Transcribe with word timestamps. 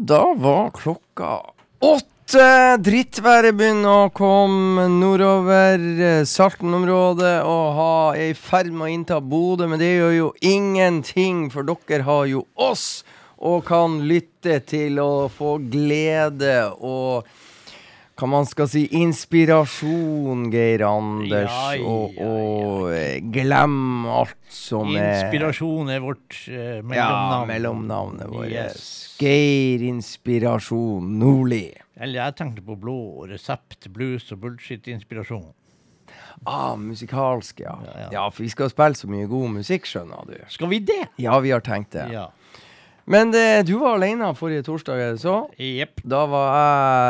da 0.00 0.34
var 0.36 0.70
klokka 0.70 1.40
åtte. 1.78 2.06
Drittværet 2.80 3.56
begynner 3.58 4.06
å 4.06 4.12
komme 4.14 4.86
nordover 4.88 5.82
eh, 6.00 6.22
Salten-området 6.24 7.40
og 7.44 7.80
er 8.14 8.30
i 8.30 8.36
ferd 8.38 8.70
med 8.70 8.86
å 8.86 8.90
innta 8.94 9.18
Bodø, 9.20 9.66
men 9.68 9.82
det 9.82 9.90
gjør 9.96 10.14
jo 10.14 10.28
ingenting, 10.40 11.48
for 11.52 11.66
dere 11.68 12.06
har 12.06 12.30
jo 12.30 12.44
oss 12.54 13.02
og 13.40 13.64
kan 13.68 13.98
lytte 14.08 14.60
til 14.68 15.00
å 15.02 15.26
få 15.32 15.58
glede 15.72 16.70
og 16.76 17.28
hva 18.20 18.28
man 18.28 18.46
skal 18.48 18.68
si, 18.68 18.82
inspirasjon, 19.00 20.48
Geir 20.52 20.82
Anders, 20.84 21.48
Ja, 21.48 21.76
ja, 21.78 21.84
og, 21.88 22.18
og 22.20 22.90
eh, 22.92 23.20
glem 23.32 24.08
alt 24.10 24.36
som 24.52 24.92
er 24.92 25.14
Inspirasjon 25.14 25.92
er 25.94 26.02
vårt 26.04 26.36
eh, 26.52 26.82
Ja, 26.96 27.44
mellomnavnet 27.48 28.28
vårt. 28.28 28.50
Yes. 28.52 28.82
Geir 29.20 29.86
Inspirasjon 29.88 31.14
Nordli. 31.20 31.70
Eller 32.00 32.26
jeg 32.26 32.36
tenkte 32.42 32.64
på 32.64 32.76
blå 32.80 32.98
resept, 33.30 33.88
blues 33.94 34.28
og 34.34 34.44
bullshit-inspirasjon. 34.44 35.48
Ah, 36.48 36.76
musikalsk, 36.76 37.60
ja. 37.64 37.78
Ja, 37.84 37.96
ja. 38.04 38.10
ja. 38.12 38.26
for 38.32 38.44
vi 38.44 38.52
skal 38.52 38.70
spille 38.72 38.96
så 38.96 39.08
mye 39.10 39.28
god 39.28 39.56
musikk, 39.60 39.88
skjønner 39.88 40.28
du. 40.28 40.36
Skal 40.52 40.70
vi 40.72 40.80
det? 40.84 41.02
Ja, 41.20 41.36
vi 41.44 41.52
har 41.52 41.64
tenkt 41.64 41.92
det. 41.96 42.06
Ja. 42.14 42.30
Men 43.06 43.30
det, 43.32 43.66
du 43.66 43.72
var 43.80 43.96
alene 43.96 44.28
forrige 44.38 44.62
torsdag, 44.66 44.98
er 45.00 45.12
det 45.16 45.20
så? 45.22 45.36
Jepp. 45.58 46.00
Da 46.04 46.26
var 46.30 46.50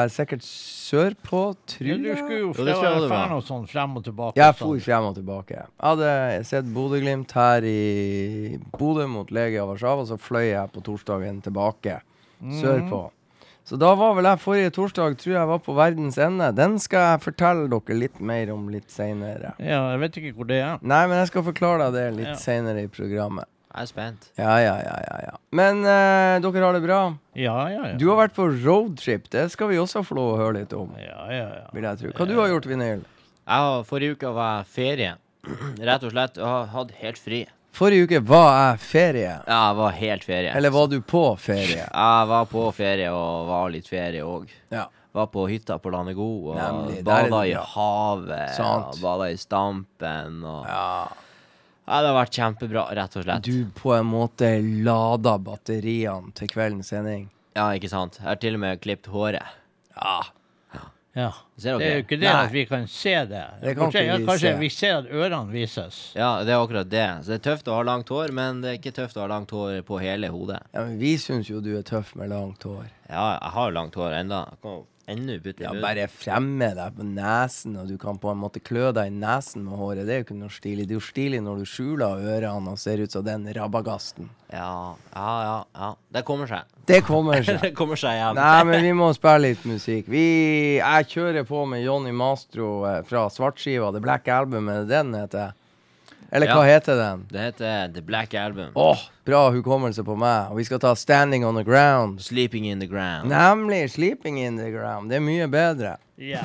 jeg 0.04 0.10
sikkert 0.14 0.44
sørpå, 0.46 1.42
Ja, 1.80 1.86
jeg. 1.86 1.98
du 2.02 2.10
skulle 2.16 2.38
jo 2.40 2.52
fra, 2.54 2.64
tror 2.72 3.28
noe 3.34 3.42
sånn 3.44 3.66
frem 3.68 3.96
og 3.98 4.04
tilbake. 4.06 4.36
Jeg 4.40 4.54
sånn. 4.54 4.58
for 4.58 4.80
frem 4.86 5.04
og 5.10 5.14
tilbake. 5.18 5.58
Jeg 5.60 5.86
hadde 5.90 6.44
sett 6.48 6.64
Bodø-Glimt 6.74 7.32
her 7.36 7.62
i 7.68 8.58
Bodø 8.78 9.06
mot 9.10 9.30
Legia 9.30 9.64
Warszawa, 9.68 10.06
så 10.08 10.16
fløy 10.20 10.50
jeg 10.52 10.72
på 10.72 10.82
torsdagen 10.86 11.42
tilbake 11.44 12.00
sørpå. 12.40 13.10
Så 13.70 13.76
da 13.78 13.92
var 13.94 14.14
vel 14.16 14.24
jeg 14.26 14.40
forrige 14.42 14.70
torsdag, 14.74 15.18
tror 15.20 15.34
jeg 15.36 15.46
var 15.46 15.58
på 15.62 15.74
verdens 15.76 16.16
ende. 16.18 16.48
Den 16.56 16.78
skal 16.82 17.04
jeg 17.12 17.20
fortelle 17.28 17.68
dere 17.70 17.94
litt 18.00 18.18
mer 18.18 18.50
om 18.54 18.64
litt 18.72 18.88
seinere. 18.90 19.52
Ja, 19.60 19.90
jeg 19.92 20.00
vet 20.00 20.16
ikke 20.18 20.32
hvor 20.40 20.48
det 20.48 20.62
er. 20.64 20.78
Nei, 20.82 21.02
men 21.06 21.20
jeg 21.20 21.28
skal 21.30 21.44
forklare 21.46 21.90
deg 21.90 21.92
det 21.94 22.06
litt 22.16 22.32
Ja. 22.32 22.34
senere 22.40 22.82
i 22.82 22.88
programmet. 22.90 23.46
Jeg 23.70 23.84
er 23.84 23.86
spent. 23.86 24.24
Ja, 24.34 24.56
ja, 24.58 24.72
ja, 24.82 24.94
ja, 25.06 25.16
ja. 25.28 25.34
Men 25.54 25.84
eh, 25.86 26.40
dere 26.42 26.64
har 26.64 26.74
det 26.74 26.82
bra? 26.82 26.98
Ja, 27.38 27.54
ja, 27.70 27.84
ja. 27.92 27.94
Du 28.00 28.08
har 28.10 28.18
vært 28.24 28.34
på 28.34 28.48
roadtrip. 28.50 29.28
Det 29.30 29.44
skal 29.52 29.70
vi 29.70 29.78
også 29.78 30.02
få 30.06 30.18
lov 30.18 30.32
å 30.32 30.40
høre 30.40 30.56
litt 30.58 30.74
om. 30.74 30.90
Ja, 30.98 31.22
ja, 31.30 31.46
ja. 31.60 31.68
Vil 31.76 31.86
jeg 31.86 32.00
tro. 32.02 32.10
Hva 32.18 32.26
du 32.26 32.34
har 32.40 32.50
gjort, 32.50 32.66
Vinyl? 32.66 33.04
Jeg 33.06 33.68
har, 33.68 33.86
forrige 33.86 34.18
uke 34.18 34.34
var 34.34 34.50
jeg 34.58 34.70
ferie. 34.74 35.14
Rett 35.86 36.02
og 36.06 36.14
slett. 36.16 36.42
Jeg 36.42 36.46
har 36.50 36.66
hatt 36.74 36.92
helt 37.00 37.22
fri. 37.22 37.44
Forrige 37.78 38.08
uke 38.10 38.20
var 38.26 38.50
jeg 38.58 38.82
ferie. 38.82 39.34
Ja, 39.46 39.60
jeg 39.70 39.78
var 39.78 39.94
helt 40.02 40.26
ferie. 40.26 40.54
Eller 40.58 40.74
var 40.74 40.90
du 40.90 40.98
på 41.06 41.24
ferie? 41.38 41.86
Jeg 41.86 42.30
var 42.34 42.50
på 42.50 42.66
ferie 42.74 43.14
og 43.14 43.46
var 43.54 43.70
litt 43.70 43.86
ferie 43.88 44.26
òg. 44.26 44.50
Ja. 44.74 44.88
Var 45.14 45.26
på 45.30 45.46
hytta 45.50 45.78
på 45.82 45.90
Landegod 45.90 46.52
og 46.52 46.58
Nemlig, 46.58 47.00
bada 47.06 47.40
i 47.46 47.54
havet. 47.54 48.52
Sant. 48.58 48.92
Og 48.98 49.00
bada 49.02 49.30
i 49.30 49.38
Stampen 49.38 50.42
og 50.42 50.66
ja. 50.66 51.06
Ja. 51.90 52.00
Det 52.00 52.12
har 52.12 52.16
vært 52.20 52.38
kjempebra, 52.38 52.86
rett 52.96 53.16
og 53.20 53.26
slett. 53.26 53.42
Du 53.50 53.66
på 53.82 53.92
en 53.98 54.06
måte 54.06 54.50
lada 54.86 55.36
batteriene 55.42 56.32
til 56.38 56.48
kveldens 56.54 56.92
sending. 56.94 57.28
Ja, 57.58 57.68
ikke 57.74 57.90
sant. 57.90 58.20
Jeg 58.22 58.28
har 58.30 58.38
til 58.40 58.54
og 58.54 58.60
med 58.62 58.78
klippet 58.80 59.10
håret. 59.10 59.56
Ja. 59.96 60.20
ja. 61.18 61.32
Ser 61.60 61.80
Det 61.82 61.88
er 61.90 61.96
jo 61.98 62.04
ikke 62.04 62.18
det 62.20 62.28
Nei. 62.30 62.44
at 62.46 62.52
vi 62.54 62.62
kan 62.70 62.86
se 62.88 63.12
det. 63.28 63.42
Det 63.60 63.74
kan 63.74 63.82
Kanskje, 63.90 64.04
ikke 64.06 64.18
vi 64.22 64.28
kanskje 64.30 64.52
se. 64.52 64.58
vi 64.60 64.68
ser 64.72 64.94
at 65.00 65.10
ørene 65.10 65.50
vises. 65.52 65.98
Ja, 66.16 66.30
det 66.46 66.54
er 66.54 66.62
akkurat 66.62 66.88
det. 66.92 67.08
Så 67.24 67.34
det 67.34 67.40
er 67.40 67.44
tøft 67.50 67.68
å 67.68 67.74
ha 67.80 67.82
langt 67.90 68.08
hår, 68.14 68.32
men 68.38 68.62
det 68.62 68.70
er 68.70 68.78
ikke 68.78 68.94
tøft 68.96 69.18
å 69.18 69.24
ha 69.26 69.28
langt 69.34 69.50
hår 69.50 69.82
på 69.90 69.98
hele 70.00 70.30
hodet. 70.32 70.62
ja, 70.72 70.84
men 70.86 70.96
vi 71.02 71.16
syns 71.20 71.50
jo 71.50 71.60
du 71.60 71.74
er 71.76 71.82
tøff 71.82 72.14
med 72.16 72.30
langt 72.32 72.62
hår. 72.64 72.86
Ja, 73.10 73.26
jeg 73.42 73.52
har 73.58 73.74
langt 73.76 73.98
hår 73.98 74.14
enda. 74.22 74.44
Ennå 75.10 75.36
putte 75.42 75.64
i 75.64 75.66
Ja, 75.66 75.72
bare 75.82 76.06
fremme 76.12 76.70
deg 76.76 76.96
på 76.96 77.06
nesen, 77.06 77.76
og 77.80 77.88
du 77.90 77.96
kan 78.00 78.18
på 78.22 78.30
en 78.32 78.40
måte 78.40 78.62
klø 78.62 78.92
deg 78.96 79.10
i 79.10 79.14
nesen 79.14 79.64
med 79.66 79.78
håret. 79.80 80.06
Det 80.06 80.14
er 80.14 80.20
jo 80.22 80.26
ikke 80.28 80.38
noe 80.38 80.54
stilig. 80.54 80.86
Det 80.86 80.94
er 80.96 81.00
jo 81.00 81.06
stilig 81.08 81.40
når 81.44 81.62
du 81.62 81.68
skjuler 81.68 82.22
ørene 82.36 82.74
og 82.74 82.80
ser 82.80 83.02
ut 83.02 83.14
som 83.14 83.26
den 83.26 83.48
rabagasten. 83.56 84.30
Ja, 84.52 84.94
ja, 85.14 85.32
ja, 85.46 85.56
ja. 85.78 85.90
Det 86.14 86.24
kommer 86.26 86.50
seg. 86.50 86.70
Det 86.90 87.02
kommer 87.06 87.42
seg. 87.46 87.60
det 87.62 87.72
kommer 87.78 87.98
seg 88.00 88.18
hjem. 88.18 88.38
Nei, 88.38 88.58
men 88.70 88.86
vi 88.86 88.92
må 88.98 89.10
spille 89.16 89.50
litt 89.50 89.66
musikk. 89.68 90.10
Vi, 90.10 90.26
jeg 90.80 91.10
kjører 91.14 91.46
på 91.48 91.64
med 91.70 91.84
Johnny 91.84 92.14
Mastro 92.14 92.72
eh, 92.88 93.00
fra 93.06 93.26
Svartskiva. 93.30 93.92
The 93.94 94.02
Black 94.04 94.30
Album, 94.30 94.70
det 94.72 94.88
den 94.90 95.14
heter? 95.18 95.56
Eller 96.32 96.46
hva 96.46 96.62
Ja. 96.66 96.74
heter 96.74 96.96
den? 96.96 97.26
Det 97.30 97.40
heter 97.40 97.88
The 97.94 98.02
Black 98.02 98.34
Album. 98.34 98.70
Åh, 98.74 98.98
bra 99.26 99.50
hukommelse 99.50 100.04
på 100.04 100.16
meg. 100.16 100.50
Og 100.50 100.56
vi 100.56 100.64
skal 100.64 100.78
ta 100.78 100.94
Standing 100.94 101.44
on 101.44 101.54
the 101.58 101.64
Ground. 101.64 102.20
Sleeping 102.20 102.66
in 102.66 102.80
the 102.80 102.86
Ground. 102.86 103.28
Nemlig 103.28 103.90
Sleeping 103.90 104.38
in 104.38 104.56
the 104.58 104.70
Ground. 104.70 105.10
Det 105.10 105.16
er 105.16 105.20
mye 105.20 105.48
bedre. 105.50 105.96
Ja. 106.18 106.42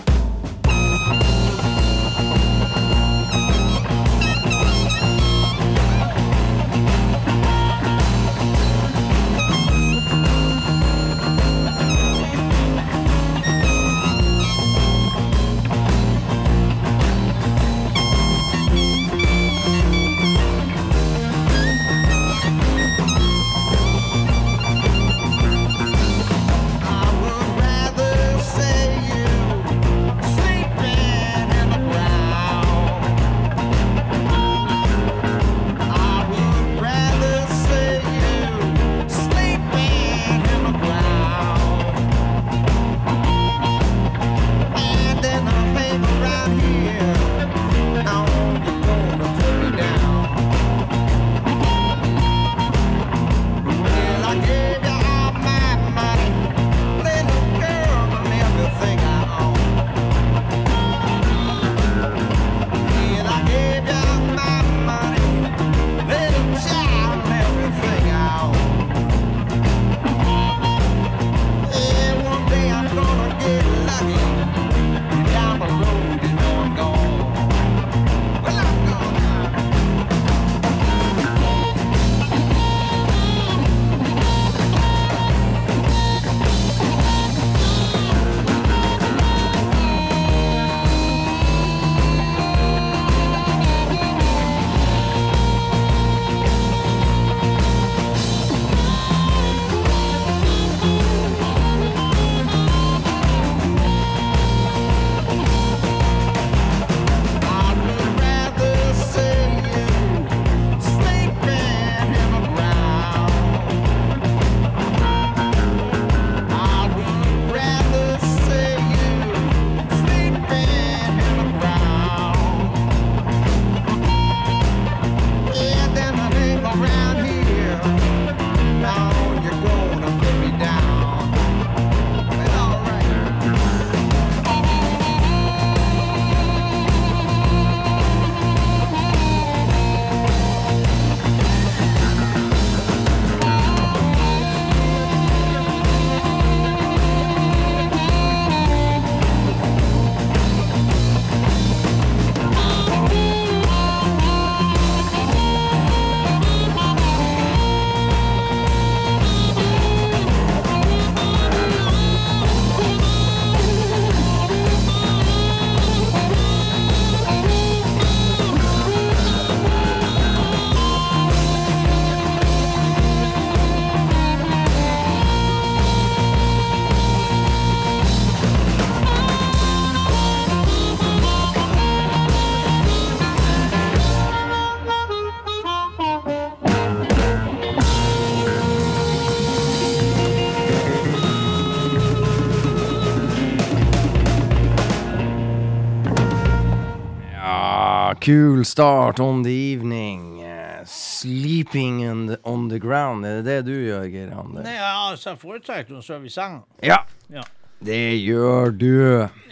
Start 198.66 199.20
on 199.20 199.44
the 199.44 199.52
evening. 199.74 200.42
eh, 200.42 200.84
sleeping 200.86 202.10
on 202.10 202.28
the, 202.28 202.38
on 202.44 202.70
the 202.70 202.80
ground. 202.80 203.26
Er 203.26 203.42
det 203.42 203.46
det 203.46 203.66
du 203.66 203.74
gjør, 203.86 204.08
Geir 204.10 204.32
Ander? 204.34 204.64
Nei, 204.66 204.76
altså, 204.80 205.30
jeg 205.34 205.40
foretrekker 205.44 206.00
å 206.00 206.02
sove 206.04 206.26
i 206.26 206.34
senga. 206.34 206.64
Ja. 206.84 207.04
Ja. 207.30 207.44
Det 207.86 208.00
gjør 208.24 208.72
du. 208.74 208.88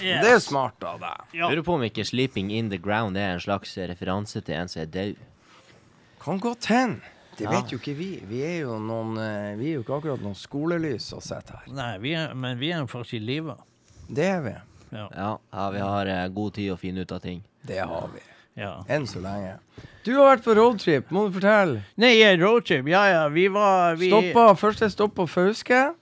Yes. 0.01 0.23
Det 0.23 0.31
er 0.31 0.39
smart 0.41 0.81
av 0.87 0.99
deg. 1.03 1.25
Ja. 1.37 1.49
Lurer 1.51 1.61
på 1.67 1.75
om 1.75 1.83
ikke 1.85 2.05
'Sleeping 2.07 2.49
in 2.51 2.69
the 2.69 2.77
ground' 2.79 3.17
er 3.17 3.33
en 3.35 3.39
slags 3.39 3.75
referanse 3.77 4.41
til 4.41 4.55
en 4.55 4.67
som 4.67 4.81
er 4.81 4.85
død. 4.85 5.15
Kan 6.23 6.39
godt 6.39 6.65
hende. 6.65 7.01
Det 7.37 7.43
Ja. 7.45 7.49
vet 7.51 7.71
jo 7.71 7.77
ikke 7.77 7.95
vi. 7.97 8.23
Vi 8.25 8.41
er 8.41 8.59
jo 8.61 8.79
noen 8.79 9.17
eh, 9.17 9.55
Vi 9.57 9.69
er 9.71 9.73
jo 9.75 9.83
ikke 9.83 9.97
akkurat 10.01 10.21
noen 10.21 10.35
skolelys 10.35 11.13
å 11.13 11.21
sette 11.21 11.51
her. 11.51 11.73
Nei, 11.73 11.97
vi 11.97 12.13
er, 12.13 12.33
men 12.33 12.57
vi 12.57 12.71
er 12.71 12.79
jo 12.79 12.85
faktisk 12.87 13.13
i 13.13 13.19
live. 13.19 13.55
Det 14.09 14.25
er 14.25 14.41
vi. 14.41 14.55
Ja. 14.91 15.07
Ja, 15.15 15.37
ja 15.53 15.69
vi 15.71 15.79
har 15.79 16.05
eh, 16.07 16.27
god 16.29 16.53
tid 16.53 16.71
å 16.71 16.77
finne 16.77 17.01
ut 17.01 17.11
av 17.11 17.19
ting. 17.21 17.43
Det 17.65 17.79
har 17.79 18.09
vi. 18.13 18.19
Ja. 18.59 18.73
Enn 18.87 19.05
så 19.09 19.19
lenge. 19.23 19.55
Du 20.03 20.11
har 20.17 20.33
vært 20.35 20.43
på 20.45 20.55
roadtrip, 20.57 21.11
må 21.15 21.27
du 21.27 21.37
fortelle. 21.39 21.83
Nei, 21.97 22.15
roadtrip. 22.37 22.87
Ja, 22.91 23.05
ja, 23.09 23.27
vi 23.31 23.47
var 23.53 23.95
vi... 23.95 24.09
Stoppa, 24.11 24.49
Første 24.59 24.89
stopp 24.91 25.15
på 25.15 25.25
Fauske? 25.31 25.93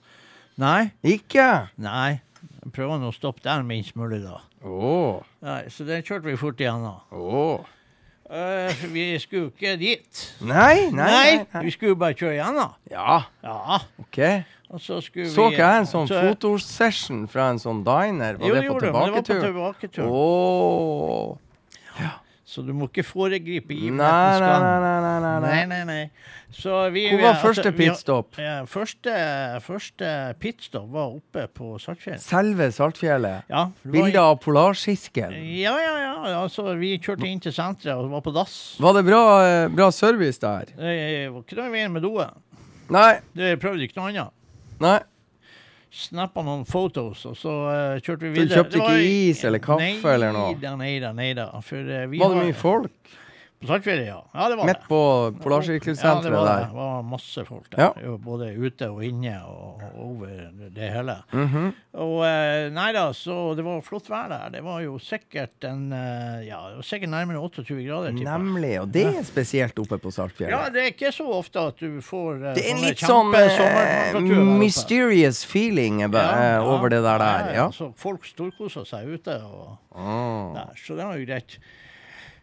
Nei. 0.61 0.91
Ikke? 1.05 1.67
Nei. 1.81 2.19
Jeg 2.61 2.73
prøver 2.75 2.99
nå 3.01 3.09
å 3.11 3.15
stoppe 3.15 3.41
der 3.45 3.61
minst 3.65 3.95
mulig, 3.97 4.21
da. 4.25 4.39
Oh. 4.65 5.21
Nei, 5.41 5.63
så 5.73 5.85
den 5.87 6.03
kjørte 6.05 6.27
vi 6.29 6.35
fort 6.37 6.59
igjennom. 6.61 6.99
Oh. 7.13 7.61
Uh, 8.31 8.69
vi 8.93 9.05
skulle 9.19 9.49
ikke 9.51 9.73
dit. 9.81 10.21
Nei, 10.39 10.87
nei, 10.93 11.07
nei. 11.11 11.31
nei. 11.51 11.63
Vi 11.65 11.73
skulle 11.75 11.97
bare 11.99 12.15
kjøre 12.15 12.37
igjennom. 12.37 12.75
Ja, 12.91 13.21
Ja. 13.43 13.79
OK. 13.99 14.21
Så 14.79 15.01
skulle 15.03 15.27
Så 15.27 15.49
vi 15.49 15.57
ikke 15.57 15.65
jeg 15.67 15.79
en 15.81 15.87
sånn 15.89 16.07
så- 16.07 16.21
fotosession 16.29 17.25
fra 17.27 17.49
en 17.51 17.57
sånn 17.59 17.81
diner? 17.83 18.37
Var 18.39 18.47
Jo, 18.47 18.55
det 18.55 18.67
på 18.69 18.79
tilbaketur? 18.79 19.35
Jo, 19.35 19.41
det 19.41 19.53
var 19.53 19.73
på 19.73 19.87
tilbaketur? 19.87 20.05
tilbaketur. 20.05 21.39
Så 22.51 22.59
du 22.67 22.73
må 22.75 22.89
ikke 22.89 23.05
foregripe 23.07 23.71
givernettens 23.71 24.41
nei, 24.43 24.57
nei, 24.59 24.79
nei, 24.83 25.19
nei, 25.39 25.65
nei, 25.71 25.83
Nei. 25.87 26.01
Så 26.51 26.81
vi, 26.91 27.05
Hvor 27.13 27.21
var 27.21 27.29
altså, 27.29 27.45
første 27.47 27.71
vi- 27.71 27.77
pitstop? 27.85 28.35
Ja, 28.43 28.57
første, 28.67 29.13
første 29.63 30.09
pitstop 30.41 30.89
var 30.91 31.13
oppe 31.15 31.45
på 31.55 31.77
Saltfjellet. 31.79 32.19
Selve 32.25 32.67
Saltfjellet? 32.75 33.47
Ja, 33.47 33.69
Bilder 33.87 34.19
av 34.33 34.41
polarsirkelen? 34.43 35.37
Ja, 35.61 35.77
ja, 35.79 35.93
ja. 36.03 36.11
Altså, 36.41 36.65
vi 36.77 36.97
kjørte 36.99 37.29
inn 37.29 37.39
til 37.39 37.55
senteret 37.55 37.95
og 38.03 38.11
var 38.11 38.25
på 38.25 38.33
dass. 38.35 38.57
Var 38.83 38.93
det 38.99 39.05
bra, 39.07 39.21
eh, 39.47 39.67
bra 39.71 39.87
service 39.95 40.43
der? 40.43 40.65
Det 40.75 41.31
var 41.31 41.41
ikke 41.45 41.55
noe 41.61 41.69
i 41.71 41.75
veien 41.77 41.95
med 41.95 42.03
doen. 42.03 42.35
Nei, 42.91 43.19
Det 43.33 43.55
prøvde 43.63 43.87
ikke 43.87 43.95
noe 44.01 44.09
annet. 44.11 44.31
nei. 44.81 44.99
Snappa 45.91 46.39
noen 46.47 46.61
photos, 46.63 47.25
og 47.27 47.33
så 47.35 47.53
uh, 47.67 47.97
kjørte 47.99 48.29
vi 48.31 48.39
Så 48.39 48.47
du 48.47 48.53
kjøpte 48.55 48.79
ikke 48.79 48.99
is 49.03 49.41
eller 49.43 49.59
kaffe 49.59 50.13
eller 50.13 50.31
noe? 50.31 50.53
Nei 50.53 50.61
da, 50.61 50.71
nei 50.79 50.93
da, 51.03 51.09
nei 51.11 51.31
da. 51.35 51.49
For 51.67 51.83
eh, 51.83 52.05
Var 52.07 52.31
det 52.31 52.45
mye 52.45 52.55
folk? 52.55 53.17
På 53.61 53.67
Saltfjellet, 53.69 54.07
ja. 54.07 54.25
Ja, 54.33 54.49
det 54.49 54.55
var 54.57 54.65
Midt 54.65 54.79
det. 54.79 54.87
på 54.89 54.99
Ja, 56.01 56.21
det 56.21 56.31
var 56.33 56.45
der? 56.47 56.63
Det 56.65 56.73
var 56.73 57.01
masse 57.05 57.43
folk 57.45 57.67
der. 57.69 57.81
Ja. 58.01 58.13
Både 58.17 58.47
ute 58.57 58.87
og 58.89 59.03
inne 59.05 59.35
og 59.45 59.83
over 60.01 60.31
det 60.73 60.87
hele. 60.89 61.19
Mhm. 61.29 61.67
Og 62.01 62.23
eh, 62.25 62.71
nei 62.73 62.87
da, 62.95 63.03
så 63.13 63.35
det 63.53 63.65
var 63.67 63.83
flott 63.85 64.09
vær 64.09 64.31
der. 64.31 64.47
Det 64.55 64.63
var 64.65 64.79
jo 64.81 64.95
sikkert 64.97 65.67
en 65.69 65.91
eh, 65.93 66.47
Ja, 66.47 66.57
det 66.71 66.79
var 66.79 66.87
sikkert 66.87 67.11
nærmere 67.13 67.37
28 67.37 67.77
grader. 67.85 68.15
tipper. 68.15 68.31
Nemlig. 68.31 68.71
Og 68.81 68.87
det 68.95 69.03
er 69.11 69.27
spesielt 69.29 69.77
oppe 69.83 69.99
på 70.01 70.13
Ja, 70.39 70.63
det 70.73 70.81
er 70.81 70.89
ikke 70.95 71.11
så 71.13 71.27
ofte 71.29 71.67
at 71.69 71.77
du 71.77 71.99
får 72.01 72.41
eh, 72.41 72.55
Det 72.57 72.65
er 72.65 72.73
en 72.73 72.81
litt 72.81 73.03
sånn 73.05 74.57
mysterious 74.57 75.43
feeling 75.45 76.01
Ja, 76.07 76.63
over 76.65 76.89
det 76.89 77.03
der 77.03 77.21
der. 77.21 77.53
ja, 77.53 77.53
Ja. 77.61 77.69
Så 77.69 77.91
folk 77.95 78.25
storkoser 78.25 78.87
seg 78.89 79.05
ute. 79.05 79.37
og 79.45 79.77
oh. 79.91 80.53
der, 80.55 80.73
så 80.75 80.97
det 80.97 81.05
var 81.05 81.17
jo 81.21 81.25
greit. 81.29 81.59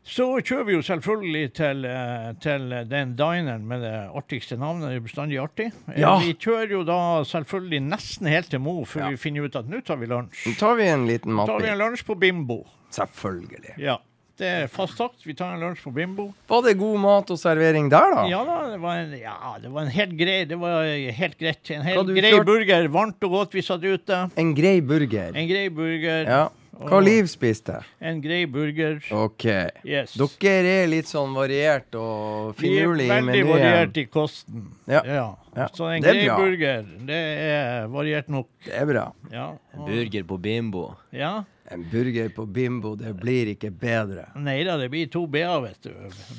Så 0.08 0.24
kjører 0.40 0.64
vi 0.64 0.72
jo 0.72 0.80
selvfølgelig 0.86 1.52
til, 1.58 1.84
eh, 1.84 2.30
til 2.40 2.62
den 2.88 3.10
dineren 3.18 3.66
med 3.68 3.82
det 3.84 3.92
artigste 4.16 4.56
navnet. 4.56 4.88
Det 4.88 4.96
er 4.96 5.04
bestandig 5.04 5.38
artig. 5.42 5.66
Eh, 5.92 6.00
Ja. 6.00 6.14
Vi 6.24 6.32
kjører 6.34 6.70
jo 6.72 6.82
da 6.88 6.98
selvfølgelig 7.28 7.82
nesten 7.90 8.26
helt 8.32 8.48
til 8.50 8.58
Mo 8.64 8.84
før 8.88 9.04
Ja. 9.04 9.08
vi 9.10 9.16
finner 9.20 9.44
ut 9.44 9.56
at 9.56 9.68
nå 9.68 9.82
tar 9.84 9.96
vi 10.00 10.06
Nå 10.06 10.22
lunsj. 10.22 10.56
tar 10.58 10.76
vi 10.76 10.84
en 10.88 11.06
liten 11.06 11.36
Så 11.36 11.46
tar 11.46 11.60
vi 11.60 11.68
en 11.68 11.78
lunsj 11.78 12.04
på 12.08 12.18
Bimbo. 12.18 12.64
Selvfølgelig. 12.90 13.76
Ja. 13.78 13.98
Det 14.38 14.46
er 14.46 14.66
fast 14.68 14.96
sagt. 14.96 15.24
Vi 15.26 15.34
tar 15.34 15.52
en 15.54 15.60
lunsj 15.60 15.82
på 15.82 15.92
Bimbo. 15.92 16.32
Var 16.48 16.62
det 16.62 16.78
god 16.78 16.98
mat 17.00 17.30
og 17.30 17.38
servering 17.38 17.90
der, 17.90 18.14
da? 18.14 18.24
Ja 18.30 18.44
da, 18.46 18.70
det 18.70 18.80
var 18.80 18.94
en, 19.02 19.10
ja, 19.18 19.34
det 19.60 19.70
var 19.74 19.82
en 19.82 19.90
helt 19.90 20.16
grei 20.16 20.44
Det 20.46 20.58
var 20.58 20.84
helt 21.12 21.36
greit. 21.38 21.70
En 21.74 21.82
helt 21.82 22.06
grei 22.06 22.30
kjørt- 22.32 22.46
burger. 22.46 22.88
Varmt 22.88 23.16
og 23.24 23.30
godt 23.30 23.52
vi 23.52 23.60
satt 23.62 23.82
ute. 23.82 24.30
En 24.38 24.54
grei 24.54 24.80
burger. 24.80 25.32
En 25.34 25.48
grei 25.48 25.68
burger. 25.68 26.24
Ja. 26.24 26.48
Hva 26.78 27.00
Liv 27.02 27.26
spiste? 27.26 27.80
En 28.00 28.20
grei 28.23 28.44
burger. 28.47 29.00
OK. 29.11 29.44
Yes. 29.82 30.14
Dere 30.38 30.75
er 30.85 30.88
litt 30.90 31.08
sånn 31.11 31.35
variert 31.35 31.94
og 31.99 32.54
Vi 32.58 32.68
er 32.70 32.85
finurlig 32.85 33.08
i 33.08 33.11
veldig 33.11 33.44
variert 33.49 33.99
i 33.99 34.04
kosten. 34.06 34.68
Ja. 34.87 35.02
Ja. 35.04 35.26
Ja. 35.58 35.66
Så 35.75 35.88
en 35.90 36.04
grei 36.04 36.28
burger, 36.30 36.85
det 37.08 37.18
er 37.50 37.88
variert 37.90 38.28
nok. 38.30 38.47
Det 38.64 38.76
er 38.78 38.87
bra. 38.87 39.08
Ja. 39.35 39.49
En 39.75 39.87
Burger 39.88 40.26
på 40.28 40.38
Bimbo. 40.38 40.90
ja. 41.11 41.44
En 41.70 41.82
burger 41.90 42.30
på 42.32 42.47
Bimbo, 42.49 42.94
det 42.97 43.11
blir 43.20 43.50
ikke 43.52 43.68
bedre. 43.70 44.23
Nei 44.40 44.62
da, 44.64 44.78
det 44.80 44.87
blir 44.88 45.11
to 45.12 45.26
B-er, 45.28 45.58
vet 45.61 45.82
du. 45.85 45.90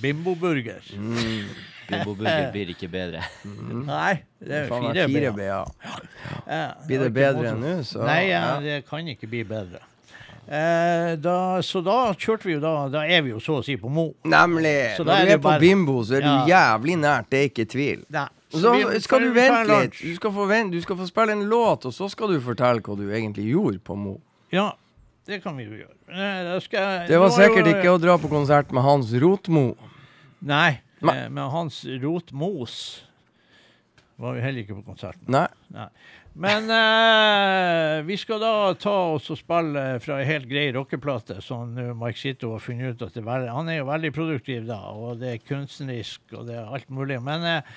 Bimbo-burger. 0.01 0.81
Mm. 0.97 1.51
Bimbo-burger 1.91 2.47
blir 2.55 2.71
ikke 2.73 2.89
bedre. 2.89 3.21
Nei, 3.85 4.23
det 4.41 4.63
er 4.63 4.71
fire 4.71 5.05
fire 5.05 5.31
B-er. 5.37 5.69
Ja, 6.49 6.63
Blir 6.87 7.03
det 7.05 7.11
bedre 7.13 7.51
enn 7.51 7.61
nå, 7.61 7.75
så 7.85 8.01
Nei, 8.09 8.23
ja, 8.31 8.41
ja. 8.41 8.57
det 8.63 8.79
kan 8.89 9.05
ikke 9.13 9.29
bli 9.29 9.43
bedre. 9.45 9.83
Eh, 10.49 11.15
da, 11.21 11.59
så 11.61 11.83
da 11.85 12.11
kjørte 12.17 12.47
vi 12.47 12.55
jo 12.55 12.59
da 12.63 12.87
Da 12.89 13.03
er 13.05 13.21
vi 13.21 13.29
jo 13.35 13.37
så 13.37 13.59
å 13.59 13.63
si 13.63 13.75
på 13.77 13.89
Mo. 13.93 14.07
Nemlig. 14.25 14.95
Så 14.97 15.03
Når 15.05 15.05
du 15.05 15.11
er, 15.11 15.33
er 15.35 15.37
på 15.37 15.43
bare- 15.43 15.59
Bimbo, 15.61 15.99
så 16.03 16.15
er 16.17 16.21
du 16.21 16.27
Ja. 16.27 16.45
jævlig 16.77 16.95
nært, 16.97 17.29
det 17.29 17.37
er 17.39 17.49
ikke 17.49 17.67
tvil. 17.69 18.03
Nei. 18.09 18.27
Og 18.53 18.59
så 18.63 18.71
vi- 18.93 18.99
skal 18.99 19.19
du 19.19 19.31
vente 19.33 19.67
litt. 19.67 19.91
Du 20.01 20.15
skal, 20.15 20.31
få 20.31 20.47
vente, 20.49 20.71
du 20.71 20.81
skal 20.81 20.95
få 20.95 21.05
spille 21.07 21.31
en 21.33 21.43
låt, 21.49 21.85
og 21.85 21.93
så 21.93 22.09
skal 22.09 22.29
du 22.29 22.39
fortelle 22.41 22.81
hva 22.81 22.97
du 22.97 23.05
egentlig 23.11 23.45
gjorde 23.53 23.79
på 23.79 23.95
Mo. 23.95 24.19
Ja, 24.51 24.71
det 25.27 25.43
kan 25.43 25.55
vi 25.55 25.65
jo 25.65 25.71
gjøre. 25.85 25.93
Eh, 26.09 26.59
skal 26.61 27.05
Det 27.07 27.19
var 27.19 27.27
er 27.27 27.29
sikkert 27.37 27.67
ikke 27.67 27.93
å 27.93 28.01
dra 28.01 28.17
på 28.17 28.27
konsert 28.27 28.71
med 28.71 28.81
Hans 28.81 29.11
Rotmo. 29.13 29.75
Nei, 30.41 30.79
Nei. 31.03 31.15
eh, 31.15 31.29
med 31.29 31.51
Hans 31.51 31.85
Rotmos 31.85 33.01
var 34.17 34.33
vi 34.33 34.41
heller 34.41 34.63
ikke 34.63 34.81
på 34.83 34.85
konserten. 34.95 35.27
Nei. 35.27 35.47
Men 36.39 36.69
eh, 36.71 37.97
vi 38.07 38.15
skal 38.19 38.39
da 38.39 38.51
ta 38.79 38.93
oss 39.17 39.27
og 39.33 39.39
spille 39.41 39.81
fra 39.99 40.21
ei 40.21 40.27
helt 40.29 40.47
grei 40.47 40.69
rockeplate, 40.71 41.41
som 41.43 41.73
Sito 42.15 42.53
har 42.53 42.63
funnet 42.63 42.95
ut 42.95 43.03
at 43.09 43.17
det 43.17 43.25
er 43.25 43.49
Han 43.51 43.67
er 43.67 43.81
jo 43.81 43.89
veldig 43.89 44.13
produktiv, 44.15 44.63
da, 44.69 44.79
og 44.95 45.19
det 45.19 45.33
er 45.33 45.41
kunstnerisk, 45.43 46.21
og 46.31 46.47
det 46.47 46.55
er 46.55 46.71
alt 46.71 46.87
mulig. 46.89 47.19
Men 47.21 47.43
eh, 47.43 47.73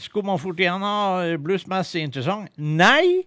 skulle 0.00 0.24
man 0.30 0.40
fort 0.40 0.60
igjennom 0.62 1.36
bluesmessig 1.44 2.06
interessant? 2.06 2.48
Nei! 2.56 3.26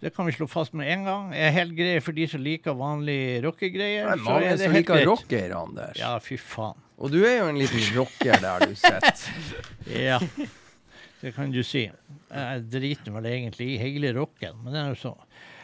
Det 0.00 0.12
kan 0.14 0.28
vi 0.28 0.32
slå 0.32 0.46
fast 0.46 0.76
med 0.78 0.88
en 0.92 1.04
gang. 1.04 1.30
Er 1.34 1.50
helt 1.50 1.74
grei 1.76 1.96
for 2.00 2.14
de 2.14 2.28
som 2.30 2.40
liker 2.40 2.76
vanlige 2.78 3.40
rockegreier. 3.42 4.12
Er 4.12 4.20
så 4.22 4.36
er 4.38 4.44
det 4.52 4.60
som 4.60 4.76
helt 4.76 4.78
liker 4.78 4.94
greit. 4.94 5.08
rocker, 5.10 5.54
Anders. 5.58 5.98
Ja, 5.98 6.12
fy 6.22 6.38
faen. 6.38 6.78
Og 6.98 7.10
du 7.12 7.18
er 7.24 7.40
jo 7.40 7.50
en 7.50 7.58
liten 7.58 7.82
rocker 7.98 8.38
der, 8.42 8.64
du 8.64 8.78
sitter. 8.78 9.26
Ja, 10.08 10.18
det 11.20 11.34
kan 11.34 11.50
du 11.50 11.62
si. 11.66 11.86
Jeg 12.30 12.64
driter 12.70 13.14
vel 13.14 13.26
egentlig 13.26 13.72
i 13.74 13.78
hele 13.82 14.12
rocken, 14.16 14.58
men 14.62 14.72
det 14.74 14.80
er 14.84 14.92
jo 14.94 15.00
så. 15.00 15.14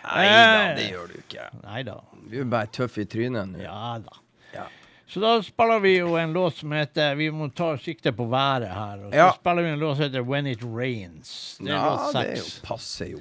Nei 0.05 0.25
da, 0.29 0.75
det 0.77 0.89
gjør 0.91 1.07
du 1.13 1.19
ikke. 1.23 1.45
Neida. 1.63 1.99
Du 2.31 2.41
er 2.43 2.49
bare 2.53 2.69
tøff 2.75 2.99
i 3.01 3.07
trynet 3.09 3.55
nå. 3.55 3.63
Ja 3.65 3.99
da. 4.05 4.19
Ja. 4.53 4.67
Så 5.09 5.21
da 5.21 5.35
spiller 5.45 5.81
vi 5.85 5.99
jo 5.99 6.15
en 6.17 6.33
låt 6.33 6.57
som 6.57 6.73
heter 6.73 7.15
Vi 7.19 7.27
må 7.31 7.51
ta 7.55 7.75
sikte 7.79 8.11
på 8.17 8.25
været 8.33 8.69
her. 8.73 9.03
Og 9.05 9.13
så 9.13 9.17
Ja. 9.17 9.31
spiller 9.37 9.63
vi 9.63 9.69
en 9.75 9.79
låt 9.79 9.97
som 9.97 10.05
heter 10.07 10.23
When 10.25 10.47
It 10.47 10.63
Rains. 10.65 11.57
Det 11.61 11.69
Ja, 11.71 12.11
det 12.13 12.23
er 12.33 12.37
jo, 12.37 12.45
passer 12.65 13.07
jo 13.13 13.19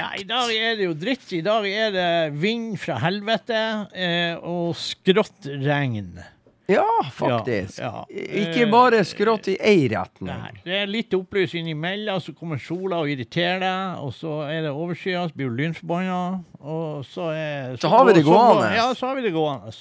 Ja, 0.00 0.10
I 0.18 0.24
dag 0.24 0.50
er 0.56 0.76
det 0.76 0.84
jo 0.88 0.94
dritt. 0.94 1.32
I 1.32 1.40
dag 1.44 1.66
er 1.70 1.90
det 1.92 2.32
vind 2.40 2.78
fra 2.80 2.98
helvete 2.98 3.88
eh, 3.94 4.34
og 4.42 4.74
skrått 4.76 5.46
regn. 5.46 6.18
Ja, 6.66 6.86
faktisk. 7.12 7.78
Ja, 7.78 8.06
ja. 8.08 8.24
Ikke 8.40 8.64
bare 8.72 9.02
skrått 9.04 9.50
i 9.52 9.56
ei 9.60 9.82
retning. 9.92 10.30
Det 10.64 10.78
er 10.82 10.86
litt 10.88 11.12
opplys 11.12 11.52
innimellom, 11.58 12.20
så 12.24 12.32
kommer 12.32 12.56
sola 12.62 13.02
og 13.02 13.10
irriterer 13.12 13.60
deg, 13.60 13.98
og 14.00 14.14
så 14.16 14.38
er 14.48 14.62
det 14.64 14.70
overskya, 14.72 15.26
så 15.28 15.36
blir 15.36 15.50
du 15.52 15.58
lynforbanna, 15.60 16.20
og 16.64 17.04
så 17.04 17.28
er 17.36 17.76
Så 17.82 17.90
har 17.92 18.06
vi 18.08 18.14
det 18.16 18.24
så 18.24 18.30
gående. 18.32 18.70
Ja, 18.78 18.86
så 18.96 19.06
har 19.10 19.16
vi 19.20 19.26
det 19.26 19.34
gående. 19.36 19.74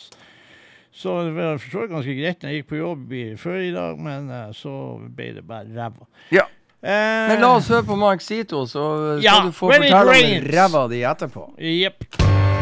Så 0.93 1.13
det 1.25 1.31
var 1.37 1.57
for 1.57 1.69
så 1.71 1.79
vidt 1.85 1.89
ganske 1.95 2.17
greit 2.19 2.43
når 2.43 2.51
jeg 2.51 2.59
gikk 2.61 2.67
på 2.69 2.81
jobb 2.81 3.13
i, 3.17 3.23
før 3.39 3.55
i 3.63 3.71
dag, 3.73 3.97
men 3.97 4.27
eh, 4.29 4.51
så 4.53 4.73
ble 5.07 5.31
det 5.39 5.47
bare 5.47 5.65
ræva. 5.73 6.05
Ja. 6.35 6.43
Eh, 6.83 7.29
Men 7.31 7.39
la 7.41 7.55
oss 7.55 7.71
høre 7.71 7.87
på 7.87 7.95
Mark 7.97 8.21
Sito, 8.21 8.65
så 8.67 8.83
skal 9.17 9.23
Ja, 9.23 9.39
du 9.47 9.55
få 9.55 9.71
fortelle 9.71 10.03
om 10.03 10.51
ræva 10.51 10.87
di 10.91 11.01
etterpå. 11.07 11.47
Jepp. 11.57 12.52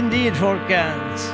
Indeed, 0.00 0.36
folkens. 0.38 1.26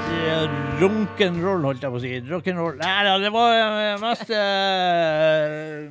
Rock'n'roll, 0.80 1.62
holdt 1.68 1.84
jeg 1.84 1.92
på 1.92 1.98
å 1.98 2.02
si. 2.02 2.10
Rock'n'roll. 2.26 2.78
Nei 2.80 3.04
da, 3.06 3.12
det 3.22 3.30
var 3.34 3.52
den 3.54 4.00
mest 4.02 4.30
eh, 4.34 5.86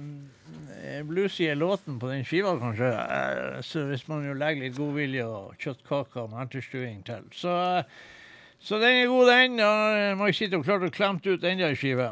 bluesige 1.08 1.56
låten 1.56 2.00
på 2.02 2.10
den 2.12 2.26
skiva, 2.28 2.52
kanskje. 2.60 2.90
Eh, 2.92 3.62
så 3.64 3.86
hvis 3.88 4.04
man 4.10 4.26
jo 4.28 4.36
legger 4.36 4.66
litt 4.66 4.76
godvilje 4.80 5.24
og 5.30 5.56
kjøttkaker 5.62 6.28
med 6.32 6.42
ertestuing 6.44 7.00
til. 7.08 7.24
Så, 7.38 7.54
så 8.60 8.82
den 8.84 9.04
er 9.06 9.12
god, 9.14 9.32
den. 9.32 9.52
Og 9.64 9.80
Mike 10.24 10.40
sitter 10.42 10.60
og 10.60 10.68
klart 10.68 10.88
å 10.90 10.96
klemte 10.98 11.36
ut 11.36 11.48
enda 11.48 11.72
ei 11.72 11.80
skive. 11.80 12.10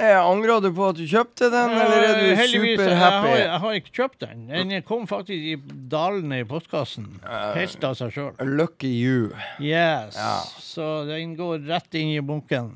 Eh, 0.00 0.18
Angrer 0.18 0.60
du 0.60 0.70
på 0.74 0.88
at 0.90 0.96
du 0.98 1.04
kjøpte 1.06 1.50
den, 1.52 1.70
eller 1.70 2.02
er 2.02 2.16
du 2.18 2.24
Eh, 2.32 2.36
heldigvis, 2.40 2.80
Jeg 2.82 2.96
har, 2.98 3.26
jeg 3.38 3.60
har 3.62 3.76
ikke 3.78 3.92
kjøpt 3.94 4.18
den. 4.24 4.46
Den 4.48 4.82
kom 4.82 5.06
faktisk 5.06 5.44
i 5.52 5.54
dalene 5.90 6.40
i 6.42 6.44
postkassen. 6.44 7.20
Helt 7.54 7.84
av 7.84 7.94
seg 7.94 8.10
sjøl. 8.16 8.32
Lucky 8.58 8.90
you. 8.90 9.28
Yes. 9.60 10.16
Ja. 10.18 10.40
Så 10.58 11.06
den 11.06 11.36
går 11.38 11.62
rett 11.68 11.94
inn 11.94 12.10
i 12.16 12.20
bunken. 12.20 12.72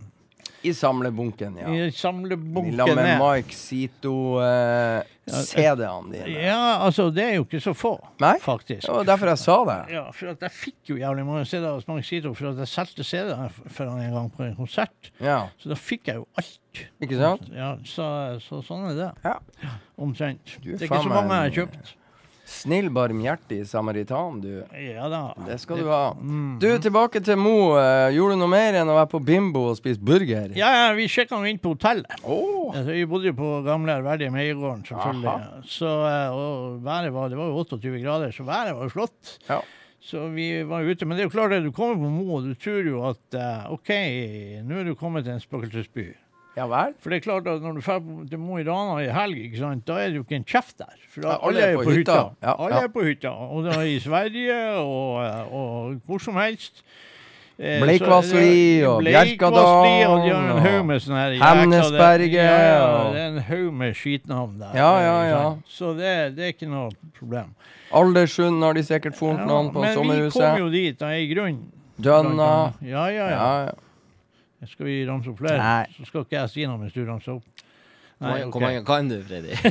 I 0.66 0.72
samlebunken, 0.74 1.56
ja. 1.60 1.70
I 1.70 1.90
samlebunken 1.94 2.76
Sammen 2.76 2.94
med 2.98 3.04
ned. 3.04 3.20
Mike 3.22 3.54
Sito 3.54 4.14
eh, 4.42 5.02
CD-ene 5.28 6.10
dine. 6.12 6.40
Ja, 6.42 6.78
altså, 6.82 7.10
det 7.14 7.24
er 7.24 7.34
jo 7.36 7.44
ikke 7.44 7.60
så 7.62 7.74
få, 7.76 7.92
Nei? 8.22 8.34
faktisk. 8.42 8.82
Det 8.86 8.94
var 8.96 9.06
derfor 9.06 9.30
jeg 9.30 9.38
sa 9.42 9.56
det. 9.68 9.76
Ja, 9.94 10.02
for 10.10 10.32
at 10.32 10.42
jeg 10.42 10.54
fikk 10.56 10.90
jo 10.90 10.96
jævlig 10.98 11.26
mange 11.28 11.44
CD-er 11.46 11.76
hos 11.76 11.86
Mike 11.90 12.06
Sito 12.08 12.32
for 12.34 12.50
at 12.50 12.62
jeg 12.64 12.72
solgte 12.72 13.06
CD-er 13.06 13.52
for 13.54 13.84
han 13.92 14.02
en 14.02 14.16
gang 14.18 14.32
på 14.34 14.46
en 14.48 14.56
konsert. 14.58 15.12
Ja, 15.22 15.38
Så 15.62 15.70
da 15.70 15.78
fikk 15.78 16.10
jeg 16.10 16.22
jo 16.22 16.26
alt. 16.40 16.82
ikke 17.02 17.20
sant? 17.20 17.46
Ja, 17.54 17.70
så, 17.86 18.08
så 18.42 18.62
sånn 18.66 18.88
er 18.90 18.98
det. 18.98 19.10
Ja. 19.24 19.36
Omtrent. 19.98 20.58
Du 20.62 20.72
Det 20.72 20.80
er 20.82 20.88
ikke 20.90 21.02
så 21.06 21.12
mange 21.14 21.38
jeg 21.38 21.50
har 21.50 21.56
kjøpt. 21.62 21.94
Snill, 22.48 22.88
barmhjertig 22.90 23.60
samaritan, 23.68 24.40
du. 24.40 24.62
Ja 24.80 25.08
da. 25.12 25.20
Det 25.46 25.58
skal 25.60 25.82
du 25.82 25.90
ha. 25.92 26.14
Mm. 26.16 26.56
Du, 26.62 26.66
tilbake 26.80 27.20
til 27.24 27.36
Mo. 27.36 27.76
eh, 27.76 28.08
gjorde 28.16 28.38
du 28.38 28.40
noe 28.40 28.52
mer 28.52 28.78
enn 28.80 28.88
å 28.88 28.96
være 28.96 29.10
på 29.12 29.20
Bimbo 29.24 29.66
og 29.68 29.76
spise 29.78 30.00
burger? 30.00 30.54
Ja, 30.56 30.70
ja, 30.72 30.86
vi 30.96 31.04
sjekka 31.12 31.36
nå 31.36 31.44
inn 31.50 31.60
på 31.60 31.74
hotellet. 31.74 32.08
Altså, 32.24 32.88
vi 32.94 33.04
bodde 33.08 33.30
jo 33.30 33.36
på 33.36 33.50
gamle 33.66 33.98
ærverdige 34.00 34.32
Meiegården, 34.32 34.86
selvfølgelig. 34.88 35.64
Så, 35.68 35.90
eh, 36.08 36.38
og 36.38 36.78
været 36.86 37.12
var, 37.14 37.28
det 37.28 37.38
var 37.40 37.50
jo 37.52 37.60
28 37.66 38.00
grader, 38.04 38.32
så 38.32 38.48
været 38.48 38.74
var 38.78 38.88
jo 38.88 38.94
flott. 38.96 39.34
Ja. 39.50 39.60
Så 40.00 40.28
vi 40.32 40.62
var 40.64 40.86
ute. 40.88 41.04
Men 41.04 41.18
det 41.18 41.24
er 41.24 41.28
jo 41.28 41.34
klart 41.34 41.52
at 41.52 41.64
du 41.66 41.72
kommer 41.74 41.98
på 42.00 42.08
Mo, 42.10 42.38
og 42.38 42.48
du 42.48 42.54
tror 42.54 42.86
jo 42.86 43.02
at 43.10 43.36
eh, 43.36 43.68
OK, 43.74 43.92
nå 44.64 44.80
er 44.80 44.88
du 44.88 44.94
kommet 44.96 45.26
til 45.28 45.36
en 45.36 45.42
spøkelsesby. 45.44 46.08
Ja 46.58 46.66
vel? 46.70 46.94
For 46.98 47.10
det 47.14 47.20
er 47.20 47.24
klart 47.24 47.46
at 47.50 47.62
når 47.64 47.78
du 47.78 47.80
drar 47.86 48.00
til 48.30 48.38
Mo 48.42 48.58
i 48.60 48.64
Rana 48.66 48.98
i 49.04 49.08
helg, 49.14 49.38
ikke 49.48 49.60
sant, 49.62 49.84
da 49.88 49.98
er 50.02 50.10
det 50.12 50.18
jo 50.20 50.24
ikke 50.26 50.40
en 50.42 50.46
kjeft 50.48 50.78
der. 50.82 50.94
For 51.12 51.22
da, 51.24 51.28
Ja, 51.36 51.36
alle 51.48 51.66
er 51.68 51.76
på 51.78 51.90
hytta. 51.94 52.16
Ja, 52.42 52.54
Alle 52.58 52.74
ja. 52.80 52.86
er 52.88 52.94
på 52.94 53.04
hytta. 53.06 53.32
Og 53.48 53.66
er 53.72 53.84
i 53.86 53.98
Sverige 54.02 54.58
og, 54.82 55.52
og 55.52 55.94
hvor 56.06 56.18
som 56.22 56.36
helst. 56.40 56.82
Eh, 57.58 57.80
Bleikvassli 57.82 58.84
og 58.86 59.00
Bleikvassli, 59.02 60.04
Og 60.06 60.20
de 60.22 60.30
har 60.30 60.44
en 60.44 60.52
og 60.52 60.60
her 60.62 61.32
jækla- 61.32 61.60
Hemnesberget, 61.60 62.32
Ja, 62.32 62.44
ja, 62.44 63.12
det 63.12 63.20
er 63.20 63.28
en 63.32 63.38
haug 63.38 63.72
med 63.74 63.94
skitnavn 63.94 64.60
der. 64.60 64.76
Ja, 64.78 64.92
ja, 65.02 65.16
ja. 65.30 65.54
Så 65.66 65.90
det, 65.98 66.36
det 66.36 66.44
er 66.44 66.52
ikke 66.54 66.68
noe 66.70 66.90
problem. 67.18 67.50
Aldersund 67.90 68.62
har 68.62 68.72
de 68.78 68.84
sikkert 68.84 69.16
funnet 69.18 69.46
noen 69.48 69.72
på 69.74 69.80
men 69.82 69.98
vi 70.22 70.30
kom 70.30 70.58
jo 70.60 70.70
dit 70.70 71.02
av 71.02 71.10
ei 71.16 71.26
grunn. 71.34 71.58
Dønna. 71.98 72.72
Ja, 72.86 73.06
ja, 73.10 73.28
ja. 73.32 73.70
Skal 74.66 74.86
vi 74.88 74.96
ramse 75.06 75.30
opp 75.30 75.38
flere? 75.38 75.58
Nei. 75.62 75.86
Så 75.94 76.08
skal 76.08 76.24
ikke 76.26 76.40
jeg 76.40 76.50
si 76.50 76.66
noe 76.66 76.80
mens 76.80 76.96
du 76.96 77.04
ramser 77.06 77.36
opp. 77.38 77.64
Nei. 78.18 78.40
Hvor 78.50 78.64
mange 78.64 78.82
kan 78.86 79.06
du, 79.10 79.20
Freddy? 79.22 79.54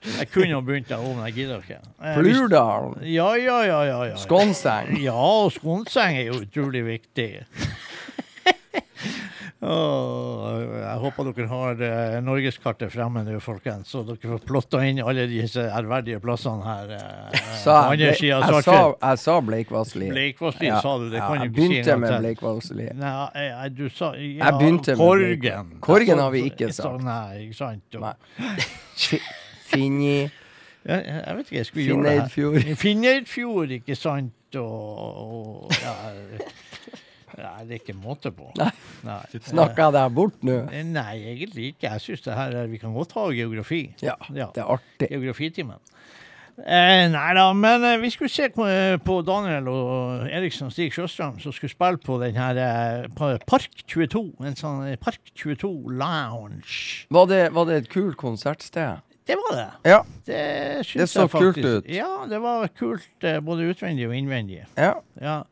Jeg 0.00 0.30
kunne 0.32 0.48
jo 0.48 0.60
begynt 0.64 0.88
der 0.88 0.96
òg, 0.96 1.10
men 1.12 1.26
jeg 1.28 1.34
gidder 1.34 1.60
ikke. 1.60 1.76
Eh, 2.00 2.14
Flurdal. 2.16 2.86
Ja, 3.04 3.26
ja, 3.36 3.58
ja, 3.68 3.80
ja, 3.84 3.98
ja. 4.08 4.16
Skånseng. 4.16 4.94
Ja, 5.02 5.12
og 5.12 5.52
skånseng 5.52 6.16
er 6.16 6.30
jo 6.30 6.38
utrolig 6.40 6.80
viktig. 6.86 7.26
Åh, 9.60 10.60
jeg 10.80 11.00
håper 11.02 11.26
dere 11.36 11.46
har 11.50 11.80
eh, 11.84 12.14
norgeskartet 12.24 12.88
fremme 12.94 13.20
nå, 13.26 13.34
folkens, 13.44 13.90
så 13.92 14.00
dere 14.08 14.30
får 14.30 14.40
plotta 14.48 14.80
inn 14.88 15.02
alle 15.04 15.26
disse 15.28 15.60
ærverdige 15.76 16.16
plassene 16.24 16.64
her. 16.64 16.94
Eh, 16.96 17.50
Sa 17.60 17.74
andre 17.90 18.14
siden 18.16 18.38
av 18.40 18.46
Svartfjell. 18.54 18.94
jeg 19.04 19.20
sa 19.20 19.34
Bleikvassli. 19.44 20.08
Bleikvassli, 20.14 20.70
sa 20.80 20.94
du. 21.02 21.10
Det 21.12 21.20
ja, 21.20 21.26
kan 21.28 21.44
jeg 21.44 21.50
ikke 21.50 21.60
si 21.60 21.60
Jeg 21.60 21.84
begynte 21.84 21.98
med. 22.06 22.16
Bleikvassli. 22.24 22.88
Nei, 23.02 23.12
jeg, 23.50 23.74
du 23.76 23.84
sa 23.92 24.10
ja, 24.16 24.30
Jeg 24.46 24.58
begynte 24.62 24.96
med 24.96 25.04
Korgen. 25.04 25.70
Korgen 25.90 26.24
har 26.24 26.32
vi 26.38 26.42
ikke 26.48 26.72
sagt. 26.72 27.04
Nei, 27.04 27.44
ikke 27.44 27.58
sant. 27.60 28.00
Nei. 28.00 28.14
Fi- 28.96 29.22
Finni. 29.70 30.16
jeg, 30.88 31.04
jeg 31.04 31.36
vet 31.36 31.44
ikke, 31.50 31.56
jeg 31.60 31.66
skulle 31.68 31.84
gjøre 31.84 32.02
det 32.08 32.16
her? 32.16 32.28
Finneidfjord. 32.32 32.76
Finneidfjord, 32.86 33.76
ikke 33.76 33.94
sant. 34.00 34.32
og, 34.56 35.68
og 35.68 35.70
ja, 35.84 35.92
ja, 36.10 36.48
Det 37.68 37.76
er 37.76 37.80
ikke 37.80 37.96
måte 37.98 38.30
på. 38.36 38.50
Nei. 38.58 38.70
Nei. 39.06 39.18
Snakka 39.48 39.88
jeg 39.88 39.96
deg 39.98 40.14
bort 40.16 40.42
nå? 40.46 40.58
Eh, 40.72 40.82
Nei, 40.84 41.16
egentlig 41.34 41.72
ikke. 41.74 41.90
Jeg 41.94 42.00
synes 42.06 42.20
det 42.26 42.34
her 42.38 42.56
er, 42.62 42.66
Vi 42.72 42.78
kan 42.82 42.92
godt 42.94 43.12
ha 43.16 43.28
geografi. 43.34 43.82
Ja, 44.02 44.14
Ja. 44.34 44.50
det 44.54 44.62
er 44.64 44.68
artig. 44.76 45.08
Geografitimen. 45.10 45.78
Eh, 46.60 47.06
nei 47.08 47.28
da, 47.32 47.46
men 47.56 47.84
eh, 47.88 47.96
vi 48.02 48.10
skulle 48.12 48.28
se 48.28 48.50
på, 48.52 48.66
eh, 48.68 48.98
Daniel 49.24 49.68
og 49.72 50.26
Eriksen 50.28 50.66
og 50.68 50.72
Stig 50.74 50.92
Sjøstrøm 50.92 51.38
som 51.40 51.54
skulle 51.56 51.72
spille 51.72 51.96
på 52.04 52.18
den 52.20 52.36
her 52.36 52.58
eh, 52.60 53.06
Park 53.48 53.70
22. 53.88 54.26
En 54.44 54.58
sånn 54.58 54.82
eh, 54.90 54.98
Park 55.00 55.30
22 55.40 55.70
lounge. 55.96 57.06
Var 57.08 57.30
det, 57.30 57.40
var 57.56 57.64
det 57.70 57.78
et 57.84 57.88
kult 57.88 58.18
konsertsted? 58.20 59.00
Det 59.30 59.38
var 59.38 59.56
det. 59.56 59.66
Ja. 59.88 60.02
Det, 60.26 60.42
Det 60.98 61.08
så 61.08 61.28
kult 61.32 61.56
ut. 61.64 61.88
Ja, 61.88 62.26
det 62.28 62.40
var 62.42 62.68
kult 62.76 63.24
både 63.46 63.70
utvendig 63.70 64.08
og 64.10 64.16
innvendig. 64.18 64.64
ja. 64.76 64.94
Ja. 65.20 65.44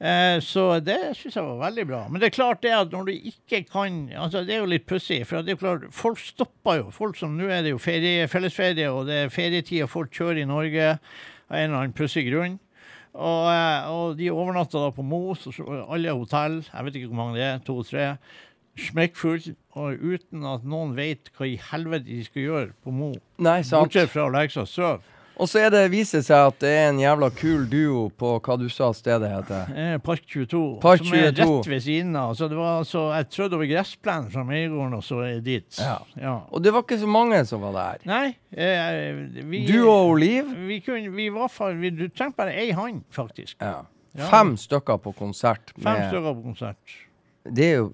Eh, 0.00 0.38
så 0.40 0.62
det 0.80 0.96
syns 1.18 1.34
jeg 1.36 1.44
var 1.44 1.58
veldig 1.60 1.84
bra. 1.90 1.98
Men 2.08 2.22
det 2.22 2.30
er 2.30 2.36
klart 2.38 2.62
det 2.64 2.72
at 2.72 2.94
når 2.94 3.10
du 3.10 3.12
ikke 3.12 3.58
kan 3.68 3.98
altså 4.16 4.40
Det 4.48 4.54
er 4.54 4.62
jo 4.62 4.70
litt 4.72 4.86
pussig. 4.88 5.20
For 5.28 5.44
det 5.44 5.52
er 5.52 5.58
jo 5.58 5.60
klart, 5.60 5.84
folk 5.92 6.22
stopper 6.22 6.80
jo. 6.80 6.88
Folk 6.94 7.20
som 7.20 7.36
Nå 7.36 7.50
er 7.52 7.66
det 7.66 7.74
jo 7.74 7.82
ferie, 7.82 8.24
fellesferie, 8.32 8.88
og 8.88 9.10
det 9.10 9.18
er 9.26 9.34
ferietid, 9.34 9.84
og 9.84 9.92
folk 9.92 10.14
kjører 10.16 10.40
i 10.40 10.48
Norge 10.48 10.88
av 10.96 11.56
en 11.58 11.66
eller 11.66 11.82
annen 11.82 11.96
pussig 11.96 12.24
grunn. 12.30 12.56
Og, 13.10 13.44
eh, 13.50 13.90
og 13.90 14.16
de 14.16 14.30
overnatter 14.32 14.86
da 14.86 14.92
på 14.94 15.04
Mos, 15.04 15.44
og 15.58 15.68
alle 15.90 16.14
hotell, 16.16 16.62
jeg 16.62 16.86
vet 16.86 16.96
ikke 16.96 17.10
hvor 17.10 17.20
mange 17.20 17.36
det 17.40 17.46
er, 17.48 17.62
to-tre, 17.66 18.06
smekkfull, 18.80 19.50
og 19.76 20.00
uten 20.00 20.46
at 20.46 20.64
noen 20.64 20.94
vet 20.96 21.28
hva 21.36 21.48
i 21.50 21.58
helvete 21.72 22.06
de 22.06 22.22
skal 22.24 22.46
gjøre 22.46 22.68
på 22.86 22.94
Mo. 22.94 23.12
Nei, 23.42 23.60
sant. 23.66 23.90
Bortsett 23.90 24.12
fra 24.14 24.28
å 24.28 24.32
legge 24.32 24.54
seg 24.54 24.64
og 24.64 24.70
sove. 24.70 25.16
Og 25.40 25.48
så 25.48 25.62
er 25.64 25.70
det, 25.72 25.80
viser 25.92 26.20
det 26.20 26.26
seg 26.26 26.50
at 26.50 26.56
det 26.60 26.70
er 26.76 26.88
en 26.90 26.98
jævla 27.00 27.30
kul 27.32 27.62
duo 27.70 28.02
på 28.20 28.32
hva 28.44 28.56
du 28.60 28.66
sa 28.72 28.90
stedet 28.96 29.30
heter. 29.32 29.70
Eh, 29.72 29.94
Park 30.04 30.26
22, 30.28 30.60
Park 30.82 31.00
22. 31.00 31.08
som 31.08 31.16
er 31.16 31.30
rett 31.38 31.68
ved 31.70 31.84
siden 31.86 32.18
av. 32.20 32.34
Så 32.36 32.48
det 32.50 32.58
var 32.58 32.82
altså, 32.82 33.06
jeg 33.16 33.28
trødde 33.32 33.56
over 33.56 33.70
gressplenen 33.70 34.28
fra 34.34 34.44
Meigården 34.44 34.98
og 34.98 35.04
så 35.06 35.22
dit. 35.44 35.80
Ja. 35.80 36.34
Og 36.52 36.60
det 36.64 36.74
var 36.76 36.84
ikke 36.84 37.00
så 37.00 37.08
mange 37.08 37.40
som 37.48 37.64
var 37.64 37.72
der. 37.78 38.04
Nei, 38.10 38.26
eh, 38.52 39.22
vi, 39.48 39.64
Du 39.70 39.78
og 39.86 40.12
Oliv? 40.12 40.52
vi 40.68 40.80
kunne, 40.84 41.14
vi 41.16 41.30
var 41.32 41.48
for, 41.48 41.72
vi, 41.72 41.90
Du 41.96 42.04
trengte 42.08 42.36
bare 42.42 42.58
ei 42.60 42.70
hand, 42.76 43.00
faktisk. 43.16 43.56
Ja. 43.64 43.86
Ja. 44.18 44.26
Fem 44.28 44.56
stykker 44.58 44.98
på 45.00 45.12
konsert. 45.16 45.72
Fem 45.78 46.04
stykker 46.10 46.34
på 46.34 46.42
konsert. 46.50 46.98
det 47.48 47.66
er 47.72 47.76
jo 47.78 47.92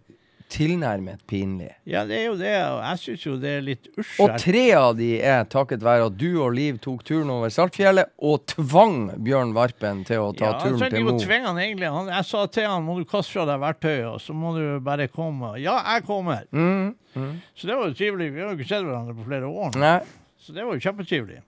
tilnærmet 0.53 1.23
pinlig. 1.27 1.73
Ja, 1.89 2.05
det 2.07 2.21
er 2.21 2.25
jo 2.29 2.37
det, 2.39 2.53
og 2.71 2.81
jeg 2.85 3.01
syns 3.03 3.25
jo 3.27 3.35
det 3.41 3.53
er 3.59 3.65
litt 3.67 3.89
Og 4.23 4.35
tre 4.41 4.65
av 4.79 4.93
de 4.99 5.09
er 5.19 5.47
takket 5.51 5.83
være 5.85 6.07
at 6.11 6.19
du 6.19 6.29
og 6.43 6.55
Liv 6.57 6.79
tok 6.83 7.03
turen 7.07 7.33
over 7.35 7.51
Saltfjellet 7.53 8.13
og 8.23 8.45
tvang 8.53 8.99
Bjørn 9.27 9.55
Varpen 9.57 10.05
til 10.07 10.23
å 10.23 10.31
ta 10.37 10.53
Ja, 10.53 10.61
turen 10.63 10.79
til 10.83 11.07
Mo. 11.07 11.17
Ja, 11.19 11.41
han 11.49 11.61
egentlig. 11.63 11.91
Han, 11.93 12.13
jeg 12.13 12.29
sa 12.29 12.45
til 12.53 12.69
han 12.71 12.87
må 12.87 12.99
du 13.01 13.05
kaste 13.09 13.35
fra 13.35 13.47
deg 13.49 13.61
verktøyet, 13.63 14.07
og 14.13 14.23
så 14.23 14.37
må 14.37 14.55
du 14.57 14.63
bare 14.85 15.09
komme. 15.13 15.57
Ja, 15.63 15.77
jeg 15.97 16.07
kommer. 16.07 16.47
Mm, 16.55 16.95
mm. 17.17 17.35
Så 17.59 17.69
det 17.69 17.77
var 17.79 17.91
jo 17.91 17.99
trivelig. 17.99 18.31
Vi 18.35 18.43
har 18.45 18.53
jo 18.53 18.61
ikke 18.61 18.71
sett 18.71 18.87
hverandre 18.87 19.17
på 19.19 19.27
flere 19.27 19.51
år. 19.51 19.77
Nei. 19.83 19.99
Så 20.43 20.55
det 20.55 20.67
var 20.67 20.79
jo 20.79 20.85
kjempetrivelig. 20.85 21.43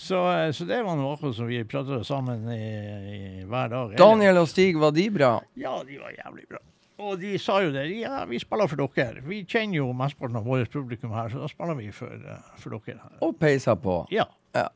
Så, 0.00 0.18
eh, 0.32 0.52
så 0.52 0.64
det 0.64 0.82
var 0.82 0.96
noe 0.96 1.14
akkurat 1.14 1.36
som 1.36 1.48
vi 1.48 1.60
pratet 1.68 2.06
sammen 2.08 2.46
i, 2.52 2.60
i, 2.60 3.20
hver 3.48 3.72
dag. 3.72 3.96
Daniel 4.00 4.42
og 4.42 4.48
Stig, 4.48 4.78
var 4.80 4.94
de 4.96 5.06
bra? 5.12 5.34
Ja, 5.60 5.74
de 5.84 5.98
var 6.00 6.14
jævlig 6.14 6.46
bra. 6.48 6.60
Og 7.00 7.20
de 7.20 7.38
sa 7.40 7.60
jo 7.64 7.70
det. 7.72 7.86
Ja, 7.96 8.24
vi 8.28 8.38
spiller 8.42 8.68
for 8.68 8.76
dere. 8.96 9.22
Vi 9.24 9.40
kjenner 9.48 9.80
jo 9.80 9.92
mesteparten 9.96 10.36
av 10.36 10.44
vårt 10.44 10.70
publikum 10.72 11.14
her, 11.16 11.30
så 11.32 11.40
da 11.40 11.48
spiller 11.48 11.78
vi 11.78 11.88
for, 11.96 12.12
eh, 12.12 12.42
for 12.60 12.70
dere 12.76 12.98
her. 13.00 13.14
Og 13.24 13.38
peisa 13.40 13.74
på. 13.76 14.02
Ja. 14.12 14.26
Ja. 14.54 14.66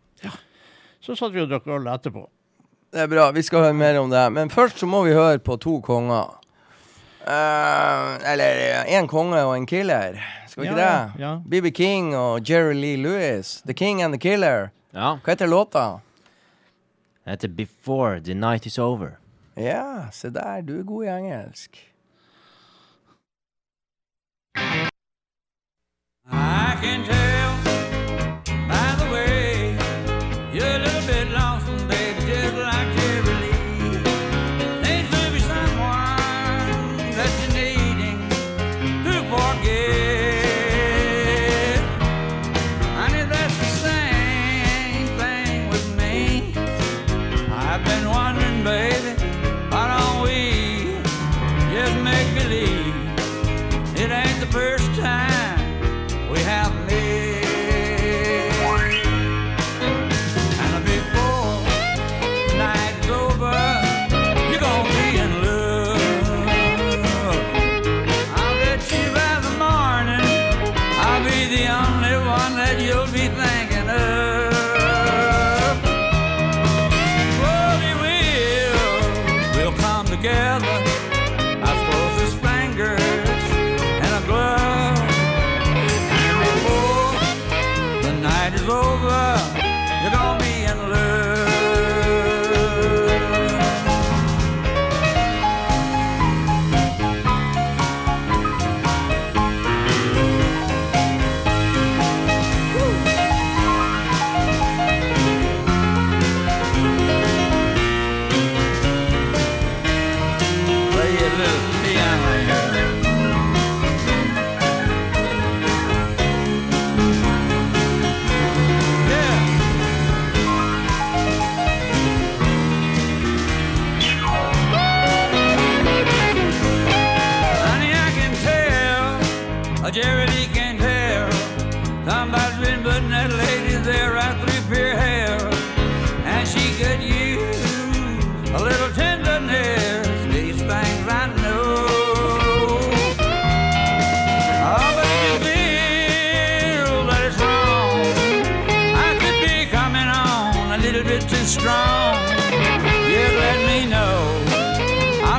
Så 1.04 1.16
satt 1.18 1.34
vi 1.34 1.42
og 1.42 1.50
drakk 1.50 1.66
øl 1.68 1.84
etterpå. 1.92 2.24
Det 2.94 3.02
er 3.02 3.06
bra. 3.10 3.30
Vi 3.34 3.42
skal 3.42 3.66
høre 3.66 3.74
mer 3.76 3.98
om 4.00 4.10
det. 4.10 4.32
Men 4.32 4.48
først 4.48 4.78
så 4.80 4.86
må 4.86 5.02
vi 5.04 5.12
høre 5.12 5.38
på 5.38 5.58
to 5.60 5.80
konger. 5.84 6.38
Uh, 7.24 8.20
eller 8.32 8.84
én 8.86 9.06
konge 9.08 9.40
og 9.44 9.56
en 9.56 9.66
killer. 9.66 10.18
Skal 10.46 10.62
vi 10.62 10.68
ikke 10.68 10.78
Ja, 10.80 11.10
det? 11.16 11.20
ja. 11.20 11.38
BB 11.48 11.70
King 11.74 12.14
og 12.16 12.40
Jerry 12.50 12.74
Lee 12.74 12.96
Lewis. 12.96 13.62
The 13.66 13.74
King 13.74 14.02
and 14.02 14.12
the 14.14 14.18
Killer. 14.18 14.70
Ja. 14.92 15.16
Hva 15.16 15.32
heter 15.32 15.46
låta? 15.46 16.00
Det 17.24 17.30
heter 17.30 17.48
Before 17.48 18.20
the 18.20 18.34
Night 18.34 18.66
Is 18.66 18.78
Over. 18.78 19.18
Ja, 19.56 20.10
se 20.12 20.30
der. 20.30 20.62
Du 20.62 20.78
er 20.78 20.82
god 20.82 21.04
i 21.04 21.08
engelsk. 21.08 21.93
I 24.56 24.88
can 26.80 27.04
tell 27.04 27.23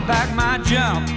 back 0.07 0.33
my 0.35 0.57
jump. 0.59 1.14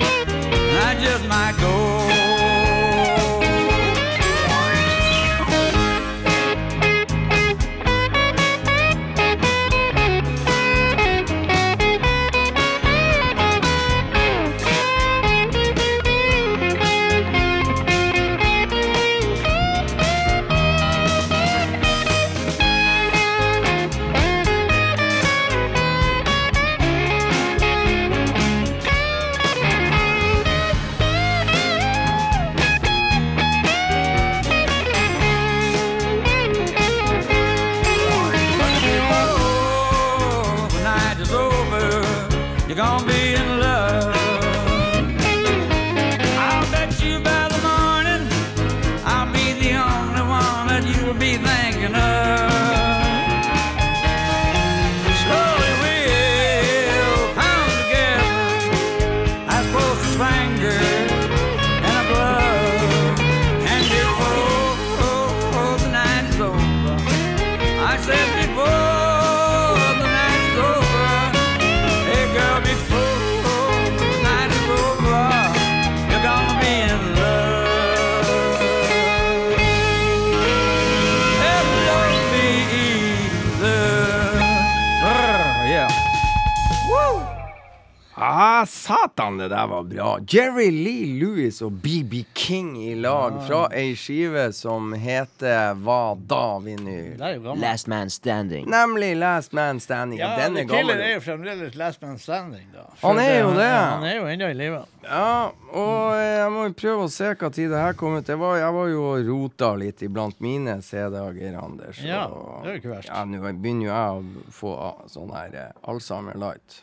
Jerry 90.29 90.71
Lee 90.71 91.07
Lewis 91.21 91.63
og 91.65 91.73
BB 91.81 92.19
King 92.37 92.75
i 92.85 92.91
lag 93.01 93.39
fra 93.47 93.63
ei 93.73 93.95
skive 93.97 94.43
som 94.53 94.91
heter 94.93 95.79
Hva 95.81 96.13
da, 96.29 96.59
vinyl? 96.61 97.15
Last 97.57 97.89
Man 97.89 98.11
Standing. 98.13 98.67
Nemlig 98.69 99.15
Last 99.17 99.55
Man 99.57 99.81
Standing. 99.81 100.21
Ja, 100.21 100.35
Den 100.37 100.59
er 100.61 100.67
gammel. 100.69 100.83
Killer 100.83 101.01
er 101.07 101.15
jo 101.15 101.23
fremdeles 101.25 101.79
last 101.81 102.05
man 102.05 102.19
standing, 102.21 102.67
da. 102.75 102.85
Han 103.01 103.21
er 103.23 103.39
jo 103.39 103.55
det. 103.57 103.71
Han 103.71 104.05
er 104.05 104.15
jo 104.19 104.27
ennå 104.29 104.51
i 104.53 104.59
live. 104.59 104.83
Ja, 105.07 105.49
og 105.73 106.21
jeg 106.21 106.53
må 106.53 106.67
jo 106.69 106.77
prøve 106.83 107.09
å 107.09 107.15
se 107.17 107.33
hva 107.33 107.53
tid 107.55 107.73
det 107.73 107.81
her 107.87 107.97
kom 107.97 108.19
ut. 108.21 108.29
Jeg 108.29 108.43
var, 108.45 108.59
jeg 108.61 108.77
var 108.77 108.93
jo 108.93 109.09
og 109.15 109.33
rota 109.33 109.73
litt 109.81 110.05
iblant 110.05 110.45
mine 110.45 110.77
CD-dager, 110.85 111.57
Anders. 111.63 112.05
Ja, 112.05 112.27
det 112.29 112.69
er 112.69 112.77
jo 112.77 112.83
ikke 112.83 112.93
verst. 112.99 113.09
Ja, 113.09 113.25
Nå 113.25 113.41
begynner 113.49 113.89
jo 113.89 113.97
jeg 113.97 114.21
å 114.21 114.53
få 114.61 114.77
ah, 114.91 115.03
sånn 115.09 115.33
her 115.33 115.57
eh, 115.57 115.75
Alzheimer 115.89 116.37
Light. 116.37 116.83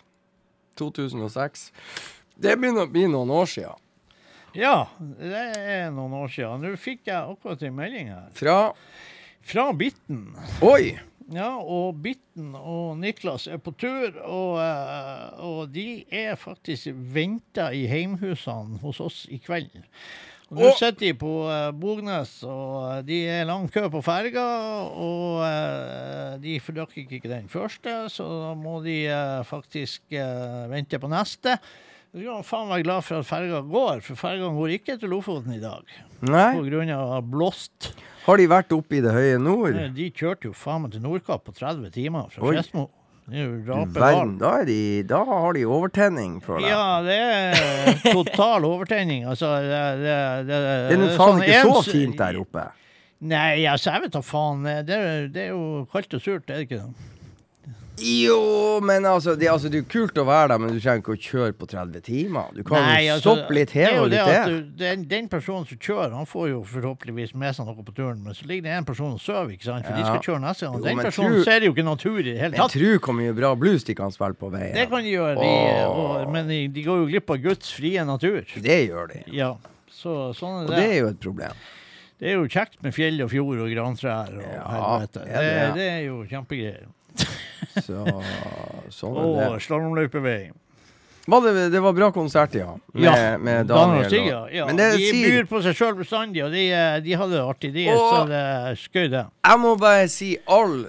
2006. 0.81 1.69
Det 2.35 2.55
begynner 2.59 2.85
å 2.85 2.91
bli 2.91 3.05
noen 3.07 3.31
år 3.31 3.49
sia. 3.49 3.73
Ja, 4.55 4.87
det 4.99 5.41
er 5.55 5.89
noen 5.91 6.13
år 6.15 6.31
siden. 6.31 6.63
Nå 6.63 6.77
fikk 6.79 7.09
jeg 7.09 7.17
akkurat 7.17 7.63
en 7.63 7.75
melding 7.75 8.13
her. 8.13 8.29
Fra 8.35 8.59
Fra 9.45 9.67
Bitten. 9.77 10.31
Oi! 10.65 10.95
Ja, 11.33 11.55
og 11.57 12.03
Bitten 12.05 12.53
og 12.53 12.99
Niklas 13.01 13.47
er 13.49 13.57
på 13.57 13.73
tur, 13.81 14.13
og, 14.21 14.59
eh, 14.61 15.41
og 15.41 15.71
de 15.73 16.05
er 16.13 16.37
faktisk 16.37 16.93
venta 16.93 17.71
i 17.73 17.87
heimhusene 17.89 18.77
hos 18.83 19.01
oss 19.01 19.23
i 19.33 19.39
kveld. 19.41 19.73
Og 20.53 20.59
Nå 20.61 20.71
sitter 20.77 20.99
de 20.99 21.13
på 21.17 21.31
uh, 21.49 21.71
Bognes, 21.73 22.35
og 22.45 23.07
de 23.07 23.23
er 23.33 23.47
lang 23.49 23.65
kø 23.73 23.87
på 23.89 24.01
ferga. 24.05 24.43
Og 24.93 25.41
uh, 25.41 26.35
de 26.41 26.59
fordøkker 26.61 27.17
ikke 27.17 27.31
den 27.31 27.49
første, 27.49 27.95
så 28.13 28.27
da 28.43 28.51
må 28.59 28.77
de 28.85 28.99
uh, 29.09 29.41
faktisk 29.47 30.13
eh, 30.13 30.65
vente 30.69 30.99
på 31.01 31.09
neste. 31.09 31.57
Så 32.15 32.21
skal 32.23 32.43
faen 32.47 32.69
være 32.71 32.83
glad 32.85 33.03
for 33.03 33.19
at 33.19 33.27
ferga 33.27 33.57
går, 33.67 33.97
for 34.05 34.15
ferga 34.15 34.47
går 34.55 34.69
ikke 34.77 34.93
til 35.01 35.09
Lofoten 35.11 35.51
i 35.51 35.59
dag. 35.59 35.83
Nei, 36.23 36.51
På 36.55 36.61
grunn 36.63 36.91
av 36.95 37.25
blåst. 37.27 37.89
har 38.23 38.37
de 38.39 38.45
vært 38.47 38.71
oppe 38.71 38.95
i 38.95 39.01
det 39.03 39.11
høye 39.11 39.35
nord? 39.37 39.75
Eh, 39.75 39.89
De 39.91 40.05
kjørte 40.15 40.47
jo 40.47 40.53
faen 40.55 40.85
meg 40.85 40.93
til 40.95 41.03
Nordkapp 41.03 41.43
på 41.43 41.51
30 41.57 41.91
timer 41.91 42.29
fra 42.31 42.39
Skedsmo. 42.53 42.85
Er 43.35 43.51
Verden, 43.91 44.37
da, 44.39 44.51
er 44.61 44.65
de, 44.69 44.77
da 45.09 45.23
har 45.25 45.57
de 45.57 45.65
overtenning, 45.65 46.37
føler 46.45 46.69
jeg. 46.69 46.71
Ja, 46.71 47.01
det 47.03 47.17
er 47.19 48.13
total 48.13 48.63
overtenning. 48.69 49.25
Altså, 49.25 49.49
det, 49.65 49.81
det, 50.05 50.17
det, 50.47 50.59
Det 50.61 50.95
er 50.95 51.01
nå 51.01 51.09
faen 51.17 51.33
sånn 51.33 51.43
ikke 51.43 51.63
så 51.65 51.83
fint 51.89 52.17
der 52.21 52.39
oppe. 52.39 52.65
Nei, 53.25 53.65
altså, 53.65 53.91
jeg 53.91 54.05
vet 54.05 54.15
da 54.15 54.21
faen. 54.23 54.63
Det, 54.87 55.01
det 55.35 55.43
er 55.49 55.51
jo 55.51 55.83
kaldt 55.91 56.15
og 56.15 56.23
surt, 56.23 56.47
er 56.47 56.61
det 56.61 56.69
ikke 56.69 56.79
det? 56.85 57.11
Jo, 58.01 58.79
men 58.83 59.05
altså 59.07 59.35
det, 59.39 59.47
altså 59.47 59.69
det 59.71 59.77
er 59.79 59.83
jo 59.83 59.87
kult 59.91 60.17
å 60.19 60.25
være 60.27 60.49
der, 60.51 60.59
men 60.61 60.73
du 60.75 60.79
trenger 60.83 60.99
ikke 61.03 61.13
å 61.15 61.19
kjøre 61.25 61.53
på 61.55 61.67
30 61.71 62.01
timer. 62.05 62.49
Du 62.55 62.61
kan 62.67 62.81
Nei, 62.83 63.05
jo 63.07 63.13
altså, 63.15 63.35
stoppe 63.35 63.55
litt 63.55 63.71
er 63.75 63.79
her 63.93 63.99
og 64.01 64.09
litt 64.11 64.25
der. 64.27 64.55
Den, 64.81 65.05
den 65.11 65.29
personen 65.31 65.67
som 65.69 65.79
kjører, 65.79 66.15
han 66.17 66.27
får 66.27 66.49
jo 66.51 66.57
forhåpentligvis 66.73 67.35
med 67.39 67.55
seg 67.55 67.69
noe 67.69 67.85
på 67.87 67.95
turen, 67.95 68.19
men 68.25 68.35
så 68.35 68.47
ligger 68.49 68.67
det 68.67 68.73
en 68.81 68.87
person 68.89 69.13
og 69.15 69.21
sover, 69.23 69.53
ikke 69.55 69.69
sant? 69.69 69.87
For 69.87 69.95
de 69.95 70.03
skal 70.09 70.25
kjøre 70.27 70.41
neste 70.43 70.67
gang. 70.67 70.81
Den 70.89 71.03
personen 71.05 71.37
tru- 71.39 71.47
ser 71.47 71.67
jo 71.69 71.71
ikke 71.75 71.87
natur 71.87 72.19
i 72.19 72.27
det 72.31 72.35
hele 72.41 72.59
tatt. 72.59 72.75
tru 72.75 72.89
hvor 72.99 73.15
mye 73.21 73.37
bra 73.37 73.53
blues 73.55 73.87
de 73.87 73.95
kan 73.95 74.11
spille 74.15 74.35
på 74.39 74.51
veien. 74.53 74.75
Det 74.75 74.89
kan 74.91 75.05
de 75.07 75.15
gjøre, 75.15 75.37
de, 75.39 75.53
og, 75.87 76.27
men 76.35 76.51
de, 76.51 76.59
de 76.75 76.83
går 76.89 77.01
jo 77.05 77.07
glipp 77.13 77.31
av 77.37 77.41
Guds 77.47 77.71
frie 77.77 78.03
natur. 78.05 78.43
Det 78.65 78.81
gjør 78.89 79.13
de. 79.15 79.23
Ja, 79.39 79.53
så 79.95 80.33
sånn 80.35 80.61
er 80.65 80.67
Og 80.67 80.75
det. 80.75 80.81
det 80.83 80.91
er 80.91 80.99
jo 81.05 81.13
et 81.13 81.23
problem. 81.23 81.63
Det 82.19 82.29
er 82.31 82.37
jo 82.37 82.45
kjekt 82.47 82.77
med 82.83 82.93
fjell 82.95 83.17
og 83.25 83.31
fjord 83.31 83.59
og 83.65 83.71
grantrær 83.73 84.29
og 84.35 84.43
Ja, 84.43 84.67
helvete. 84.71 85.23
det 85.25 85.33
Det, 85.35 85.47
det. 85.55 85.71
det 85.79 85.87
er 85.95 86.03
jo 86.05 86.19
kjempegreier. 86.31 86.85
Så 87.81 88.03
sånn 88.93 89.17
er 89.19 89.55
det. 89.55 89.63
slalåmløypevei. 89.65 90.51
Var 91.27 91.41
det. 91.41 91.53
Det 91.73 91.79
var 91.81 91.93
bra 91.97 92.11
konsert, 92.13 92.53
ja. 92.53 92.75
Med, 92.93 93.03
Ja, 93.07 93.37
med 93.41 93.65
Daniel 93.67 94.03
og 94.03 94.11
Stig, 94.11 94.27
ja. 94.29 94.43
ja. 94.53 94.65
Men 94.69 94.77
det 94.77 94.91
de 94.93 95.07
sier 95.09 95.31
byr 95.39 95.47
på 95.49 95.61
seg 95.65 95.73
sjøl 95.79 95.95
bestandig, 95.97 96.43
og 96.45 96.51
de, 96.53 96.67
eh, 96.69 96.99
de 97.01 97.15
hadde 97.17 97.33
det 97.33 97.41
artig. 97.41 97.71
De 97.73 97.87
Og- 97.89 98.03
så 98.13 98.19
det 98.29 98.43
skøy, 98.83 99.07
det. 99.09 99.23
Jeg 99.49 99.59
må 99.63 99.71
bare 99.81 100.07
si 100.13 100.35
all 100.47 100.85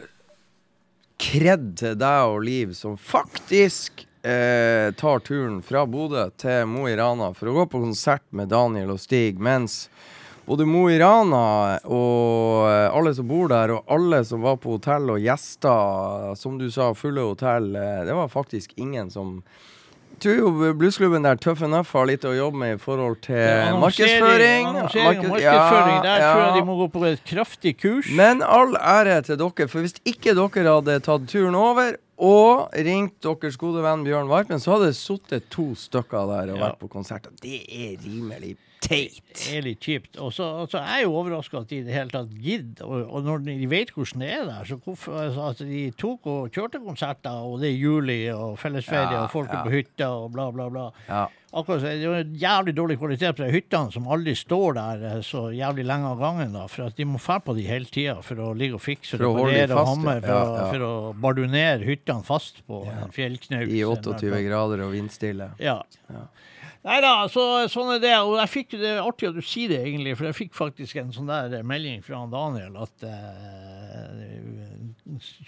kred 1.18 1.70
til 1.81 1.94
deg 1.96 2.27
og 2.35 2.42
Liv, 2.44 2.75
som 2.77 2.99
faktisk 3.01 4.05
eh, 4.27 4.90
tar 5.01 5.22
turen 5.25 5.62
fra 5.64 5.87
Bodø 5.88 6.27
til 6.37 6.66
Mo 6.68 6.85
i 6.90 6.96
Rana 6.99 7.31
for 7.33 7.49
å 7.49 7.55
gå 7.62 7.64
på 7.72 7.81
konsert 7.87 8.25
med 8.37 8.51
Daniel 8.53 8.92
og 8.96 9.01
Stig, 9.01 9.38
mens 9.40 9.87
både 10.46 10.66
Mo 10.68 10.87
i 10.90 10.98
Rana 11.02 11.44
og 11.85 12.66
eh, 12.70 12.88
alle 12.94 13.12
som 13.16 13.26
bor 13.28 13.48
der, 13.50 13.74
og 13.76 13.88
alle 13.92 14.22
som 14.26 14.44
var 14.46 14.59
på 14.62 14.76
hotell 14.76 15.11
og 15.16 15.22
gjester, 15.22 16.35
som 16.38 16.59
du 16.61 16.68
sa, 16.70 16.92
fulle 16.94 17.24
hotell, 17.26 17.72
eh, 17.76 18.04
det 18.06 18.14
var 18.16 18.30
faktisk 18.32 18.76
ingen 18.76 19.11
som 19.11 19.40
jeg 20.16 20.22
tror 20.32 20.37
jo 20.40 20.68
bluesklubben 20.80 21.26
der 21.26 21.37
Tough 21.37 21.61
Enough 21.66 21.90
har 21.92 22.06
litt 22.09 22.22
å 22.24 22.30
jobbe 22.32 22.56
med 22.56 22.70
i 22.72 22.80
forhold 22.80 23.18
til 23.26 23.37
ja, 23.37 23.74
markedsføring. 23.76 24.70
Annonsering 24.70 25.02
og 25.02 25.04
Marked- 25.11 25.28
markedsføring. 25.28 25.98
Der 26.06 26.22
ja, 26.22 26.30
tror 26.30 26.40
jeg 26.40 26.54
de 26.56 26.62
må 26.64 26.76
gå 26.78 26.87
på 26.94 27.02
et 27.04 27.24
kraftig 27.28 27.74
kurs. 27.82 28.09
Men 28.16 28.40
all 28.40 28.72
ære 28.80 29.18
til 29.26 29.37
dere, 29.42 29.66
for 29.68 29.85
hvis 29.85 29.98
ikke 30.09 30.32
dere 30.38 30.72
hadde 30.78 30.96
tatt 31.04 31.28
turen 31.28 31.59
over 31.61 31.98
og 32.16 32.72
ringt 32.88 33.18
deres 33.28 33.61
gode 33.61 33.85
venn 33.85 34.06
Bjørn 34.09 34.32
Varpen, 34.32 34.56
så 34.56 34.78
hadde 34.78 34.88
det 34.94 34.96
sittet 34.96 35.50
to 35.52 35.74
stykker 35.76 36.32
der 36.32 36.54
og 36.54 36.62
vært 36.64 36.80
på 36.80 36.88
konsert. 36.96 37.28
Det 37.44 37.61
er 37.68 38.00
rimelig 38.00 38.54
teit. 38.84 39.22
Det 39.36 39.56
er 39.58 39.64
litt 39.66 39.80
kjipt. 39.84 40.18
Og 40.22 40.32
så 40.34 40.46
altså, 40.62 40.80
jeg 40.82 41.00
er 41.00 41.06
jo 41.06 41.14
overraska 41.20 41.62
at 41.62 41.70
de 41.72 41.80
i 41.80 41.86
det 41.86 41.94
hele 41.94 42.12
tatt 42.12 42.34
gidder. 42.42 42.84
Og, 42.86 43.06
og 43.10 43.24
når 43.26 43.42
de 43.46 43.70
vet 43.70 43.90
hvordan 43.94 44.22
det 44.24 44.30
er 44.32 44.44
der, 44.48 44.68
så 44.68 44.78
hvorfor 44.84 45.16
altså, 45.22 45.48
at 45.52 45.64
de 45.68 45.82
tok 45.98 46.28
og 46.32 46.52
kjørte 46.54 46.82
konserter, 46.84 47.40
og 47.46 47.60
det 47.62 47.72
er 47.72 47.80
juli 47.80 48.20
og 48.34 48.58
fellesferie, 48.60 49.16
Ja, 49.16 49.24
og 49.24 49.32
folk 49.32 49.50
ja. 49.52 49.60
er 49.60 49.66
på 49.66 49.74
hytta 49.74 50.08
og 50.20 50.30
bla, 50.34 50.50
bla, 50.54 50.68
bla. 50.72 50.86
Ja. 51.08 51.26
Akkurat 51.56 51.80
så, 51.80 51.86
Det 51.88 52.04
er 52.04 52.04
jo 52.04 52.38
jævlig 52.42 52.74
dårlig 52.76 52.96
kvalitet 53.00 53.36
på 53.38 53.44
de 53.46 53.52
hyttene 53.54 53.92
som 53.94 54.08
aldri 54.12 54.34
står 54.36 54.74
der 54.76 55.04
eh, 55.08 55.20
så 55.24 55.46
jævlig 55.54 55.86
lenge 55.88 56.10
av 56.10 56.18
gangen. 56.20 56.52
da, 56.52 56.66
For 56.68 56.90
at 56.90 56.98
de 56.98 57.06
må 57.08 57.20
fære 57.22 57.44
på 57.46 57.54
de 57.56 57.64
hele 57.68 57.88
tida 57.88 58.18
for 58.26 58.42
å 58.42 58.50
ligge 58.58 58.76
og 58.76 58.82
fikse 58.84 59.16
og 59.16 59.22
reparere 59.38 59.78
og 59.78 59.92
hamre. 59.92 60.18
For, 60.26 60.58
for 60.74 60.86
å 60.88 60.92
bardunere 61.22 61.86
hyttene 61.86 62.26
fast 62.26 62.60
på 62.68 62.82
en 62.90 63.14
fjellknaus. 63.14 63.70
I 63.72 63.84
28 63.86 64.42
grader 64.48 64.84
og 64.84 64.92
vindstille. 64.98 65.52
Ja. 65.62 65.78
Ja. 66.12 66.26
Nei 66.87 67.01
da, 67.03 67.25
så, 67.33 67.42
sånn 67.72 67.96
er 67.96 68.03
det. 68.05 68.12
Og 68.22 68.37
jeg 68.38 68.51
fikk, 68.53 68.77
det 68.79 68.92
er 68.94 69.03
artig 69.03 69.33
at 69.33 69.35
du 69.35 69.42
sier 69.42 69.72
det, 69.75 69.81
egentlig, 69.88 70.12
for 70.16 70.29
jeg 70.29 70.37
fikk 70.38 70.53
faktisk 70.55 71.01
en 71.03 71.11
sånn 71.14 71.27
der 71.27 71.64
melding 71.66 71.99
fra 72.07 72.20
Daniel 72.31 72.77
at 72.85 73.03
s- 75.18 75.42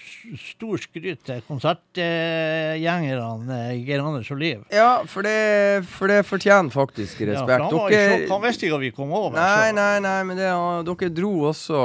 Stor 0.54 0.78
skryt 0.82 1.20
til 1.26 1.42
konsertgjengerne 1.46 3.58
uh, 3.68 3.74
Geir 3.86 4.02
Anders 4.02 4.30
og 4.34 4.38
Liv. 4.40 4.64
Ja, 4.74 5.02
for 5.08 5.22
det, 5.26 5.84
for 5.90 6.06
det 6.10 6.20
fortjener 6.26 6.70
faktisk 6.74 7.20
respekt. 7.28 7.38
Ja, 7.38 7.44
for 7.46 7.64
han 7.64 7.70
sjokk. 7.92 8.26
Han 8.32 8.42
visste 8.46 8.66
ikke 8.68 8.78
at 8.80 8.84
vi 8.86 8.90
kom 8.96 9.10
over. 9.14 9.36
Nei, 9.38 9.68
så- 9.70 9.76
nei, 9.78 9.96
nei, 10.04 10.18
men 10.28 10.34
det, 10.40 10.50
dere 10.90 11.10
dro 11.14 11.32
også 11.52 11.78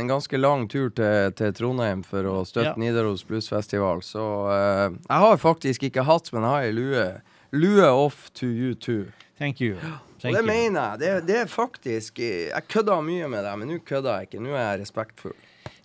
en 0.00 0.08
ganske 0.12 0.36
lang 0.40 0.62
tur 0.72 0.88
til, 0.90 1.32
til 1.38 1.50
Trondheim 1.56 2.00
for 2.06 2.22
å 2.28 2.36
støtte 2.48 2.66
Ja. 2.68 2.74
Nidaros 2.76 3.22
Bluesfestival, 3.28 3.98
så 4.04 4.24
eh, 4.52 4.88
jeg 5.08 5.18
har 5.24 5.36
faktisk 5.40 5.82
ikke 5.88 6.04
hatt, 6.04 6.28
men 6.34 6.42
jeg 6.44 6.52
har 6.52 6.62
ei 6.68 6.72
lue. 6.76 7.06
Lue 7.52 7.84
off 7.84 8.30
to 8.34 8.46
you 8.46 8.74
too. 8.74 9.06
Thank 9.38 9.60
you. 9.60 9.76
Og 9.76 10.22
det 10.22 10.40
you. 10.40 10.46
mener 10.46 10.80
jeg. 10.80 10.98
Det, 11.00 11.26
det 11.28 11.36
er 11.44 11.46
faktisk 11.46 12.18
Jeg 12.18 12.62
kødda 12.68 13.00
mye 13.00 13.28
med 13.28 13.44
deg, 13.46 13.58
men 13.58 13.70
nå 13.70 13.78
kødder 13.86 14.18
jeg 14.18 14.28
ikke. 14.28 14.42
Nå 14.42 14.56
er 14.56 14.64
jeg 14.64 14.80
respektfull. 14.80 15.36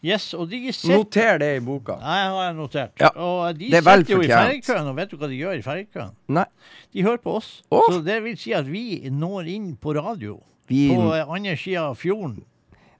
Yes, 0.04 0.34
og 0.36 0.49
de 0.52 0.73
sitter 0.73 0.97
Noter 0.97 1.38
det 1.39 1.49
i 1.56 1.60
boka. 1.63 1.95
Nei, 2.02 2.15
har 2.36 2.56
notert. 2.58 2.91
Ja. 2.99 3.13
Og 3.15 3.56
de 3.56 3.69
Det 3.71 3.80
er 3.80 3.86
vel 3.86 4.02
sitter 4.04 4.17
jo 4.17 4.23
i 4.26 4.28
ferjekøen, 4.28 4.88
og 4.91 4.97
vet 4.97 5.12
du 5.13 5.15
hva 5.21 5.30
de 5.32 5.38
gjør 5.39 5.62
i 5.62 5.62
ferjekøen? 5.63 6.15
Nei. 6.28 6.43
De 6.91 7.06
hører 7.06 7.21
på 7.23 7.38
oss. 7.39 7.52
Oh. 7.71 7.86
Så 7.88 8.02
det 8.04 8.17
vil 8.26 8.36
si 8.38 8.52
at 8.52 8.67
vi 8.67 8.99
når 9.08 9.47
inn 9.54 9.69
på 9.80 9.95
radio. 9.95 10.41
Vi, 10.67 10.89
På 10.91 11.13
andre 11.13 11.56
sida 11.60 11.86
av 11.93 11.95
fjorden. 11.99 12.41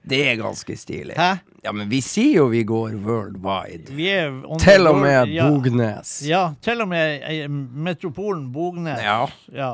Det 0.04 0.20
er 0.28 0.36
ganske 0.36 0.76
stilig. 0.76 1.14
Hæ? 1.16 1.30
Ja, 1.64 1.72
men 1.72 1.88
vi 1.88 2.02
sier 2.04 2.42
jo 2.42 2.50
vi 2.52 2.60
går 2.68 2.98
worldwide. 3.06 3.88
Vi 3.96 4.10
er 4.12 4.28
on 4.44 4.60
Til 4.60 4.86
og 4.90 4.98
med 5.00 5.30
ja. 5.32 5.46
Bognes. 5.48 6.18
Ja, 6.28 6.42
til 6.60 6.82
og 6.84 6.88
med 6.90 7.22
eh, 7.24 7.48
metropolen 7.48 8.50
Bognes. 8.52 9.00
Ja. 9.00 9.22
ja. 9.54 9.72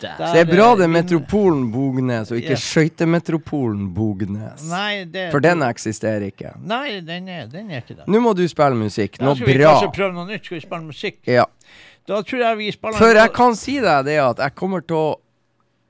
Der. 0.00 0.12
Så 0.20 0.32
det 0.36 0.40
er 0.44 0.48
bra 0.50 0.68
det 0.76 0.84
er 0.84 0.90
metropolen 0.92 1.70
Bognes, 1.72 2.30
og 2.30 2.36
ikke 2.36 2.52
Ja. 2.52 2.60
skøytemetropolen 2.60 3.94
Bognes. 3.96 4.62
Nei, 4.68 5.04
det, 5.08 5.30
For 5.32 5.40
den 5.40 5.62
eksisterer 5.64 6.26
ikke. 6.28 6.52
Nei, 6.60 7.00
den 7.00 7.28
er, 7.32 7.46
den 7.48 7.70
er 7.72 7.80
ikke 7.80 7.96
det. 7.96 8.06
Nå 8.06 8.20
må 8.20 8.34
du 8.36 8.44
spille 8.48 8.76
musikk. 8.76 9.16
Da 9.18 9.24
bra. 9.30 9.34
skal 9.34 9.46
vi 9.48 9.56
bra. 9.58 9.70
kanskje 9.72 9.92
prøve 9.96 10.12
noe 10.18 10.28
nytt. 10.28 10.44
Skal 10.44 10.58
vi 10.60 10.64
spille 10.66 10.84
musikk? 10.84 11.18
Ja. 11.26 11.46
Da 12.06 12.20
tror 12.22 12.42
jeg 12.44 12.58
vi 12.60 12.70
spiller 12.76 13.00
For 13.00 13.18
jeg 13.18 13.32
kan 13.34 13.56
si 13.58 13.80
deg 13.82 14.04
det 14.06 14.18
at 14.22 14.38
jeg 14.44 14.54
kommer 14.54 14.84
til 14.86 14.96
å 15.00 15.06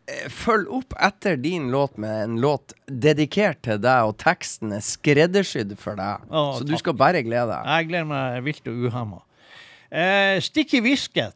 eh, 0.09 0.27
følge 0.33 0.71
opp 0.81 0.97
etter 1.03 1.37
din 1.41 1.71
låt 1.75 1.97
med 2.01 2.25
en 2.25 2.37
låt 2.43 2.75
dedikert 2.87 3.63
til 3.67 3.81
deg, 3.83 4.11
og 4.11 4.17
teksten 4.23 4.75
er 4.77 4.85
skreddersydd 4.85 5.77
for 5.81 5.99
deg. 5.99 6.27
Å, 6.31 6.47
Så 6.59 6.67
du 6.69 6.77
skal 6.81 6.97
bare 6.99 7.23
glede 7.27 7.49
deg. 7.53 7.71
Jeg 7.73 7.91
gleder 7.93 8.11
meg 8.11 8.45
vilt 8.47 8.71
og 8.73 8.87
uhemma. 8.91 9.23
Eh, 9.91 10.41
Sticky 10.43 10.81
Whisket 10.83 11.35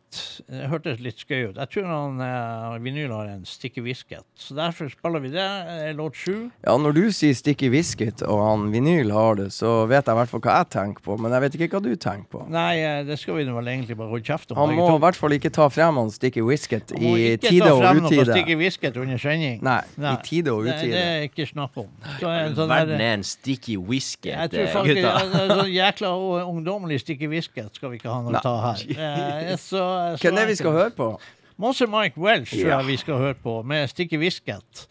hørtes 0.70 0.98
litt 1.02 1.20
skøy 1.22 1.50
ut. 1.52 1.58
Jeg 1.60 1.70
tror 1.70 1.86
han 1.86 2.16
eh, 2.24 2.78
vinyl 2.82 3.12
har 3.14 3.28
en 3.30 3.44
Sticky 3.46 3.82
Whisket, 3.84 4.24
så 4.34 4.56
derfor 4.58 4.88
spiller 4.90 5.22
vi 5.22 5.30
det. 5.34 5.46
Eh, 5.70 5.90
låt 5.94 6.18
sju. 6.18 6.48
Ja, 6.64 6.74
når 6.80 6.96
du 6.96 7.02
sier 7.14 7.36
Sticky 7.38 7.70
Whisket 7.70 8.24
og 8.26 8.42
han 8.42 8.66
vinyl 8.74 9.12
har 9.14 9.38
det, 9.38 9.50
så 9.54 9.84
vet 9.90 10.02
jeg 10.02 10.16
i 10.16 10.18
hvert 10.18 10.32
fall 10.32 10.42
hva 10.46 10.56
jeg 10.60 10.70
tenker 10.74 11.06
på, 11.06 11.18
men 11.22 11.36
jeg 11.36 11.44
vet 11.46 11.58
ikke 11.60 11.70
hva 11.76 11.82
du 11.84 11.90
tenker 11.94 12.26
på. 12.34 12.42
Nei, 12.50 12.72
eh, 12.82 13.02
det 13.06 13.20
skal 13.22 13.38
vi 13.38 13.46
vel 13.46 13.70
egentlig 13.70 13.98
bare 14.00 14.10
holde 14.10 14.26
kjeft 14.26 14.50
om. 14.50 14.60
Han 14.64 14.74
må 14.78 14.88
i 14.96 14.98
hvert 15.06 15.20
fall 15.20 15.36
ikke 15.38 15.52
ta 15.54 15.68
frem 15.70 16.02
han 16.02 16.10
Sticky 16.14 16.42
Whisket 16.46 16.90
i 16.98 16.98
tide 16.98 17.06
og 17.06 17.14
utide. 17.14 17.30
Han 17.30 17.38
må 17.38 17.46
ikke 17.54 17.70
ta 17.70 17.78
frem 17.86 18.02
noe 18.02 18.10
utide. 18.10 18.34
Sticky 18.34 18.58
Whisket 18.64 19.00
under 19.04 19.22
sending. 19.22 19.62
Nei, 19.62 19.78
i 20.00 20.16
tide 20.26 20.56
og 20.56 20.66
Det, 20.66 20.76
det 20.90 21.04
er 21.06 21.28
ikke 21.28 21.46
snakk 21.48 21.78
om. 21.84 21.88
Så 22.18 22.34
en 22.34 22.58
sånn 22.58 22.70
Verden 22.70 23.00
er 23.00 23.14
en 23.20 23.24
sticky 23.26 23.78
Whisket 23.78 24.34
jeg 24.34 24.50
tror 24.52 24.68
faktisk 24.74 25.00
gutta. 25.00 25.14
det 25.30 25.40
er 25.40 25.54
sånn 25.54 25.72
jækla 25.74 26.10
ungdommelig 26.50 27.00
sticky 27.02 27.28
whisket 27.30 27.74
skal 27.76 27.92
vi 27.92 27.98
ikke 28.00 28.10
ha 28.12 28.20
noe 28.24 28.39
Ta 28.42 28.54
her. 28.64 28.82
Eh, 28.90 29.56
så, 29.56 29.84
så 30.16 30.22
Hvem 30.22 30.34
er 30.34 30.40
det 30.40 30.48
vi 30.48 30.58
skal 30.60 30.72
høre 30.76 30.90
på? 30.96 31.08
Monster 31.60 31.86
Mike 31.92 32.16
Welsh 32.20 32.54
tror 32.56 32.68
Ja. 32.68 32.78
jeg 32.80 32.86
vi 32.86 32.96
skal 32.96 33.18
høre 33.20 33.34
på, 33.34 33.62
med 33.62 33.88
Stikke 33.92 34.18
Whisket. 34.18 34.86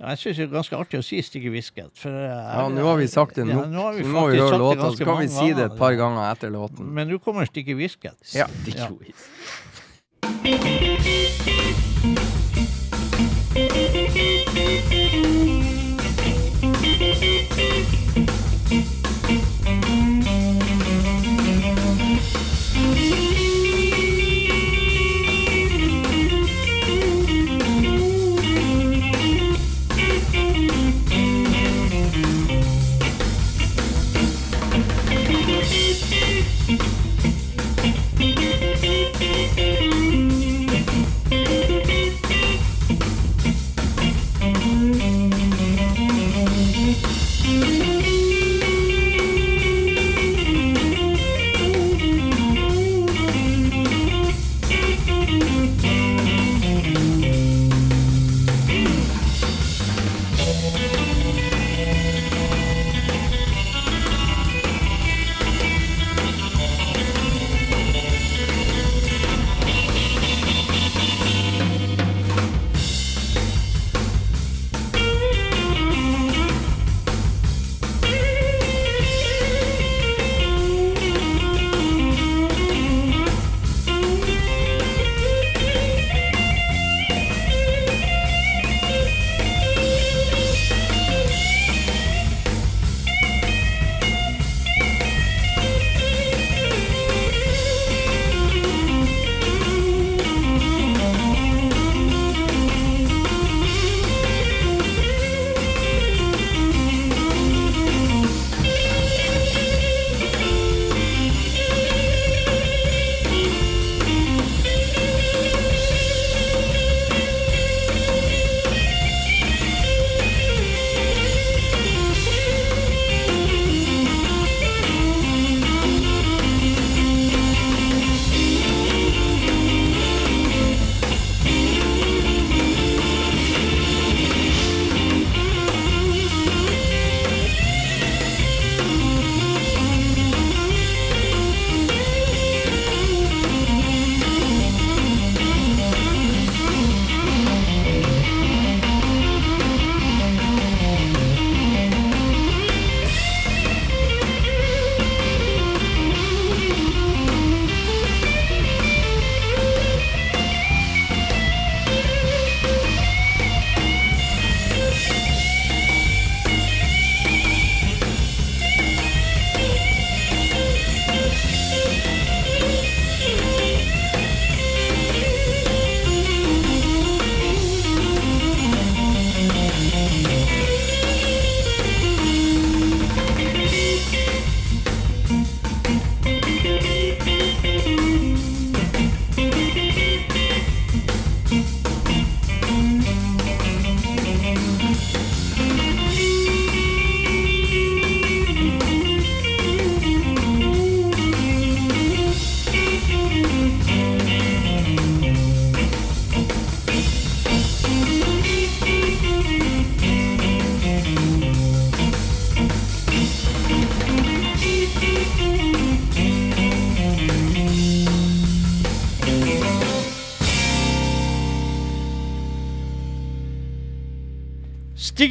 Jeg 0.00 0.18
syns 0.18 0.36
det 0.36 0.44
er 0.48 0.50
ganske 0.56 0.76
artig 0.76 0.98
å 0.98 1.04
si 1.06 1.20
Stikke 1.22 1.52
Whisket. 1.54 1.92
For, 1.96 2.10
eh, 2.10 2.56
Ja, 2.58 2.64
nå 2.68 2.82
har 2.88 2.96
vi 2.98 3.06
sagt 3.06 3.36
det 3.38 3.46
Ja, 3.46 3.62
nå 3.64 3.80
har 3.86 3.94
vi 3.94 4.02
må 4.02 4.26
vi 4.30 4.40
høre 4.42 4.58
låta, 4.58 4.90
så 4.96 5.04
kan 5.06 5.20
vi 5.22 5.28
si 5.28 5.52
det 5.54 5.70
et 5.70 5.78
par 5.78 5.94
ganger 5.94 6.32
etter 6.32 6.50
låten. 6.50 6.90
Men 6.94 7.08
nå 7.08 7.18
kommer 7.22 7.46
Stikke 7.46 7.76
Whisket. 7.78 8.18
Ja. 8.34 8.48
Ja. 8.74 8.88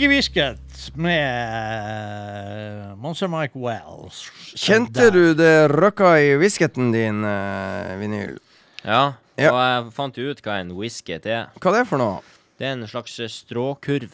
Whisket 0.01 0.91
med 0.95 2.97
Monster 2.97 3.27
Mike 3.27 3.59
Wells. 3.59 4.23
Kjente 4.55 5.09
du 5.13 5.33
det 5.37 5.67
røkka 5.69 6.15
i 6.19 6.33
whisketen 6.41 6.91
din, 6.93 7.21
uh, 7.23 7.93
vinyl? 8.01 8.37
Ja, 8.83 9.13
Ja. 9.37 9.49
og 9.53 9.59
jeg 9.61 9.91
fant 9.95 10.17
jo 10.17 10.29
ut 10.29 10.41
hva 10.45 10.59
en 10.61 10.71
whisket 10.77 11.25
er. 11.25 11.47
Hva 11.59 11.71
det 11.73 11.79
er 11.81 11.85
for 11.89 11.97
noe? 12.01 12.21
Det 12.59 12.67
er 12.67 12.71
en 12.75 12.87
slags 12.87 13.15
stråkurv. 13.33 14.11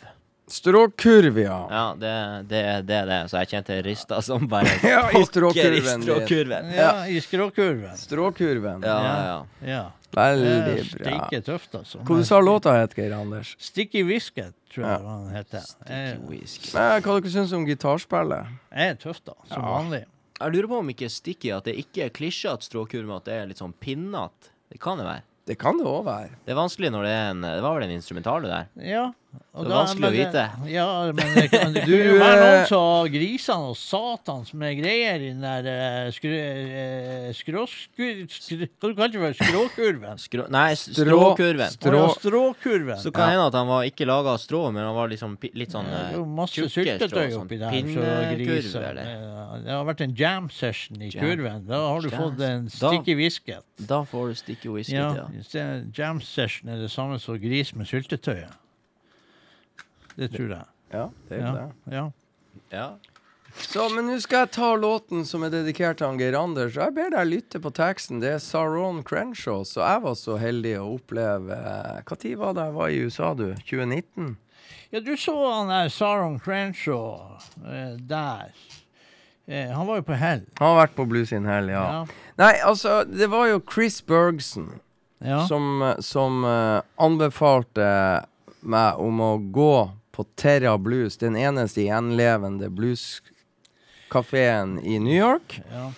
Stråkurv, 0.49 1.35
ja. 1.37 1.57
Ja, 1.69 1.83
det, 1.99 2.13
det 2.49 2.61
er 2.65 2.81
det 2.81 3.01
det 3.09 3.13
er. 3.21 3.27
Så 3.29 3.37
jeg 3.43 3.47
kjente 3.51 3.75
rista 3.85 4.21
som 4.25 4.47
bare 4.49 4.71
Ja, 4.83 5.03
i 5.09 5.13
pokker 5.13 5.21
i 5.21 5.25
stråkurven 5.29 6.01
stråkurven. 6.07 6.71
Ja, 6.73 6.91
i 7.05 7.19
skråkurven. 7.21 7.97
Stråkurven. 7.99 8.81
Ja, 8.83 8.97
Ja. 9.03 9.25
ja. 9.25 9.45
Ja. 9.75 9.83
Veldig 10.15 10.49
Det 10.49 10.55
er 10.55 10.73
bra. 10.73 10.83
Steike 11.29 11.41
tøft, 11.45 11.75
altså. 11.77 11.97
Hva 12.01 12.15
du 12.17 12.23
sa 12.25 12.39
låta 12.41 12.73
het, 12.79 12.95
Geir 12.97 13.13
Anders? 13.13 13.51
Sticky 13.61 14.01
Whisket, 14.07 14.55
tror 14.79 14.89
jeg 14.89 15.01
Ja. 15.01 15.17
den 15.17 15.35
heter. 15.35 15.65
Jeg. 15.87 16.15
Eh, 16.15 16.99
Hva 17.01 17.19
dere 17.21 17.31
syns 17.33 17.53
om 17.53 17.65
gitarspillet? 17.65 18.47
jeg 18.71 18.89
er 18.89 18.95
tøff, 18.95 19.23
da. 19.25 19.33
Som 19.47 19.61
Ja. 19.63 19.67
vanlig. 19.79 20.05
Jeg 20.39 20.51
lurer 20.53 20.67
på 20.67 20.79
om 20.79 20.87
ikke 20.89 21.09
sticky 21.11 21.51
at 21.51 21.63
det 21.65 21.75
ikke 21.75 22.05
er 22.05 22.09
klisjete 22.09 22.63
stråkurv, 22.63 23.05
men 23.05 23.17
at 23.17 23.25
det 23.25 23.33
er 23.33 23.45
litt 23.47 23.57
sånn 23.59 23.73
pinnete. 23.79 24.49
Det 24.71 24.79
kan 24.79 24.97
det 24.97 25.05
være. 25.05 25.21
Det 25.45 25.57
kan 25.57 25.77
det 25.77 25.85
òg 25.85 26.03
være. 26.05 26.29
Det 26.45 26.51
er 26.53 26.55
vanskelig 26.55 26.91
når 26.91 27.03
det 27.03 27.09
er 27.11 27.29
en 27.31 27.41
Det 27.41 27.61
var 27.61 27.73
vel 27.79 27.83
en 27.89 27.95
instrumentale 27.97 28.43
der? 28.47 28.67
Ja. 28.77 29.11
Og 29.53 29.65
Det 29.65 29.67
er 29.67 29.69
da- 29.69 29.77
vanskelig 29.79 30.01
men 30.01 30.09
å 30.09 30.15
vite. 30.15 30.43
Ja, 30.71 30.85
men 31.13 31.33
det 31.35 31.43
kan, 31.51 31.73
det 31.73 31.83
jo 31.89 32.15
være 32.21 32.39
noen 32.39 32.59
eh, 32.61 32.67
som 32.69 33.09
grisene 33.13 33.69
og 33.69 33.75
satans 33.77 34.51
er 34.53 34.73
greier 34.77 35.19
i 35.25 35.29
den 35.33 35.41
der 35.43 35.67
uh, 35.69 36.11
skru, 36.15 36.31
uh, 36.33 37.29
skråskur... 37.37 38.21
Skr, 38.29 38.63
hva 38.95 39.07
du 39.11 39.17
det? 39.19 39.31
Skråkurven? 39.37 40.21
Skrå, 40.25 40.45
nei, 40.53 40.67
stråkurven. 40.79 41.73
strå- 41.75 42.13
stråkurven. 42.19 43.01
Så 43.03 43.11
kan 43.13 43.27
det 43.29 43.35
hende 43.35 43.47
at 43.49 43.57
han 43.59 43.67
var 43.69 43.83
ikke 43.89 44.07
laga 44.09 44.35
av 44.37 44.39
strå, 44.41 44.63
men 44.71 44.85
han 44.85 44.95
var 44.97 45.11
liksom 45.11 45.35
litt 45.57 45.73
sånn 45.75 45.89
det 45.89 45.99
eh, 46.05 46.15
jo 46.17 46.23
masse 46.39 46.55
tjukke 46.55 46.73
syltetøy 46.77 47.09
strå, 47.09 47.25
oppi 47.43 47.59
sånn 47.59 47.65
der. 47.65 47.75
pinnekurv, 47.75 48.87
eller? 48.93 49.11
Det 49.65 49.73
har 49.75 49.85
vært 49.89 50.05
en 50.07 50.15
jam 50.17 50.49
session 50.53 51.01
i 51.03 51.09
Jam. 51.11 51.21
kurven. 51.25 51.65
Da 51.69 51.83
har 51.89 52.01
du 52.05 52.09
Jam. 52.13 52.21
fått 52.23 52.45
en 52.47 52.69
Da- 52.69 52.77
sticky 52.93 53.17
whisket. 53.19 53.65
Da 53.89 54.01
får 54.07 54.31
du 54.33 54.39
sticky 54.45 54.73
whisket, 54.77 54.95
Ja, 54.95 55.27
ja. 55.57 55.67
jam 55.97 56.21
session 56.21 56.69
er 56.73 56.81
det 56.85 56.89
samme 56.93 57.19
som 57.19 57.37
gris 57.41 57.73
med 57.75 57.89
syltetøyet. 57.89 58.55
Det 60.19 60.31
tror 60.35 60.49
jeg. 60.57 60.65
Ja, 60.93 61.05
det 61.29 61.37
er 61.37 61.39
jo 61.39 61.45
Ja, 61.45 61.53
det. 61.53 61.95
ja. 61.95 62.05
ja. 62.75 62.89
Så, 63.59 63.87
men 63.91 64.05
nå 64.05 64.15
skal 64.21 64.43
jeg 64.45 64.51
ta 64.55 64.67
låten 64.77 65.23
som 65.25 65.41
er 65.43 65.49
dedikert 65.51 65.97
til 65.99 66.07
han 66.07 66.19
Geir 66.21 66.35
Anders. 66.37 66.75
Jeg 66.77 66.93
ber 66.95 67.09
deg 67.11 67.27
lytte 67.27 67.59
på 67.63 67.71
teksten. 67.75 68.19
Det 68.21 68.29
er 68.35 68.43
Saron 68.43 69.01
Crenshaw. 69.03 69.63
Så 69.67 69.81
jeg 69.81 70.03
var 70.05 70.15
så 70.15 70.37
heldig 70.39 70.75
å 70.79 70.85
oppleve 70.99 71.57
Når 72.05 72.37
var 72.39 72.53
det 72.55 72.67
jeg 72.67 72.75
var 72.77 72.89
i 72.93 72.99
USA, 73.07 73.31
du? 73.33 73.47
2019? 73.65 74.35
Ja, 74.93 74.99
du 75.05 75.11
så 75.17 75.33
han 75.51 75.69
der 75.73 75.89
Saron 75.93 76.37
Crenshaw 76.39 77.39
eh, 77.65 77.97
der. 78.09 78.53
Eh, 79.49 79.69
han 79.73 79.87
var 79.89 79.99
jo 79.99 80.05
på 80.07 80.17
hell. 80.21 80.45
Han 80.61 80.67
har 80.75 80.79
vært 80.85 80.95
på 80.95 81.07
Blues 81.09 81.33
in 81.33 81.45
Hell, 81.49 81.69
ja. 81.73 81.83
Ja. 81.89 82.05
Nei, 82.37 82.53
altså, 82.65 83.01
det 83.09 83.27
var 83.33 83.47
jo 83.49 83.59
Chris 83.65 83.99
Bergson 84.05 84.75
Ja. 85.25 85.41
som, 85.49 85.81
som 86.05 86.43
eh, 86.47 86.81
anbefalte 87.01 87.89
meg 88.61 89.01
om 89.01 89.19
å 89.25 89.33
gå 89.51 89.73
på 90.19 90.25
Terra 90.35 90.73
Blues, 90.77 91.15
den 91.17 91.37
eneste 91.39 91.85
gjenlevende 91.87 92.67
blueskafeen 92.75 94.73
i 94.83 94.99
New 94.99 95.15
York. 95.15 95.61
ja. 95.71 95.91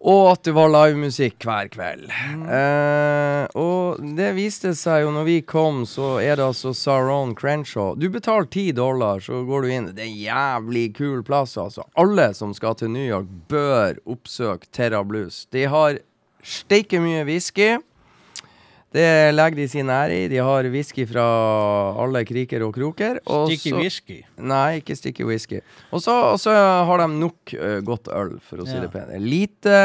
Og 0.00 0.30
at 0.30 0.46
det 0.48 0.54
var 0.56 0.70
livemusikk 0.72 1.44
hver 1.44 1.68
kveld. 1.68 2.06
Eh, 2.08 3.42
og 3.60 4.00
det 4.16 4.30
viste 4.38 4.72
seg 4.74 5.02
jo 5.04 5.10
når 5.12 5.26
vi 5.26 5.34
kom, 5.44 5.82
så 5.84 6.14
er 6.24 6.40
det 6.40 6.46
altså 6.46 6.72
Saron 6.74 7.34
Crenshaw. 7.36 7.92
Du 8.00 8.08
betaler 8.08 8.48
ti 8.48 8.72
dollar, 8.72 9.20
så 9.20 9.42
går 9.44 9.62
du 9.62 9.68
inn. 9.74 9.90
Det 9.92 10.06
er 10.06 10.08
en 10.08 10.22
jævlig 10.24 10.86
kul 10.96 11.20
plass, 11.22 11.58
altså. 11.60 11.84
Alle 12.00 12.30
som 12.34 12.56
skal 12.56 12.80
til 12.80 12.90
New 12.96 13.04
York, 13.04 13.28
bør 13.52 14.00
oppsøke 14.08 14.72
Terra 14.72 15.04
Blues. 15.04 15.44
De 15.52 15.68
har 15.68 16.00
steike 16.40 16.96
mye 17.04 17.28
whisky. 17.28 17.76
Det 18.90 19.30
legger 19.34 19.54
de 19.60 19.68
sin 19.70 19.86
ære 19.86 20.16
i. 20.24 20.28
De 20.32 20.40
har 20.42 20.66
whisky 20.72 21.04
fra 21.06 21.22
alle 22.02 22.24
kriker 22.26 22.64
og 22.66 22.72
kroker. 22.74 23.20
og 23.30 23.46
Sticky 23.46 23.70
så- 23.70 23.76
whisky. 23.78 24.16
Nei, 24.36 24.80
ikke 24.80 24.96
sticky 24.98 25.22
whisky. 25.28 25.60
Og 25.92 26.02
så 26.02 26.50
har 26.88 26.98
de 26.98 27.06
nok 27.20 27.54
uh, 27.54 27.78
godt 27.86 28.08
øl, 28.10 28.40
for 28.42 28.56
å 28.58 28.66
si 28.66 28.74
Ja. 28.74 28.80
det 28.80 28.90
pent. 28.90 29.14
Lite 29.22 29.76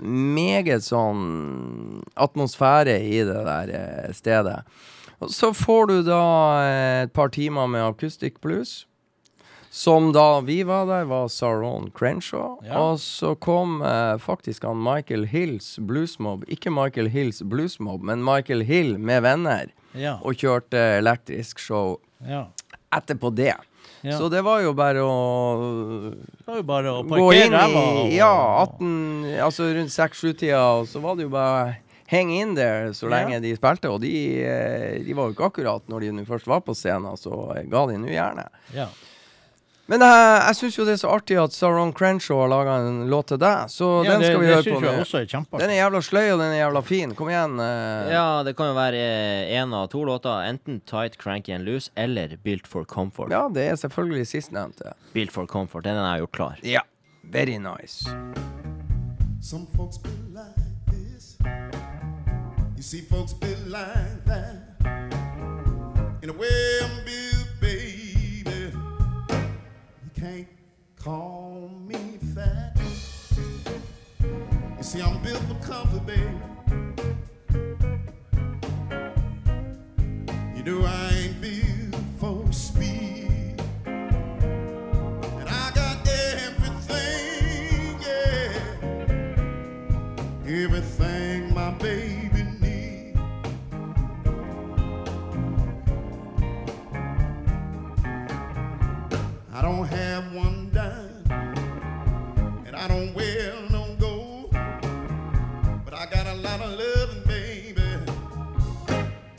Meget 0.00 0.80
sånn 0.86 2.02
atmosfære 2.16 2.96
i 3.04 3.20
det 3.28 3.44
der 3.44 3.68
eh, 3.76 4.12
stedet. 4.16 4.62
Og 5.20 5.28
så 5.30 5.52
får 5.54 5.86
du 5.88 6.02
da 6.08 6.22
eh, 6.64 7.02
et 7.04 7.12
par 7.12 7.28
timer 7.28 7.68
med 7.68 7.84
akustikk 7.84 8.40
blues. 8.40 8.86
Som 9.74 10.12
da 10.14 10.38
vi 10.46 10.60
var 10.62 10.86
der, 10.86 11.04
var 11.10 11.26
Saron 11.28 11.88
Crenshaw. 11.98 12.60
Ja. 12.62 12.78
Og 12.78 13.00
så 13.02 13.32
kom 13.42 13.80
eh, 13.82 14.12
faktisk 14.22 14.62
han 14.68 14.78
Michael 14.78 15.24
Hills 15.26 15.72
bluesmob. 15.82 16.44
Ikke 16.46 16.70
Michael 16.70 17.08
Hills 17.10 17.40
bluesmob, 17.42 18.04
men 18.06 18.22
Michael 18.22 18.62
Hill 18.68 18.92
med 19.02 19.24
venner. 19.26 19.72
Ja. 19.98 20.20
Og 20.22 20.38
kjørte 20.38 20.78
elektrisk 21.00 21.58
show 21.58 21.96
ja. 22.22 22.44
etterpå 22.94 23.32
det. 23.34 23.56
ja. 24.06 24.14
Så 24.14 24.28
det 24.30 24.44
var 24.46 24.60
jo 24.62 24.70
bare 24.78 25.02
å 25.02 25.14
det 26.14 26.44
var 26.46 26.60
jo 26.60 26.66
bare 26.68 26.92
å 26.94 27.02
gå 27.08 27.26
inn 27.34 27.54
i 27.58 27.62
og- 27.64 28.12
Ja, 28.14 28.30
18 28.62 29.24
Altså 29.42 29.72
rundt 29.74 29.90
6-7-tida, 29.90 30.60
og 30.78 30.86
så 30.86 31.02
var 31.02 31.16
det 31.16 31.26
jo 31.26 31.32
bare 31.34 31.78
hang 32.06 32.30
in 32.30 32.54
there 32.54 32.92
så 32.94 33.08
Ja. 33.10 33.16
lenge 33.16 33.40
de 33.42 33.56
spilte. 33.56 33.90
Og 33.90 34.00
de, 34.06 34.14
eh, 34.44 35.02
de 35.02 35.12
var 35.14 35.26
jo 35.26 35.34
ikke 35.34 35.50
akkurat 35.50 35.82
når 35.90 36.06
de 36.14 36.24
først 36.30 36.46
var 36.46 36.60
på 36.60 36.74
scenen, 36.78 37.18
så 37.18 37.58
ga 37.68 37.86
de 37.90 37.98
nå 37.98 38.06
gjerne. 38.14 38.46
Ja. 38.72 38.86
Men 39.86 40.00
eh, 40.00 40.46
jeg 40.48 40.56
syns 40.56 40.76
jo 40.78 40.84
det 40.88 40.94
er 40.94 41.00
så 41.02 41.10
artig 41.12 41.36
at 41.36 41.52
Saron 41.52 41.90
Crenshaw 41.92 42.38
har 42.40 42.48
laga 42.48 42.76
en 42.86 43.02
låt 43.12 43.28
til 43.32 43.40
deg, 43.42 43.68
så 43.68 43.88
ja, 44.06 44.14
den 44.14 44.22
det, 44.24 44.30
skal 44.30 44.40
vi 44.40 44.46
det 44.46 44.54
høre 44.54 44.64
på 44.64 44.78
jeg 44.80 44.96
nå. 44.96 45.02
også 45.04 45.20
er. 45.20 45.28
Den 45.60 45.72
er 45.74 45.76
jævla 45.76 46.00
sløy, 46.06 46.28
og 46.32 46.38
den 46.40 46.54
er 46.54 46.58
jævla 46.62 46.82
fin. 46.88 47.12
Kom 47.18 47.28
igjen. 47.28 47.58
Uh. 47.60 48.08
ja, 48.08 48.24
det 48.46 48.54
kan 48.56 48.70
jo 48.72 48.76
være 48.78 49.02
én 49.52 49.76
av 49.76 49.90
to 49.92 50.04
låter. 50.08 50.48
Enten 50.48 50.80
Tight, 50.88 51.18
Cranky 51.20 51.52
and 51.52 51.68
Loose 51.68 51.92
eller 52.00 52.38
Built 52.42 52.66
for 52.70 52.88
Comfort. 52.88 53.30
ja, 53.34 53.44
det 53.52 53.68
er 53.74 53.76
selvfølgelig 53.76 54.26
sistnevnte. 54.32 54.94
Built 55.12 55.32
for 55.36 55.44
Comfort, 55.46 55.84
den 55.84 56.00
har 56.00 56.16
jeg 56.16 56.24
gjort 56.24 56.36
klar. 56.40 56.64
Ja. 56.64 56.80
Very 57.24 57.58
nice. 57.60 58.08
Some 59.40 59.66
folks 59.76 59.98
be 59.98 60.08
like 60.32 60.56
this. 60.88 61.36
You 62.76 62.82
see, 62.82 63.02
folks 63.02 63.34
be 63.34 63.52
like 63.68 64.24
that. 64.24 64.56
In 66.22 66.30
a 66.30 66.32
way, 66.32 66.80
I'm 66.80 67.04
built, 67.04 67.33
can't 70.24 70.48
call 70.96 71.70
me 71.86 72.18
fat. 72.34 72.72
You 74.78 74.82
see, 74.82 75.02
I'm 75.02 75.22
built 75.22 75.42
for 75.42 75.54
comfort, 75.56 76.06
baby. 76.06 76.22
You 80.56 80.62
know 80.62 80.82
I 80.86 81.10
ain't 81.14 81.40
built 81.42 82.02
for 82.18 82.50
speed. 82.52 83.60
And 83.84 85.46
I 85.46 85.70
got 85.74 86.08
everything, 86.46 88.00
yeah. 88.00 88.62
Everything 90.46 90.93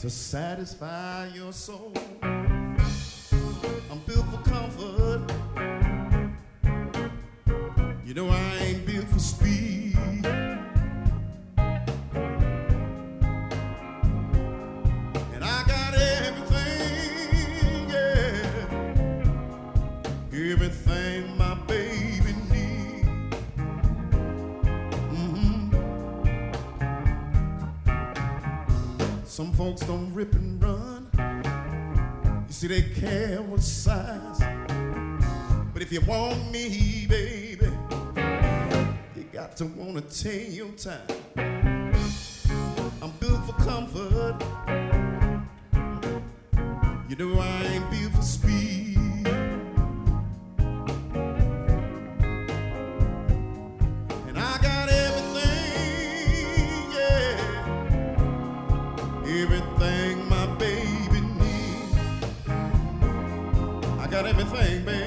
to 0.06 0.12
satisfy 0.12 1.28
your 1.34 1.52
soul. 1.52 1.92
I'm 2.22 2.78
built 4.06 4.28
for 4.28 4.38
comfort. 4.48 5.22
You 8.06 8.14
know 8.14 8.30
I 8.30 8.56
ain't 8.58 8.86
built 8.86 9.08
for 9.08 9.18
speed. 9.18 9.85
Some 29.36 29.52
folks 29.52 29.82
don't 29.82 30.14
rip 30.14 30.34
and 30.36 30.64
run. 30.64 31.10
You 32.48 32.54
see, 32.54 32.68
they 32.68 32.84
care 32.84 33.42
what 33.42 33.62
size. 33.62 34.40
But 35.74 35.82
if 35.82 35.92
you 35.92 36.00
want 36.08 36.52
me, 36.54 37.06
baby, 37.06 37.70
you 39.14 39.24
got 39.34 39.58
to 39.58 39.66
wanna 39.66 40.00
take 40.00 40.56
your 40.56 40.70
time. 40.70 41.02
I'm 43.02 43.12
built 43.20 43.46
for 43.46 43.52
comfort. 43.62 44.65
Everything, 64.56 64.86
baby. 64.86 65.05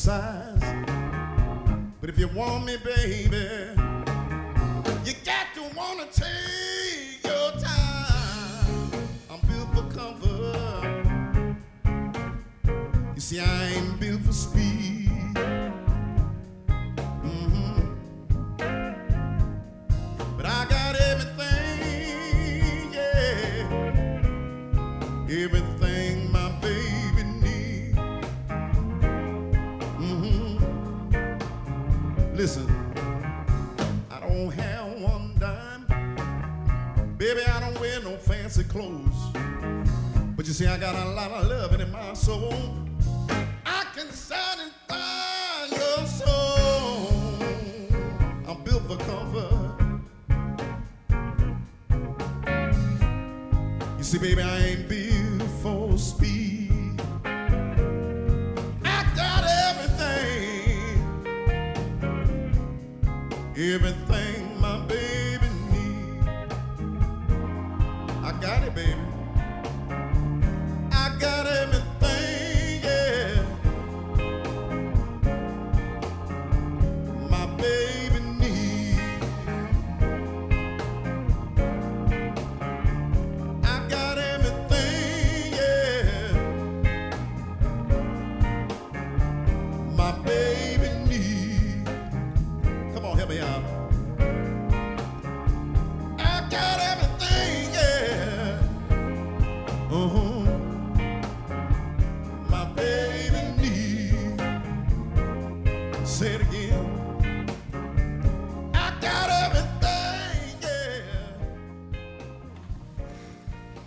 Size. 0.00 0.62
But 2.00 2.08
if 2.08 2.18
you 2.18 2.28
want 2.28 2.64
me, 2.64 2.78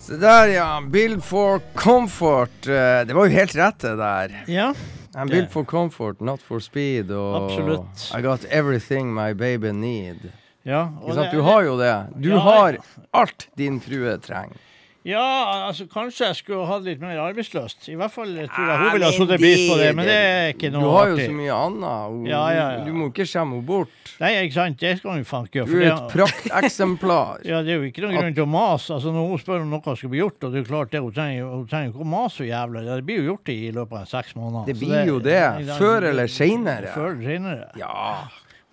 Se 0.04 0.18
der, 0.20 0.48
ja. 0.52 0.82
Build 0.82 1.24
for 1.24 1.62
comfort. 1.76 2.68
Eh, 2.68 3.06
Det 3.08 3.14
var 3.16 3.26
jo 3.26 3.32
helt 3.32 3.56
rett, 3.56 3.80
det 3.80 3.96
der. 3.98 4.34
Ja. 4.52 4.74
I'm 5.16 5.30
built 5.30 5.52
for 5.52 5.64
comfort, 5.64 6.20
not 6.22 6.42
for 6.42 6.60
speed. 6.60 7.12
Og 7.12 7.36
Absolutt. 7.44 8.10
I 8.18 8.22
got 8.22 8.44
everything 8.50 9.14
my 9.14 9.34
baby 9.34 9.72
need. 9.72 10.32
ja. 10.66 10.90
Ikke 11.02 11.14
sant? 11.16 11.32
Du 11.32 11.42
har 11.46 11.62
jo 11.64 11.78
det. 11.80 11.94
Du 12.20 12.30
Ja, 12.30 12.40
har 12.40 12.78
alt 13.14 13.48
din 13.56 13.80
frue 13.82 14.18
trenger. 14.18 14.58
Ja, 15.04 15.68
altså 15.68 15.84
kanskje 15.92 16.30
jeg 16.30 16.38
skulle 16.40 16.64
hatt 16.70 16.86
litt 16.88 17.02
mer 17.04 17.18
arbeidslyst. 17.20 17.90
I 17.92 17.98
hvert 18.00 18.14
fall 18.14 18.30
tror 18.38 18.70
jeg 18.70 18.78
hun 18.80 18.94
ville 18.94 19.10
ha 19.10 19.16
satt 19.18 19.34
pris 19.42 19.64
på 19.68 19.76
det, 19.82 19.90
men 19.98 20.08
det 20.08 20.16
er 20.16 20.54
ikke 20.54 20.70
noe 20.72 20.84
Du 20.84 20.88
har 20.88 20.96
har 21.02 21.10
jo 21.12 21.18
så 21.20 21.34
mye 21.36 21.58
annet. 21.58 21.90
og 21.90 22.28
Ja, 22.30 22.44
ja, 22.56 22.68
ja. 22.78 22.86
Du 22.88 22.92
må 22.96 23.10
ikke 23.12 23.26
skjemme 23.28 23.58
henne 23.58 23.68
bort. 23.68 24.14
Nei, 24.22 24.32
ikke 24.46 24.56
sant, 24.56 24.78
det 24.80 24.94
skal 25.02 25.18
hun 25.18 25.26
faen 25.28 25.50
ikke 25.50 25.60
gjøre. 25.60 25.72
Du 25.74 25.82
er 25.82 25.90
et 25.92 26.16
prakteksemplar. 26.16 27.44
Ja, 27.52 27.60
det 27.66 27.76
er 27.76 27.82
jo 27.82 27.90
ikke 27.90 28.06
noen 28.06 28.16
grunn 28.16 28.38
til 28.38 28.46
å 28.46 28.52
mase. 28.54 28.94
Altså, 28.96 29.12
når 29.12 29.28
hun 29.34 29.42
spør 29.44 29.66
om 29.66 29.74
noe 29.76 29.96
skal 30.00 30.14
bli 30.14 30.22
gjort, 30.22 30.40
og 30.48 30.56
det 30.56 30.62
er 30.64 30.70
klart 30.72 30.94
det, 30.96 31.02
hun 31.04 31.18
trenger 31.18 31.50
hun 31.52 31.68
trenger 31.68 31.92
ikke 31.92 32.06
å 32.06 32.12
mase 32.14 32.40
så 32.40 32.48
jævla. 32.48 32.86
Det 32.88 33.04
blir 33.10 33.20
jo 33.20 33.26
gjort 33.34 33.52
i 33.54 33.60
løpet 33.76 34.00
av 34.00 34.08
seks 34.14 34.38
måneder. 34.40 34.72
Det 34.72 34.78
blir 34.80 35.12
jo 35.12 35.20
det. 35.20 35.42
Før 35.78 36.08
eller 36.14 36.32
senere. 36.32 36.94
Før 36.96 37.12
eller 37.12 37.28
senere. 37.28 37.68
Ja. 37.78 38.24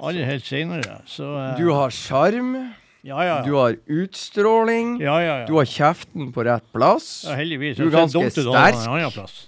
Aller 0.00 0.24
helst 0.30 0.46
senere. 0.48 1.00
Så 1.10 1.26
eh, 1.26 1.58
Du 1.58 1.72
har 1.74 1.90
sjarm. 1.92 2.54
Ja, 3.02 3.22
ja. 3.24 3.36
ja. 3.38 3.42
Du 3.46 3.54
har 3.56 3.76
utstråling. 3.88 4.98
ja, 5.00 5.20
ja, 5.22 5.38
ja. 5.40 5.46
Du 5.48 5.54
har 5.56 5.64
kjeften 5.64 6.32
på 6.34 6.44
rett 6.44 6.66
plass. 6.74 7.24
ja, 7.28 7.36
heldigvis. 7.38 7.78
Du 7.78 7.86
er 7.86 7.94
ganske 7.94 8.30
sterk. 8.30 8.82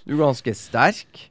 Du 0.05 0.13
er 0.15 0.21
ganske 0.23 0.55
sterk. 0.57 1.29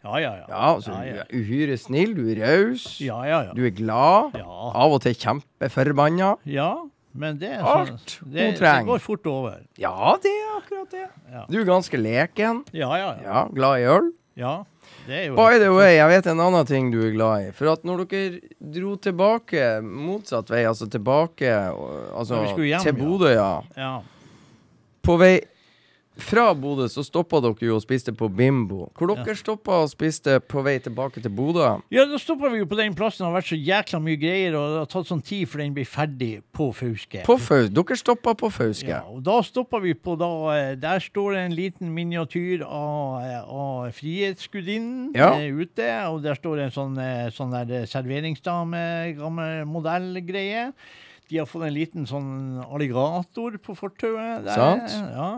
Ja, 0.00 0.14
ja, 0.16 0.30
ja. 0.38 0.44
Ja, 0.48 0.60
altså, 0.74 0.94
Du 0.96 1.18
er 1.20 1.26
uhyre 1.36 1.76
snill. 1.76 2.14
Du 2.16 2.22
er 2.32 2.40
raus. 2.40 2.86
ja, 3.04 3.18
ja, 3.28 3.42
ja. 3.50 3.52
Du 3.52 3.60
er 3.66 3.74
glad. 3.76 4.32
Ja. 4.40 4.46
Av 4.72 4.94
og 4.96 5.02
til 5.04 5.14
kjempeforbanna. 5.14 6.36
ja. 6.46 6.72
Men 7.12 7.40
det 7.40 7.48
er 7.56 7.64
Alt 7.66 7.88
sånn 8.06 8.28
hun 8.28 8.34
det, 8.36 8.44
det 8.60 8.72
går 8.86 9.00
fort 9.02 9.24
over. 9.26 9.56
Ja, 9.82 10.12
det 10.22 10.30
er 10.30 10.50
akkurat 10.60 10.92
det. 10.94 11.06
Ja. 11.32 11.40
Du 11.50 11.56
er 11.58 11.64
ganske 11.66 11.98
leken. 11.98 12.60
Ja, 12.70 12.90
ja, 12.94 13.08
ja. 13.18 13.24
Ja, 13.24 13.40
glad 13.50 13.80
i 13.80 13.88
øl. 13.90 14.12
ja. 14.38 14.52
By 15.10 15.58
the 15.58 15.70
way, 15.74 15.96
jeg 15.96 16.08
vet 16.12 16.28
en 16.30 16.40
annen 16.46 16.66
ting 16.68 16.90
du 16.92 17.00
er 17.02 17.12
glad 17.14 17.48
i. 17.48 17.52
For 17.56 17.72
at 17.72 17.82
når 17.86 18.04
dere 18.10 18.40
dro 18.76 18.94
tilbake 19.02 19.80
motsatt 19.82 20.52
vei, 20.52 20.62
altså 20.68 20.86
tilbake 20.90 21.50
altså, 21.50 22.44
hjem, 22.54 22.84
til. 22.84 22.96
Bodø, 23.00 23.32
ja. 23.34 23.52
Ja. 23.74 23.94
På 25.02 25.16
vei 25.18 25.40
fra 26.22 26.50
Bodø 26.54 26.86
så 26.92 27.02
stoppa 27.06 27.40
dere 27.44 27.66
jo 27.66 27.74
og 27.78 27.82
spiste 27.84 28.12
på 28.16 28.28
Bimbo. 28.32 28.86
Hvor 28.96 29.10
dere 29.16 29.34
stoppa 29.38 29.80
og 29.84 29.90
spiste 29.92 30.38
på 30.40 30.62
vei 30.66 30.76
tilbake 30.84 31.22
til 31.24 31.32
Bodø? 31.34 31.66
Ja, 31.92 32.04
da 32.08 32.18
stoppa 32.20 32.48
vi 32.52 32.60
jo 32.62 32.68
på 32.70 32.78
den 32.78 32.94
plassen. 32.98 33.24
Det 33.24 33.28
har 33.30 33.36
vært 33.38 33.50
så 33.50 33.58
jækla 33.58 34.00
mye 34.04 34.20
greier, 34.20 34.54
og 34.58 34.64
det 34.74 34.78
har 34.82 34.90
tatt 34.94 35.10
sånn 35.10 35.22
tid 35.24 35.48
før 35.50 35.62
den 35.64 35.74
blir 35.76 35.88
ferdig 35.88 36.30
på 36.56 36.70
Fauske. 36.76 37.24
På 37.26 37.36
Fauske? 37.40 37.72
Dere 37.80 37.98
stoppa 38.00 38.34
på 38.38 38.50
Fauske. 38.54 38.88
Ja, 38.92 39.02
og 39.10 39.22
da 39.26 39.40
stoppa 39.46 39.80
vi 39.82 39.94
på 39.94 40.16
da 40.20 40.30
eh, 40.54 40.74
Der 40.80 41.00
står 41.04 41.34
det 41.36 41.44
en 41.48 41.56
liten 41.58 41.92
miniatyr 41.96 42.64
av, 42.66 43.20
eh, 43.24 43.42
av 43.44 43.90
Frihetsgudinnen 43.98 45.12
Ja. 45.16 45.32
eh, 45.40 45.50
ute. 45.50 45.90
Og 46.12 46.22
der 46.22 46.34
står 46.38 46.56
det 46.56 46.64
en 46.70 46.76
sånn, 46.78 46.96
sånn 47.34 47.52
der 47.66 47.86
serveringsdame, 47.90 49.16
gammel 49.18 49.64
modellgreie. 49.66 50.72
De 51.30 51.38
har 51.38 51.46
fått 51.46 51.62
en 51.68 51.74
liten 51.76 52.06
sånn 52.10 52.30
alligator 52.66 53.54
på 53.62 53.76
fortauet. 53.78 54.48
Sant. 54.50 54.90
Ja. 55.14 55.28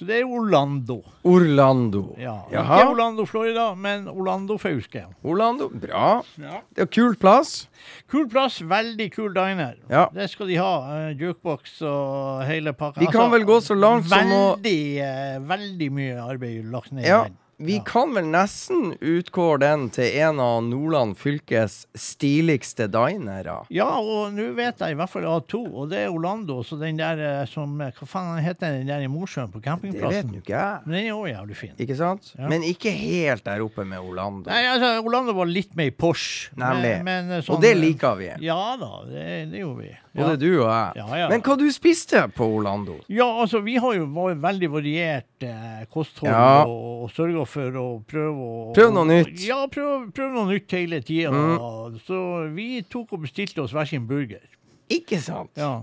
Så 0.00 0.06
det 0.08 0.22
er 0.22 0.24
Orlando. 0.32 0.94
Orlando. 1.28 2.14
Ja. 2.16 2.38
Jaha. 2.48 2.78
Ikke 2.80 2.92
Orlando, 2.94 3.26
Florida, 3.28 3.66
men 3.76 4.06
Orlando 4.08 4.56
Fauske. 4.56 5.02
Orlando. 5.28 5.66
Bra. 5.68 6.22
Ja. 6.40 6.62
Det 6.72 6.86
er 6.86 6.88
kul 6.88 7.18
plass. 7.20 7.66
Kul 8.08 8.24
plass, 8.32 8.62
veldig 8.64 9.10
kul 9.12 9.34
diner. 9.36 9.74
Ja. 9.92 10.06
Det 10.14 10.30
skal 10.32 10.48
de 10.48 10.56
ha. 10.56 10.70
Uh, 10.88 11.10
jukebox 11.20 11.82
og 11.84 12.46
hele 12.48 12.72
pakka. 12.72 13.02
De 13.04 13.10
kan 13.12 13.28
vel 13.34 13.44
gå 13.44 13.60
så 13.60 13.76
langt 13.76 14.08
som 14.08 14.32
å- 14.32 14.56
veldig, 14.56 14.80
eh, 15.04 15.38
veldig 15.52 15.90
mye 15.92 16.16
arbeid 16.24 16.64
lagt 16.72 16.92
ned 16.96 17.04
Ja. 17.04 17.20
i 17.26 17.28
den. 17.28 17.36
Vi 17.60 17.76
Ja. 17.76 17.82
kan 17.84 18.14
vel 18.16 18.24
nesten 18.32 18.94
utkåre 19.04 19.58
den 19.60 19.90
til 19.92 20.08
en 20.24 20.38
av 20.40 20.62
Nordland 20.64 21.16
fylkes 21.20 21.82
stiligste 21.94 22.86
dinere. 22.88 23.58
Ja, 23.68 23.88
og 24.00 24.32
nå 24.32 24.46
vet 24.56 24.80
jeg 24.80 24.94
i 24.94 24.96
hvert 24.96 25.12
fall 25.12 25.26
av 25.28 25.42
to, 25.50 25.60
og 25.68 25.90
det 25.92 25.98
er 26.06 26.08
Orlando. 26.14 26.62
Så 26.64 26.78
den 26.80 26.96
der 26.96 27.20
eh, 27.20 27.44
som 27.50 27.74
eh, 27.84 27.92
Hva 27.98 28.08
faen 28.08 28.40
heter 28.40 28.78
den 28.78 28.88
der 28.88 29.04
i 29.04 29.10
Mosjøen, 29.12 29.52
på 29.52 29.60
campingplassen? 29.64 30.30
Det 30.30 30.32
vet 30.32 30.38
jo 30.38 30.40
ikke 30.40 30.56
jeg. 30.56 30.80
Men 30.86 30.96
den 30.96 31.06
er 31.10 31.18
òg 31.18 31.28
jævlig 31.34 31.58
fin. 31.60 31.74
Ikke 31.84 31.96
sant? 32.00 32.32
Ja. 32.38 32.48
Men 32.48 32.64
ikke 32.64 32.94
helt 32.96 33.44
der 33.44 33.60
oppe 33.66 33.84
med 33.84 34.00
Orlando. 34.00 34.48
Nei, 34.48 34.62
altså, 34.70 34.94
Orlando 35.04 35.36
var 35.36 35.52
litt 35.52 35.76
mer 35.76 35.90
Porsche. 36.00 36.54
Nemlig. 36.56 36.94
Men, 37.04 37.28
men, 37.28 37.42
sånn, 37.42 37.58
Og 37.58 37.58
sånn, 37.58 37.64
det 37.68 37.74
eh, 37.76 37.80
liker 37.84 38.16
vi. 38.22 38.30
Ja 38.46 38.60
da, 38.80 38.92
det, 39.10 39.26
det 39.52 39.60
gjorde 39.66 39.84
vi. 39.84 39.92
Ja. 40.10 40.24
Både 40.24 40.36
du 40.42 40.48
og 40.58 40.66
jeg. 40.66 40.96
Ja, 40.98 41.06
ja. 41.20 41.26
Men 41.30 41.42
hva 41.46 41.54
du 41.60 41.66
spiste 41.70 42.24
på 42.34 42.46
Orlando? 42.56 42.96
Ja, 43.06 43.28
altså 43.44 43.60
vi 43.62 43.76
har 43.78 43.94
jo 43.94 44.08
vært 44.10 44.40
veldig 44.42 44.70
variert 44.72 45.44
eh, 45.46 45.84
kosthold 45.94 46.32
Ja. 46.32 46.64
og, 46.66 47.04
og 47.04 47.12
sørga 47.14 47.44
for 47.46 47.78
å 47.78 47.84
prøve 48.10 48.48
å 48.48 48.64
Prøv 48.74 48.90
noe 48.96 49.06
nytt. 49.06 49.36
Ja, 49.46 49.60
prøv, 49.70 50.08
prøv 50.16 50.32
noe 50.34 50.48
nytt 50.50 50.74
hele 50.74 50.98
tida. 51.06 51.30
Mm. 51.30 52.00
Så 52.08 52.18
vi 52.56 52.82
tok 52.90 53.14
og 53.14 53.22
bestilte 53.28 53.62
oss 53.62 53.70
hver 53.76 53.86
sin 53.86 54.08
burger. 54.10 54.42
Ikke 54.90 55.20
sant? 55.22 55.52
Ja. 55.54 55.76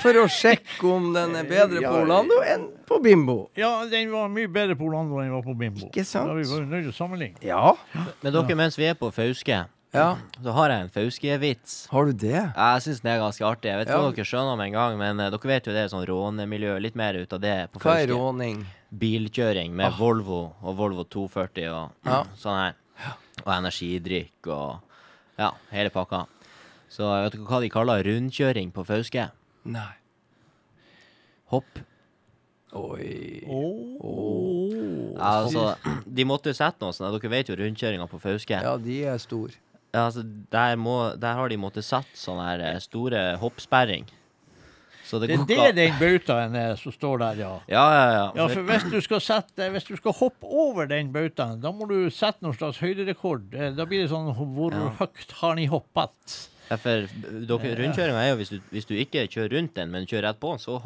For 0.00 0.16
å 0.18 0.24
sjekke 0.26 0.88
om 0.90 1.12
den 1.14 1.36
er 1.38 1.44
bedre 1.46 1.78
Ja, 1.84 1.92
på 1.92 2.00
Orlando 2.02 2.40
enn 2.42 2.64
på 2.88 2.96
Bimbo. 3.04 3.50
ja, 3.60 3.84
den 3.86 4.08
var 4.10 4.26
mye 4.32 4.48
bedre 4.50 4.74
på 4.74 4.88
Orlando 4.88 5.20
enn 5.20 5.28
den 5.28 5.36
var 5.36 5.44
på 5.46 5.54
Bimbo. 5.60 5.86
Ikke 5.92 6.02
sant? 6.08 6.26
Da 6.26 6.34
vi 6.34 6.48
var 6.48 6.64
nødt 6.64 6.88
til 6.88 6.90
å 6.90 6.96
sammenligne. 6.96 7.38
Ja. 7.46 7.76
Men 8.24 8.32
dere, 8.34 8.56
mens 8.58 8.74
vi 8.80 8.88
er 8.88 8.96
på 8.98 9.12
Fauske, 9.14 9.60
ja. 9.92 10.16
så 10.42 10.52
har 10.56 10.70
jeg 10.70 10.84
en 10.84 10.90
Fauske-vits. 10.94 11.74
Har 11.90 12.06
du 12.06 12.12
det? 12.12 12.34
Jeg 12.36 12.82
syns 12.84 13.00
den 13.02 13.12
er 13.12 13.18
ganske 13.22 13.46
artig. 13.46 13.70
Jeg 13.70 13.78
vet 13.80 13.88
ikke 13.88 13.98
Ja. 13.98 14.06
om 14.06 14.14
dere 14.14 14.24
skjønner 14.30 14.56
med 14.60 14.66
en 14.70 14.76
gang, 14.78 14.98
men 14.98 15.20
uh, 15.20 15.30
dere 15.34 15.50
vet 15.52 15.66
jo 15.66 15.72
det 15.74 15.84
er 15.84 15.88
sånn 15.92 16.06
rånemiljø. 16.08 16.76
Litt 16.80 16.94
mer 16.98 17.14
ut 17.20 17.32
av 17.32 17.40
det 17.40 17.56
på 17.72 17.80
Hva 17.84 17.96
er 18.02 18.12
råning? 18.14 18.64
Bilkjøring 18.90 19.72
med 19.74 19.92
Volvo 19.98 20.54
og 20.62 20.76
Volvo 20.76 21.04
240 21.04 21.68
og 21.70 21.90
Ja. 22.06 22.24
sånn 22.36 22.58
her. 22.58 22.74
Og 23.46 23.52
energidrikk 23.54 24.46
og 24.52 24.80
ja, 25.38 25.52
hele 25.72 25.90
pakka. 25.90 26.26
Så 26.90 27.06
vet 27.06 27.32
dere 27.32 27.46
hva 27.46 27.60
de 27.62 27.70
kaller 27.70 28.02
rundkjøring 28.04 28.72
på 28.74 28.84
Fauske? 28.84 29.30
Nei. 29.64 29.88
Hopp. 31.50 31.78
Oi. 32.72 33.42
Ja, 35.16 35.30
altså, 35.42 35.74
de 36.06 36.24
måtte 36.28 36.52
jo 36.52 36.58
sette 36.58 36.84
noe 36.84 36.94
sånt. 36.94 37.10
Dere 37.16 37.30
vet 37.32 37.48
jo 37.50 37.56
rundkjøringa 37.58 38.06
på 38.10 38.20
Fauske. 38.22 38.60
Ja, 38.62 38.76
de 38.78 39.00
er 39.10 39.18
store. 39.22 39.54
Ja, 39.92 40.04
altså, 40.06 40.22
der, 40.52 40.76
må, 40.78 40.96
der 41.18 41.34
har 41.34 41.48
de 41.50 41.56
måttet 41.58 41.84
satt 41.84 42.10
sånne 42.14 42.44
her 42.46 42.60
eh, 42.68 42.78
store 42.84 43.36
hoppsperring. 43.42 44.04
Så 45.10 45.18
det 45.18 45.32
Det 45.48 45.56
er 45.58 45.72
det 45.72 45.74
den 45.74 45.96
bautaen 45.98 46.54
er 46.54 46.76
som 46.78 46.92
står 46.94 47.18
der, 47.18 47.40
ja. 47.42 47.48
Ja, 47.74 47.86
ja, 47.90 48.04
ja. 48.14 48.26
Ja, 48.36 48.46
For- 48.52 48.62
hvis 48.68 48.84
du 49.10 49.18
sette 49.18 49.66
Hvis 49.74 49.88
du 49.88 49.96
skal 49.98 50.12
hoppe 50.14 50.46
over 50.46 50.86
den 50.86 51.10
bautaen, 51.12 51.58
da 51.60 51.72
må 51.74 51.88
du 51.90 51.96
sette 52.14 52.44
noen 52.46 52.54
slags 52.54 52.78
høyderekord. 52.78 53.48
Eh, 53.54 53.72
Da 53.74 53.84
blir 53.90 54.04
det 54.04 54.10
sånn 54.12 54.30
Hvor 54.38 54.70
Ja. 54.76 54.92
høyt 55.00 55.32
har 55.40 55.54
ni 55.58 55.66
hoppet? 55.66 56.36
Ja, 56.70 56.76
for 56.78 57.08
dere, 57.10 57.74
rundkjøringa 57.80 58.22
er 58.22 58.28
jo 58.30 58.36
hvis 58.44 58.52
du, 58.54 58.60
hvis 58.70 58.86
du 58.86 58.94
ikke 58.94 59.26
kjører 59.26 59.56
rundt 59.56 59.74
den, 59.74 59.90
men 59.90 60.06
kjører 60.06 60.28
rett 60.30 60.38
på 60.38 60.52
den, 60.54 60.62
så 60.62 60.78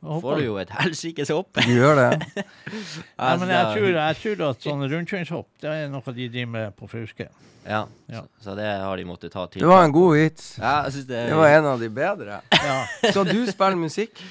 får 0.00 0.40
du? 0.40 0.44
jo 0.46 0.56
et 0.62 0.70
helsikes 0.72 1.30
hopp. 1.34 1.60
Du 1.60 1.72
gjør 1.74 1.98
det? 1.98 2.10
Ja, 3.20 3.36
men 3.36 3.52
jeg 3.52 3.70
tror, 3.76 3.88
jeg 3.92 4.18
tror 4.22 4.42
at 4.48 4.66
sånn 4.66 4.84
rundkjøringshopp, 4.88 5.48
det 5.60 5.70
er 5.76 5.88
noe 5.92 6.16
de 6.16 6.28
driver 6.32 6.52
med 6.56 6.76
på 6.78 6.88
Fauske. 6.90 7.28
Ja, 7.66 7.84
Ja. 8.08 8.22
Så, 8.40 8.50
så 8.50 8.54
det 8.56 8.66
har 8.80 8.96
de 8.96 9.04
måttet 9.04 9.32
ta 9.34 9.44
til. 9.46 9.60
Det 9.60 9.68
var 9.68 9.84
en 9.84 9.92
god 9.92 10.14
vits. 10.16 10.54
Ja, 10.58 10.88
det, 10.88 11.04
Det 11.06 11.36
var 11.36 11.48
en 11.58 11.66
av 11.74 11.82
de 11.82 11.90
bedre. 11.92 12.40
Ja. 12.50 12.78
Så 13.12 13.24
du 13.28 13.44
spiller 13.50 13.76
musikk? 13.76 14.22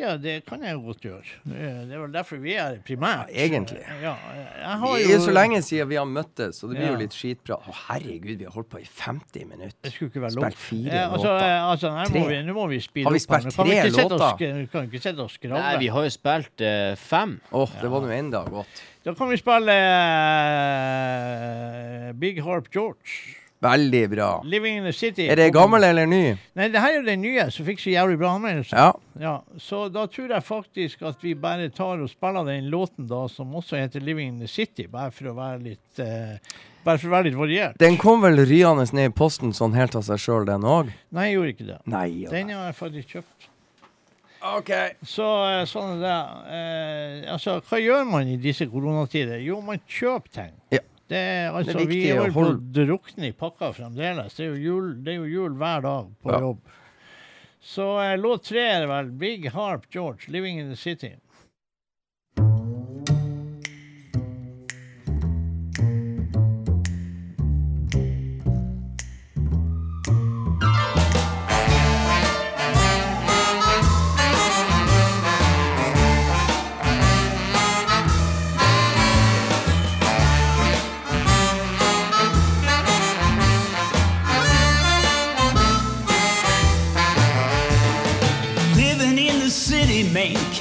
Ja, 0.00 0.16
det 0.18 0.44
kan 0.46 0.62
jeg 0.64 0.74
godt 0.82 1.00
gjøre. 1.04 1.22
Det 1.44 1.92
er 1.94 1.98
vel 2.00 2.12
derfor 2.14 2.36
vi 2.42 2.54
er 2.58 2.78
primært. 2.86 3.28
Ja, 3.30 3.44
egentlig. 3.44 3.82
Ja, 4.02 4.14
jeg 4.58 4.78
har 4.80 4.96
Det 4.96 5.04
jo 5.06 5.14
er 5.14 5.20
så 5.22 5.30
lenge 5.36 5.60
siden 5.62 5.88
vi 5.88 5.94
har 6.00 6.04
møttes, 6.10 6.56
så 6.58 6.66
det 6.68 6.76
blir 6.78 6.86
Ja. 6.88 6.92
jo 6.92 6.98
litt 6.98 7.12
skitprat. 7.14 7.62
Å, 7.68 7.74
herregud, 7.88 8.38
vi 8.40 8.44
har 8.44 8.50
holdt 8.56 8.68
på 8.72 8.80
i 8.80 8.84
50 8.88 9.44
minutter. 9.46 9.76
Det 9.82 9.92
skulle 9.92 10.10
ikke 10.10 10.22
være 10.24 10.34
lov. 10.34 10.42
Spilt 10.50 10.58
fire 10.58 10.94
Ja, 10.96 11.04
altså, 11.12 11.28
låter. 11.28 11.46
eh, 11.46 11.70
altså, 11.70 11.90
her 11.92 12.06
må 12.08 12.24
Tre. 12.24 12.28
vi, 12.32 12.42
nå 12.48 12.52
må 12.56 12.66
vi 12.72 12.80
speede 12.80 13.04
Har 13.04 13.12
vi 13.12 13.20
opp 13.22 13.30
her. 13.30 13.40
spilt 13.50 13.54
tre 13.54 13.90
låter? 13.92 14.18
sk- 14.18 14.70
kan 14.72 14.80
vi 14.82 14.86
ikke 14.96 15.02
sitte 15.02 15.20
og 15.22 15.30
skravle. 15.30 15.62
Nei, 15.62 15.76
vi 15.78 15.86
har 15.94 16.02
jo 16.02 16.10
spilt 16.10 16.60
uh, 16.66 16.94
fem. 16.96 17.40
Å, 17.52 17.68
det 17.82 17.90
var 17.90 18.00
nå 18.00 18.10
enda 18.10 18.42
godt. 18.48 18.82
Da 19.04 19.14
kan 19.14 19.28
vi 19.30 19.36
spille 19.36 19.76
uh, 20.92 22.12
Big 22.18 22.42
Harp 22.42 22.68
George. 22.74 23.36
Veldig 23.62 24.02
bra. 24.10 24.30
'Living 24.44 24.80
in 24.80 24.84
the 24.88 24.92
City'. 24.92 25.28
Er 25.30 25.38
det 25.38 25.52
gammel 25.54 25.84
eller 25.86 26.06
ny? 26.06 26.36
Nei, 26.58 26.68
det 26.68 26.80
her 26.82 26.98
er 26.98 27.04
den 27.06 27.22
nye, 27.22 27.44
som 27.54 27.66
fikk 27.66 27.78
så 27.78 27.92
jævlig 27.92 28.18
bra 28.18 28.34
anmeldelse. 28.34 28.74
Ja. 28.74 28.92
Ja, 29.20 29.36
så 29.58 29.84
da 29.92 30.06
tror 30.10 30.32
jeg 30.34 30.42
faktisk 30.42 31.02
at 31.06 31.22
vi 31.22 31.34
bare 31.38 31.68
tar 31.70 32.00
og 32.02 32.10
spiller 32.10 32.44
den 32.48 32.70
låten 32.72 33.06
da, 33.06 33.28
som 33.28 33.54
også 33.54 33.78
heter 33.78 34.00
'Living 34.00 34.34
in 34.34 34.38
the 34.40 34.48
City', 34.50 34.88
bare 34.90 35.10
for 35.10 35.30
å 35.30 35.34
være 35.38 35.62
litt 35.62 35.98
eh, 36.02 36.38
Bare 36.84 36.98
for 36.98 37.06
å 37.06 37.10
være 37.12 37.28
litt 37.28 37.38
variert. 37.38 37.78
Den 37.78 37.94
kom 37.96 38.24
vel 38.24 38.40
ryende 38.42 38.82
ned 38.92 39.12
i 39.12 39.14
posten 39.14 39.52
sånn 39.54 39.70
helt 39.78 39.94
av 39.94 40.02
seg 40.02 40.18
sjøl, 40.18 40.44
den 40.48 40.64
òg? 40.66 40.88
Nei, 41.14 41.28
jeg 41.28 41.36
gjorde 41.36 41.52
ikke 41.54 41.66
det. 41.68 41.78
Nei. 41.86 42.08
Den 42.26 42.50
har 42.50 42.64
jeg 42.66 42.74
faktisk 42.74 43.08
kjøpt. 43.14 43.46
OK. 44.42 44.70
Så 45.06 45.26
eh, 45.46 45.60
sånn 45.70 46.00
er 46.00 46.02
det. 46.02 46.16
Eh, 46.56 47.32
altså, 47.32 47.60
hva 47.68 47.78
gjør 47.78 48.02
man 48.10 48.26
i 48.26 48.34
disse 48.42 48.66
koronatider? 48.66 49.38
Jo, 49.38 49.60
man 49.62 49.78
kjøper 49.86 50.34
ting. 50.34 50.56
Ja. 50.74 50.82
Det 51.12 51.18
er, 51.20 51.50
altså, 51.52 51.74
viktig 51.76 51.88
vi 51.90 51.98
er 52.08 52.30
jo 52.32 52.52
drukne 52.72 53.28
i 53.28 53.34
pakka 53.36 53.72
fremdeles. 53.76 54.36
Det 54.38 54.46
er 54.46 54.54
jo 54.54 54.60
jul, 54.62 54.92
det 55.04 55.12
er 55.12 55.18
jo 55.20 55.26
jul 55.28 55.58
hver 55.60 55.82
dag 55.84 56.08
på 56.22 56.32
Ja. 56.32 56.38
jobb. 56.46 56.62
Så 57.62 57.84
eh, 58.02 58.16
låt 58.18 58.48
tre 58.48 58.62
er 58.80 58.86
vel 58.90 59.10
Big 59.20 59.44
Harp 59.54 59.84
George, 59.92 60.26
'Living 60.28 60.58
in 60.58 60.72
the 60.72 60.78
City'. 60.80 61.18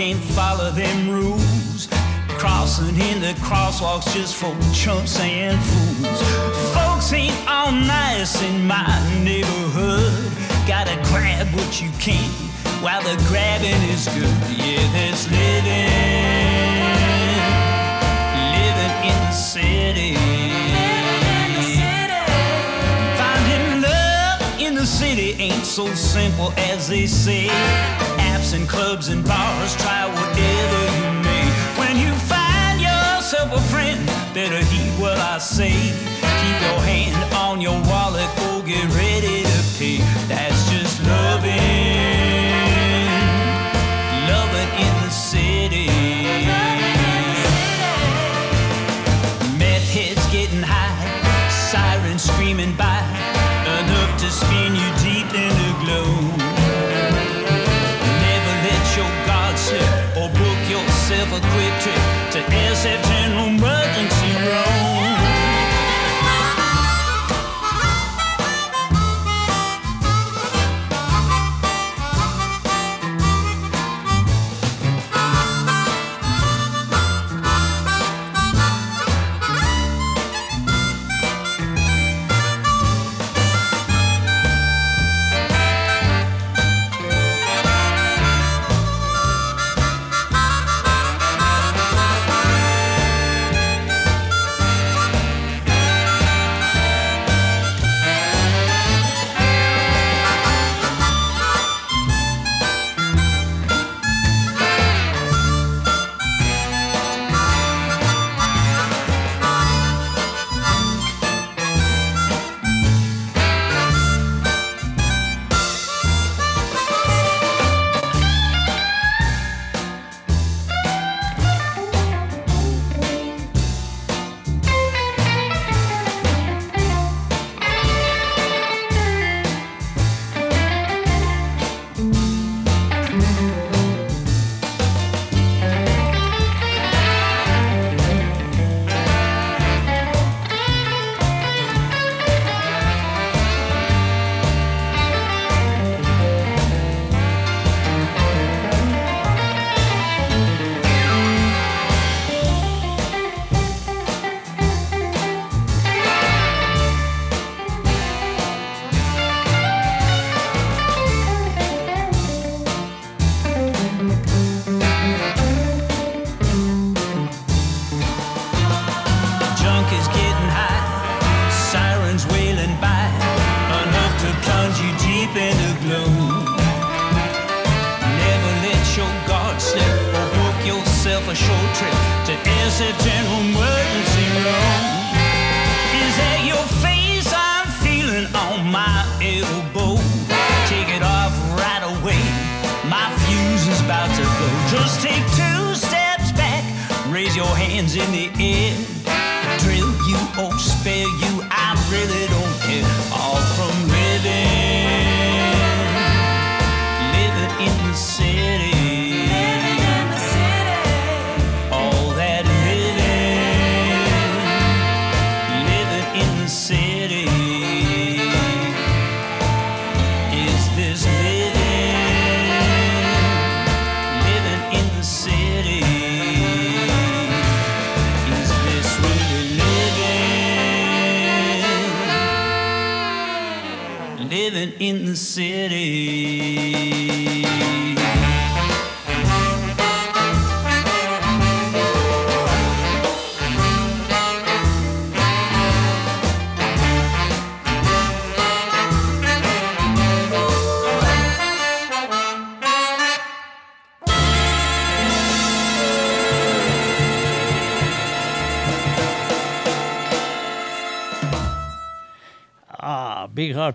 Can't 0.02 0.24
follow 0.34 0.72
them 0.72 1.12
rules. 1.12 1.88
Crossing 2.30 2.95
in 3.10 3.22
the 3.22 3.34
crosswalks 3.45 4.12
just 4.16 4.36
for 4.36 4.52
chumps 4.74 5.20
and 5.20 5.60
fools. 5.62 6.22
Folks 6.74 7.14
ain't 7.14 7.38
all 7.47 7.72
nice 7.72 8.41
in 8.41 8.66
my 8.66 8.89
neighborhood. 9.24 10.34
Gotta 10.68 10.95
grab 11.12 11.45
what 11.54 11.80
you 11.80 11.91
can 11.99 12.32
while 12.82 13.04
the 13.04 13.16
grabbing 13.28 13.82
is 13.93 14.08
good. 14.08 14.38
Yeah, 14.58 14.82
that's 14.95 15.30
living, 15.30 15.91
living 18.58 18.95
in 19.06 19.18
the 19.30 19.38
city. 19.54 20.16
Finding 23.22 23.82
love 23.84 24.41
in 24.60 24.74
the 24.74 24.88
city 24.88 25.34
ain't 25.34 25.64
so 25.64 25.93
simple 25.93 26.52
as 26.58 26.88
they 26.88 27.06
say. 27.06 28.11
Apps 28.42 28.56
and 28.56 28.68
clubs 28.68 29.08
and 29.10 29.24
bars, 29.24 29.76
try 29.76 30.08
whatever 30.08 30.82
you 30.98 31.10
may. 31.22 31.46
When 31.78 31.96
you 31.96 32.12
find 32.26 32.82
yourself 32.82 33.54
a 33.54 33.62
friend, 33.70 34.04
better 34.34 34.66
heed 34.66 35.00
what 35.00 35.18
I 35.20 35.38
say. 35.38 35.70
Keep 35.70 36.58
your 36.66 36.80
hand 36.82 37.36
on 37.36 37.62
your 37.62 37.80
wallet, 37.86 38.28
go 38.38 38.64
get 38.66 38.84
ready 38.96 39.44
to 39.44 39.60
pay. 39.78 39.98
That's 40.28 40.51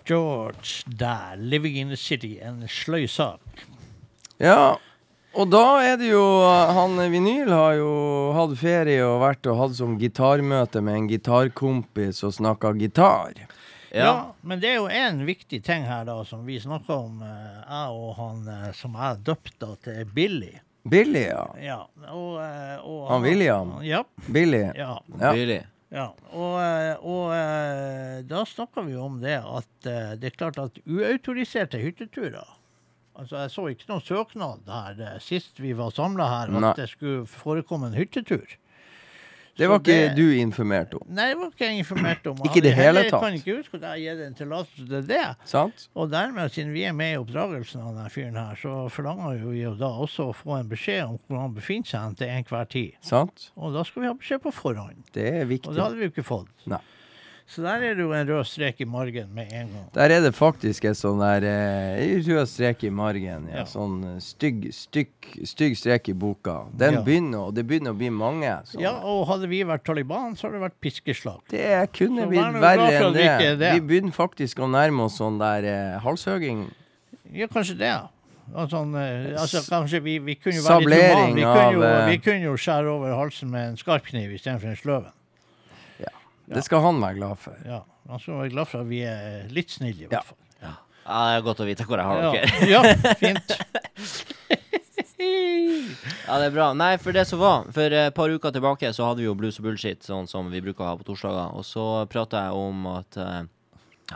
George 0.04 0.84
der. 0.86 1.36
'Living 1.36 1.76
in 1.76 1.88
the 1.88 1.96
City'. 1.96 2.38
En 2.42 2.68
sløy 2.68 3.06
sak. 3.06 3.40
Ja, 4.38 4.76
og 5.36 5.50
da 5.52 5.82
er 5.84 5.96
det 6.00 6.08
jo 6.08 6.22
Han 6.76 6.96
Vinyl 7.12 7.50
har 7.52 7.74
jo 7.76 7.90
hatt 8.36 8.56
ferie 8.60 9.04
og 9.04 9.20
vært 9.20 9.48
og 9.50 9.58
hatt 9.60 9.76
som 9.76 9.98
gitarmøte 10.00 10.80
med 10.80 10.96
en 10.96 11.08
gitarkompis 11.10 12.22
og 12.24 12.32
snakka 12.36 12.72
gitar. 12.80 13.36
Ja. 13.36 14.04
Ja. 14.04 14.34
men 14.40 14.60
det 14.60 14.70
er 14.74 14.74
jo 14.80 14.88
en 14.92 15.22
viktig 15.24 15.62
ting 15.64 15.84
her 15.88 16.04
da, 16.04 16.18
som 16.24 16.42
vi 16.44 16.58
snakka 16.60 16.92
om, 16.92 17.22
eh, 17.22 17.60
jeg 17.62 17.94
og 17.96 18.10
han 18.18 18.48
eh, 18.48 18.72
som 18.76 18.96
jeg 18.98 19.22
døpte 19.24 19.68
til 19.86 20.02
Billy. 20.12 20.50
Billy, 20.84 21.22
ja. 21.30 21.46
Ja, 21.60 21.78
og, 22.12 22.36
eh, 22.42 22.76
og 22.84 23.08
Han 23.10 23.24
William? 23.24 23.72
Ja. 23.82 24.02
Billy. 24.28 24.66
ja. 24.76 24.98
Ja. 25.20 25.32
Ja, 25.94 26.08
og, 26.34 26.54
eh, 26.58 27.04
og 27.06 27.30
eh, 27.36 28.22
da 28.26 28.42
snakka 28.48 28.82
vi 28.88 28.96
om 28.98 29.20
det 29.22 29.36
at 29.38 29.86
eh, 29.86 30.14
det 30.18 30.32
er 30.32 30.38
klart 30.40 30.58
at 30.58 30.80
uautoriserte 30.82 31.78
hytteturer 31.78 32.54
Altså, 33.16 33.38
Jeg 33.46 33.52
så 33.54 33.62
ikke 33.72 33.86
noen 33.88 34.02
søknad 34.04 34.66
her 34.68 35.20
sist 35.24 35.60
vi 35.62 35.70
var 35.72 35.94
samla 35.96 36.26
her, 36.28 36.50
at 36.50 36.60
Nei. 36.60 36.72
det 36.76 36.90
skulle 36.90 37.22
forekomme 37.30 37.88
en 37.88 37.96
hyttetur. 37.96 38.44
Det 39.56 39.68
var 39.70 39.78
ikke 39.80 39.94
det- 39.96 40.16
du 40.16 40.26
informert 40.36 40.92
om, 40.94 41.00
Nei, 41.08 41.28
det 41.30 41.38
var 41.38 41.46
ikke 41.50 41.64
jeg 41.68 41.78
informert 41.80 42.26
om. 42.26 42.36
Ikke 42.46 42.58
i 42.60 42.64
det 42.66 42.74
hele 42.76 43.02
tatt. 43.02 43.10
tatt. 43.10 43.22
kan 43.22 43.34
ikke 43.38 43.56
huske 43.56 43.74
at 43.78 43.82
jeg 43.82 43.90
har 43.90 44.00
gitt 44.16 44.26
en 44.26 44.34
tillatelse 44.34 44.88
til 44.90 45.06
det. 45.08 45.22
sant? 45.44 45.88
Og 45.96 46.10
dermed, 46.12 46.50
siden 46.52 46.72
vi 46.74 46.82
er 46.84 46.92
med 46.92 47.14
i 47.14 47.16
oppdragelsen 47.22 47.80
av 47.80 47.94
denne 47.94 48.10
fyren 48.12 48.36
her, 48.36 48.54
så 48.60 48.74
forlanger 48.92 49.40
vi 49.46 49.62
jo 49.62 49.74
da 49.80 49.88
også 50.04 50.28
å 50.30 50.34
få 50.36 50.58
en 50.60 50.68
beskjed 50.68 51.04
om 51.08 51.18
hvor 51.26 51.40
han 51.40 51.54
befinner 51.56 51.86
seg 51.88 52.16
til 52.20 52.28
enhver 52.28 52.68
tid. 52.68 52.92
Sant? 53.00 53.50
Og 53.56 53.72
da 53.72 53.82
skal 53.88 54.02
vi 54.02 54.08
ha 54.08 54.14
beskjed 54.14 54.42
på 54.44 54.52
forhånd. 54.52 55.00
Det 55.16 55.26
er 55.40 55.48
viktig. 55.48 55.68
Og 55.70 55.74
det 55.74 55.82
hadde 55.86 55.96
vi 55.96 56.04
jo 56.08 56.12
ikke 56.12 56.26
fått. 56.26 56.52
Nei. 56.66 56.82
Så 57.46 57.62
der 57.62 57.78
er 57.86 57.94
det 57.94 58.02
jo 58.02 58.10
en 58.10 58.26
rød 58.26 58.44
strek 58.50 58.80
i 58.82 58.84
margen 58.90 59.28
med 59.34 59.52
en 59.54 59.68
gang. 59.70 59.84
Der 59.94 60.10
er 60.16 60.20
det 60.24 60.32
faktisk 60.34 60.84
et 60.90 60.98
sånn 60.98 61.20
der 61.22 61.44
eh, 61.46 62.16
rød 62.26 62.48
strek 62.50 62.82
i 62.84 62.90
margen. 62.90 63.46
Ja. 63.52 63.60
Ja. 63.60 63.64
Sånn 63.70 64.00
eh, 64.04 64.16
stygg, 64.24 64.64
stygg, 64.74 65.12
stygg 65.46 65.76
strek 65.78 66.10
i 66.10 66.14
boka. 66.18 66.56
Den 66.74 66.94
Ja. 66.98 67.02
begynner, 67.06 67.44
og 67.46 67.54
det 67.54 67.62
begynner 67.68 67.94
å 67.94 67.98
bli 68.00 68.10
mange. 68.10 68.50
sånne. 68.66 68.82
Ja, 68.82 68.96
og 68.98 69.28
hadde 69.28 69.46
vi 69.48 69.62
vært 69.62 69.84
Taliban, 69.86 70.34
så 70.34 70.48
hadde 70.48 70.58
det 70.58 70.64
vært 70.66 70.80
piskeslag. 70.82 71.38
Det 71.48 71.92
kunne 71.94 72.26
Så 72.26 72.28
blitt 72.34 72.60
verre 72.60 72.90
enn 72.90 73.14
det. 73.14 73.58
det. 73.62 73.72
Vi 73.78 73.80
begynner 73.92 74.12
faktisk 74.12 74.58
å 74.58 74.66
nærme 74.68 75.04
oss 75.06 75.18
sånn 75.20 75.38
der 75.38 75.62
eh, 75.70 76.00
halshøging. 76.02 76.66
Ja, 77.32 77.46
kanskje 77.46 77.78
det. 77.78 77.94
sånn, 78.70 78.94
eh, 78.98 79.38
altså, 79.40 79.62
kanskje 79.70 80.02
vi, 80.02 80.18
vi 80.18 80.34
kunne 80.34 80.56
jo 80.56 80.62
være 80.66 80.90
litt 80.90 81.14
humane. 81.14 81.78
Vi 81.78 81.86
eh, 81.86 82.06
vi 82.10 82.18
kunne 82.18 82.42
jo 82.42 82.56
skjære 82.58 82.90
over 82.90 83.14
halsen 83.14 83.50
med 83.50 83.68
en 83.68 83.76
skarp 83.76 84.04
kniv 84.10 84.34
istedenfor 84.34 84.66
en 84.74 84.76
sløven. 84.82 85.12
Det 86.48 86.62
skal 86.64 86.80
han 86.84 87.00
være 87.02 87.14
glad 87.18 87.38
for. 87.42 87.56
Ja, 87.66 87.82
Han 88.08 88.20
skal 88.22 88.34
være 88.38 88.50
glad 88.54 88.68
for 88.70 88.80
at 88.84 88.86
vi 88.90 89.00
er 89.02 89.48
litt 89.50 89.70
snille, 89.74 90.06
i 90.06 90.08
Ja. 90.10 90.20
hvert 90.20 90.24
fall. 90.24 90.42
Ja, 91.06 91.18
det 91.30 91.34
er 91.38 91.42
godt 91.46 91.60
å 91.62 91.66
vite 91.68 91.84
hvor 91.86 91.98
jeg 91.98 92.06
har 92.06 92.20
dere. 92.34 92.46
ja 92.66 93.14
fint. 93.20 93.52
Ja, 96.26 96.38
det 96.38 96.46
er 96.48 96.50
bra. 96.54 96.66
Nei, 96.76 96.96
for 97.00 97.14
det 97.14 97.24
som 97.28 97.38
var 97.40 97.64
For 97.74 97.92
et 97.94 98.14
par 98.14 98.28
uker 98.32 98.52
tilbake 98.54 98.90
så 98.94 99.06
hadde 99.08 99.22
vi 99.22 99.28
jo 99.28 99.34
Blues 99.38 99.58
og 99.60 99.64
Bullshit, 99.68 100.02
sånn 100.04 100.26
som 100.28 100.50
vi 100.52 100.60
bruker 100.64 100.84
å 100.84 100.88
ha 100.90 100.96
på 100.98 101.06
torsdager. 101.08 101.54
Og 101.56 101.64
så 101.66 101.84
prata 102.10 102.42
jeg 102.46 102.58
om 102.58 102.86
at 102.92 103.18
uh, 103.20 103.42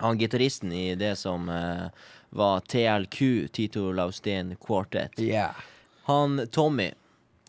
han 0.02 0.18
gitaristen 0.20 0.72
i 0.76 0.94
det 1.00 1.14
som 1.18 1.48
uh, 1.50 1.88
var 2.36 2.60
TLQ, 2.68 3.48
Tito 3.54 3.88
Laustin 3.96 4.56
Quartet, 4.60 5.16
Yeah. 5.18 5.54
han 6.10 6.42
Tommy 6.52 6.90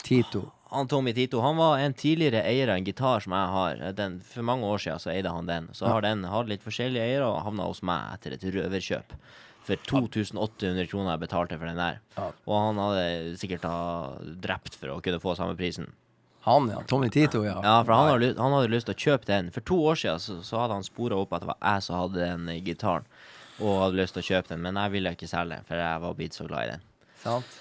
Tito. 0.04 0.48
Han 0.72 0.88
Tommy 0.88 1.12
Tito 1.14 1.42
han 1.44 1.58
var 1.60 1.82
en 1.84 1.94
tidligere 1.94 2.46
eier 2.48 2.70
av 2.72 2.80
en 2.80 2.86
gitar 2.88 3.20
som 3.24 3.34
jeg 3.36 3.54
har. 3.56 3.82
Den, 3.98 4.20
for 4.24 4.46
mange 4.48 4.68
år 4.72 4.80
siden 4.80 5.02
så 5.04 5.12
eide 5.12 5.34
han 5.34 5.50
den. 5.50 5.68
Så 5.76 5.90
har 5.92 6.04
den 6.06 6.24
hatt 6.32 6.48
litt 6.48 6.64
forskjellige 6.64 7.04
eiere 7.04 7.28
og 7.28 7.42
havna 7.44 7.68
hos 7.68 7.82
meg 7.84 8.14
etter 8.16 8.38
et 8.38 8.46
røverkjøp. 8.56 9.16
For 9.68 9.82
2800 9.92 10.88
kroner 10.90 11.12
jeg 11.14 11.24
betalte 11.26 11.58
for 11.60 11.68
den 11.70 11.82
der. 11.82 12.00
Og 12.48 12.56
han 12.56 12.80
hadde 12.82 13.36
sikkert 13.42 13.68
ha 13.68 13.82
drept 14.48 14.78
for 14.80 14.96
å 14.96 15.02
kunne 15.04 15.20
få 15.22 15.36
samme 15.38 15.58
prisen. 15.60 15.92
Han, 16.48 16.70
ja. 16.74 16.80
Tommy 16.90 17.12
Tito, 17.14 17.44
ja. 17.46 17.60
Ja, 17.62 17.76
for 17.84 17.94
han 17.94 18.08
hadde, 18.10 18.32
han 18.40 18.56
hadde 18.56 18.72
lyst 18.72 18.88
til 18.90 18.96
å 18.96 19.04
kjøpe 19.04 19.28
den. 19.30 19.52
For 19.54 19.68
to 19.68 19.78
år 19.92 20.00
siden 20.02 20.24
så, 20.24 20.38
så 20.46 20.64
hadde 20.64 20.80
han 20.80 20.88
spora 20.88 21.20
opp 21.22 21.36
at 21.36 21.44
det 21.44 21.52
var 21.52 21.60
jeg 21.60 21.84
som 21.86 22.00
hadde 22.00 22.24
den 22.24 22.48
eh, 22.50 22.64
gitaren. 22.66 23.06
Og 23.60 23.84
hadde 23.84 24.00
lyst 24.00 24.16
til 24.18 24.24
å 24.24 24.30
kjøpe 24.32 24.56
den, 24.56 24.64
men 24.64 24.80
jeg 24.82 24.96
ville 24.96 25.12
ikke 25.14 25.30
selge 25.30 25.60
den, 25.60 25.68
for 25.68 25.84
jeg 25.84 26.02
var 26.08 26.18
blitt 26.18 26.40
så 26.40 26.48
glad 26.48 26.64
i 26.64 26.72
den. 26.74 26.88
Sant? 27.22 27.60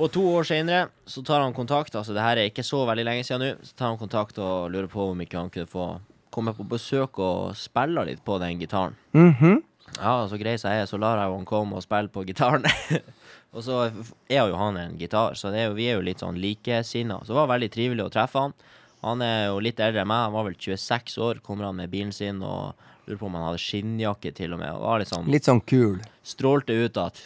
Og 0.00 0.08
to 0.14 0.22
år 0.32 0.46
senere 0.48 0.86
så 1.06 1.20
tar 1.26 1.42
han 1.44 1.52
kontakt, 1.52 1.94
altså 1.98 2.14
det 2.16 2.22
her 2.24 2.38
er 2.40 2.48
ikke 2.48 2.64
så 2.64 2.80
veldig 2.88 3.04
lenge 3.04 3.26
siden 3.28 3.42
nå, 3.44 3.50
så 3.66 3.74
tar 3.76 3.90
han 3.90 3.98
kontakt 4.00 4.38
og 4.40 4.70
lurer 4.72 4.88
på 4.88 5.10
om 5.10 5.20
ikke 5.20 5.36
han 5.36 5.50
kunne 5.52 5.68
få 5.68 5.86
komme 6.32 6.54
på 6.56 6.64
besøk 6.64 7.18
og 7.20 7.52
spille 7.60 8.06
litt 8.08 8.22
på 8.24 8.38
den 8.40 8.58
gitaren. 8.62 8.96
Mhm. 9.12 9.60
Ja, 9.98 10.22
så 10.24 10.38
grei 10.40 10.54
jeg 10.56 10.64
er, 10.64 10.86
så 10.88 10.96
lar 10.96 11.18
jeg 11.20 11.28
han 11.34 11.44
komme 11.44 11.76
og 11.76 11.82
spille 11.84 12.08
på 12.08 12.22
gitaren. 12.24 12.64
og 13.52 13.60
så 13.66 13.82
er 14.30 14.46
jo 14.48 14.56
han 14.56 14.78
en 14.80 14.94
gitar, 14.96 15.36
så 15.36 15.50
det 15.52 15.60
er 15.60 15.66
jo, 15.68 15.74
vi 15.76 15.90
er 15.90 15.98
jo 15.98 16.06
litt 16.06 16.22
sånn 16.24 16.38
likesinna. 16.40 17.18
Så 17.26 17.34
det 17.34 17.40
var 17.42 17.50
veldig 17.52 17.68
trivelig 17.74 18.06
å 18.06 18.12
treffe 18.14 18.40
han. 18.46 18.54
Han 19.02 19.20
er 19.26 19.50
jo 19.50 19.58
litt 19.60 19.82
eldre 19.82 20.00
enn 20.06 20.08
meg, 20.08 20.24
han 20.30 20.32
var 20.32 20.46
vel 20.48 20.56
26 20.56 21.18
år, 21.20 21.42
kommer 21.44 21.68
han 21.68 21.76
med 21.76 21.90
bilen 21.92 22.14
sin 22.16 22.40
og 22.40 22.72
lurer 23.04 23.18
på 23.20 23.26
om 23.28 23.36
han 23.36 23.48
hadde 23.50 23.60
skinnjakke 23.60 24.32
til 24.38 24.54
og 24.56 24.62
med. 24.62 24.72
Og 24.78 24.86
var 24.86 25.02
litt 25.02 25.12
sånn, 25.12 25.28
Litt 25.28 25.48
sånn 25.50 25.60
kul. 25.68 26.00
strålte 26.24 26.72
ut 26.86 26.96
at 27.02 27.20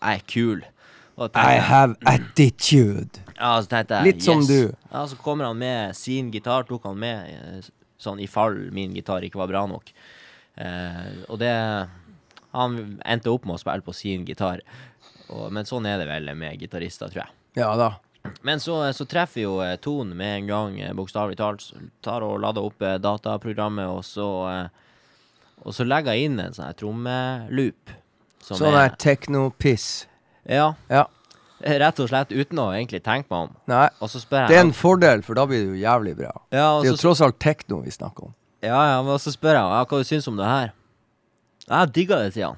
jeg 0.00 0.22
er 0.22 0.24
kul. 0.30 0.64
I 1.16 1.60
have 1.62 1.94
attitude. 2.10 3.22
ja, 3.38 3.52
jeg, 3.62 4.02
Litt 4.02 4.24
som 4.24 4.42
du. 4.46 4.72
Ja, 4.90 5.04
så 5.06 5.16
kommer 5.16 5.50
han 5.50 5.58
med 5.58 5.94
sin 5.96 6.32
gitar, 6.34 6.66
tok 6.66 6.88
han 6.88 6.98
med 6.98 7.30
eh, 7.30 7.68
sånn 8.02 8.20
i 8.20 8.26
fall 8.30 8.56
min 8.74 8.94
gitar 8.96 9.24
ikke 9.26 9.38
var 9.38 9.52
bra 9.52 9.64
nok. 9.70 9.92
Eh, 10.56 11.12
og 11.28 11.38
det 11.42 11.54
Han 12.54 13.00
endte 13.02 13.32
opp 13.32 13.46
med 13.48 13.56
å 13.56 13.62
spille 13.62 13.82
på 13.82 13.92
sin 13.96 14.22
gitar. 14.26 14.60
Og, 15.26 15.48
men 15.50 15.66
sånn 15.66 15.86
er 15.90 15.98
det 15.98 16.06
vel 16.06 16.28
med 16.38 16.60
gitarister, 16.62 17.10
tror 17.10 17.24
jeg. 17.24 17.34
Ja 17.58 17.72
da. 17.78 17.96
Men 18.46 18.60
så, 18.60 18.76
så 18.92 19.04
treffer 19.04 19.42
jo 19.42 19.56
Tone 19.58 19.76
Ton 19.82 20.16
med 20.16 20.36
en 20.38 20.46
gang, 20.46 20.80
eh, 20.80 20.94
bokstavelig 20.96 21.38
talt. 21.40 21.66
Tar 22.04 22.24
og 22.24 22.38
lader 22.44 22.64
opp 22.64 22.82
eh, 22.82 22.98
dataprogrammet, 23.02 23.90
og 23.90 24.04
så 24.06 24.28
eh, 24.50 24.80
Og 25.64 25.72
så 25.72 25.84
legger 25.86 26.12
jeg 26.12 26.28
inn 26.28 26.40
en 26.42 26.52
sånn 26.52 26.66
her 26.66 26.76
trommeloop. 26.76 27.92
Sånn 28.44 28.60
her 28.66 28.74
der 28.76 28.96
techno-piss. 29.00 30.06
Ja, 30.46 30.74
Ja. 30.90 31.04
rett 31.64 32.00
og 32.00 32.08
slett 32.10 32.28
uten 32.32 32.58
å 32.60 32.68
egentlig 32.74 33.02
tenke 33.02 33.30
meg 33.30 33.48
om. 33.48 33.56
Nei. 33.70 33.88
Og 34.00 34.08
så 34.10 34.20
spør 34.20 34.44
jeg 34.44 34.48
Det 34.48 34.56
er 34.56 34.60
en 34.66 34.72
fordel, 34.72 35.22
for 35.22 35.34
da 35.34 35.46
blir 35.46 35.64
det 35.64 35.70
jo 35.78 35.84
jævlig 35.86 36.16
bra. 36.16 36.32
ja, 36.52 36.80
Det 36.82 36.88
er 36.88 36.92
jo 36.92 36.96
tross 37.00 37.20
alt 37.24 37.38
tekno 37.38 37.80
vi 37.82 37.90
snakker 37.90 38.24
om. 38.24 38.34
Ja, 38.62 38.80
ja, 38.96 39.02
men 39.02 39.18
så 39.18 39.32
spør 39.32 39.54
jeg 39.54 39.62
ja, 39.62 39.84
hva 39.84 39.98
du 39.98 40.04
syns 40.04 40.28
om 40.28 40.36
det 40.36 40.44
her. 40.46 40.72
Jeg 41.68 41.92
digger 41.92 42.22
det, 42.24 42.32
sier 42.34 42.46
han. 42.48 42.56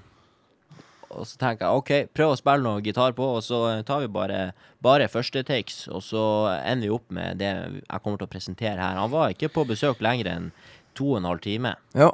og 1.17 1.25
så 1.25 1.39
tenker 1.39 1.65
jeg 1.65 1.77
OK, 1.79 1.91
prøv 2.15 2.33
å 2.35 2.37
spille 2.37 2.63
noe 2.63 2.83
gitar 2.83 3.13
på, 3.17 3.25
og 3.39 3.43
så 3.43 3.83
tar 3.87 4.01
vi 4.01 4.07
bare, 4.13 4.53
bare 4.83 5.07
første 5.09 5.43
takes, 5.47 5.87
og 5.89 6.03
så 6.03 6.23
ender 6.67 6.89
vi 6.89 6.95
opp 6.95 7.11
med 7.11 7.39
det 7.39 7.53
jeg 7.89 8.03
kommer 8.03 8.19
til 8.19 8.27
å 8.27 8.31
presentere 8.35 8.77
her. 8.83 8.99
Han 8.99 9.11
var 9.11 9.31
ikke 9.33 9.49
på 9.49 9.65
besøk 9.67 10.03
lenger 10.05 10.27
enn 10.27 10.51
to 10.95 11.13
og 11.15 11.19
en 11.23 11.25
halv 11.31 11.41
time. 11.41 11.75
Ja. 11.95 12.11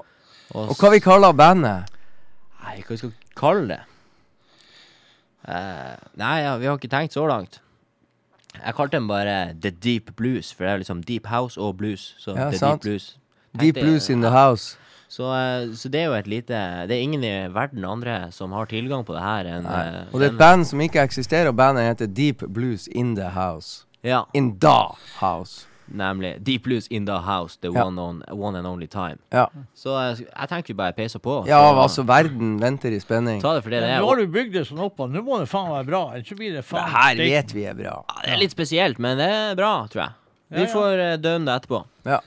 Og, 0.54 0.68
Og 0.70 0.76
hva 0.76 0.90
vi 0.92 1.00
kaller 1.00 1.32
bandet? 1.32 1.88
Nei, 2.62 2.76
hva 2.82 2.88
vi 2.94 2.96
skal 3.00 3.12
kalle 3.34 3.66
det? 3.72 3.80
Eh, 5.48 5.96
nei, 6.20 6.36
ja, 6.44 6.56
vi 6.60 6.66
har 6.70 6.78
ikke 6.78 6.90
tenkt 6.92 7.12
så 7.16 7.26
langt. 7.26 7.60
Jeg 8.54 8.74
kalte 8.76 8.98
den 8.98 9.08
bare 9.08 9.54
The 9.60 9.70
Deep 9.70 10.12
Blues, 10.16 10.52
for 10.52 10.64
det 10.64 10.72
er 10.72 10.78
liksom 10.82 11.02
deep 11.08 11.26
house 11.26 11.58
og 11.60 11.76
blues. 11.80 12.14
Så 12.20 12.34
Ja, 12.36 12.50
The 12.50 12.58
sant. 12.58 12.82
Deep 12.82 12.90
Blues. 12.90 13.18
Deep 13.58 13.74
Tenkte- 13.76 13.82
Blues 13.82 14.08
in 14.10 14.20
the 14.22 14.30
House. 14.30 14.76
Så, 15.08 15.22
eh, 15.28 15.74
så 15.76 15.88
det 15.92 16.00
er 16.00 16.04
jo 16.06 16.14
et 16.14 16.26
lite 16.26 16.86
Det 16.88 16.90
er 16.96 17.00
ingen 17.02 17.24
i 17.24 17.48
verden 17.52 17.84
andre 17.84 18.30
som 18.32 18.52
har 18.52 18.64
tilgang 18.64 19.04
på 19.04 19.12
det 19.12 19.20
her 19.20 19.44
enn 19.44 19.66
eh, 19.66 20.06
Og 20.12 20.20
det 20.20 20.28
er 20.28 20.32
et 20.32 20.38
band 20.38 20.64
som 20.64 20.80
ikke 20.80 21.02
eksisterer, 21.02 21.48
og 21.48 21.56
bandet 21.56 21.84
heter 21.84 22.06
Deep 22.06 22.42
Blues 22.48 22.86
in 22.88 23.14
the 23.16 23.28
House. 23.28 23.84
Ja, 24.02 24.22
In 24.34 24.58
the 24.58 24.96
House. 25.20 25.66
Nemlig. 25.94 26.42
Deep 26.44 26.62
Blues 26.64 26.86
in 26.90 27.04
the 27.06 27.18
house, 27.20 27.56
the 27.60 27.68
Ja. 27.72 27.84
one, 27.84 27.98
on, 28.00 28.22
one 28.32 28.56
and 28.58 28.66
only 28.66 28.86
time. 28.86 29.18
Ja, 29.32 29.46
Så 29.74 29.96
eh, 29.96 30.16
jeg 30.18 30.48
tenker 30.48 30.66
vi 30.68 30.74
bare 30.74 30.92
peiser 30.92 31.18
på. 31.20 31.46
ja 31.46 31.58
så- 31.60 31.78
altså, 31.82 32.04
verden 32.06 32.58
venter 32.60 32.90
i 32.92 32.98
spenning. 33.00 33.40
Ta 33.40 33.54
det 33.54 33.62
for 33.62 33.70
det 33.70 33.80
det 33.80 33.90
er. 33.90 34.00
Nå 34.00 34.08
har 34.08 34.16
du 34.16 34.26
bygd 34.26 34.52
det 34.52 34.66
sånn 34.68 34.78
opp, 34.80 34.98
og 35.00 35.10
nå 35.10 35.22
må 35.22 35.38
det 35.40 35.48
faen 35.48 35.68
være 35.70 35.86
bra. 35.86 36.02
Ellers 36.14 36.28
blir 36.32 36.52
det 36.52 36.62
Det 36.62 36.64
faen 36.64 36.88
her 36.88 37.14
vet 37.16 37.52
vi 37.52 37.64
er 37.66 37.74
bra. 37.74 38.04
ja, 38.08 38.22
det 38.24 38.30
er 38.32 38.36
litt 38.38 38.50
spesielt, 38.50 38.98
men 38.98 39.18
det 39.18 39.28
er 39.30 39.54
bra, 39.54 39.86
tror 39.88 40.02
jeg. 40.02 40.10
Vi 40.50 40.60
Ja, 40.60 40.66
ja. 40.66 40.72
får 40.74 41.12
uh, 41.12 41.16
dømme 41.16 41.44
det 41.46 41.62
etterpå. 41.62 41.84
Ja. 42.04 42.20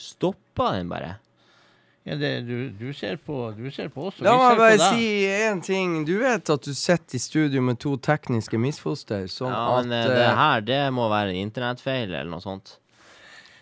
Stoppa 0.00 0.72
den 0.78 0.88
bare. 0.90 1.18
Ja, 2.08 2.16
det, 2.16 2.40
du, 2.48 2.70
du, 2.70 2.92
ser 2.96 3.16
på, 3.20 3.50
du 3.56 3.70
ser 3.70 3.90
på 3.92 4.06
oss, 4.08 4.16
og 4.18 4.24
La 4.24 4.32
vi 4.32 4.40
meg 4.40 4.48
ser 4.48 4.56
på 4.56 4.62
bare 4.62 4.90
si 4.96 5.08
én 5.28 5.60
ting. 5.62 5.98
Du 6.08 6.14
vet 6.22 6.52
at 6.56 6.64
du 6.64 6.72
sitter 6.72 7.18
i 7.18 7.20
studio 7.20 7.62
med 7.62 7.78
to 7.82 7.92
tekniske 8.00 8.58
misfoster, 8.58 9.26
sånn 9.28 9.52
Ja, 9.52 9.66
men 9.76 9.92
eh, 9.92 10.06
at 10.06 10.14
det 10.16 10.24
eh, 10.24 10.38
her, 10.40 10.64
det 10.64 10.80
må 10.96 11.10
være 11.12 11.34
en 11.34 11.42
internettfeil 11.44 12.08
eller 12.08 12.30
noe 12.32 12.40
sånt. 12.44 12.79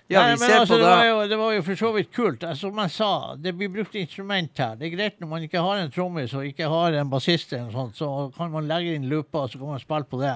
Ja, 0.09 0.23
Nei, 0.25 0.31
vi 0.33 0.39
ser 0.41 0.55
altså, 0.63 0.73
på 0.73 0.79
det. 0.79 0.85
det. 0.87 0.93
Var 0.97 1.05
jo, 1.05 1.17
det 1.29 1.37
var 1.39 1.51
jo 1.53 1.63
for 1.67 1.77
så 1.77 1.89
vidt 1.93 2.09
kult. 2.17 2.45
Altså, 2.49 2.71
som 2.71 2.79
jeg 2.81 2.93
sa, 2.95 3.09
det 3.37 3.53
blir 3.59 3.69
brukt 3.69 3.95
instrument 4.01 4.57
her. 4.63 4.79
Det 4.81 4.87
er 4.89 4.95
greit 4.97 5.19
når 5.21 5.29
man 5.29 5.43
ikke 5.45 5.61
har 5.61 5.83
en 5.83 5.91
trommis 5.93 6.33
og 6.33 6.47
ikke 6.49 6.69
har 6.73 6.97
en 6.97 7.11
bassist, 7.13 7.53
eller 7.53 7.67
noe 7.69 7.75
sånt, 7.77 7.99
så 8.01 8.09
kan 8.39 8.51
man 8.55 8.65
legge 8.71 8.95
inn 8.97 9.05
looper, 9.11 9.45
og 9.45 9.51
så 9.53 9.61
kan 9.61 9.75
man 9.75 9.83
spille 9.83 10.09
på 10.09 10.23
det. 10.23 10.33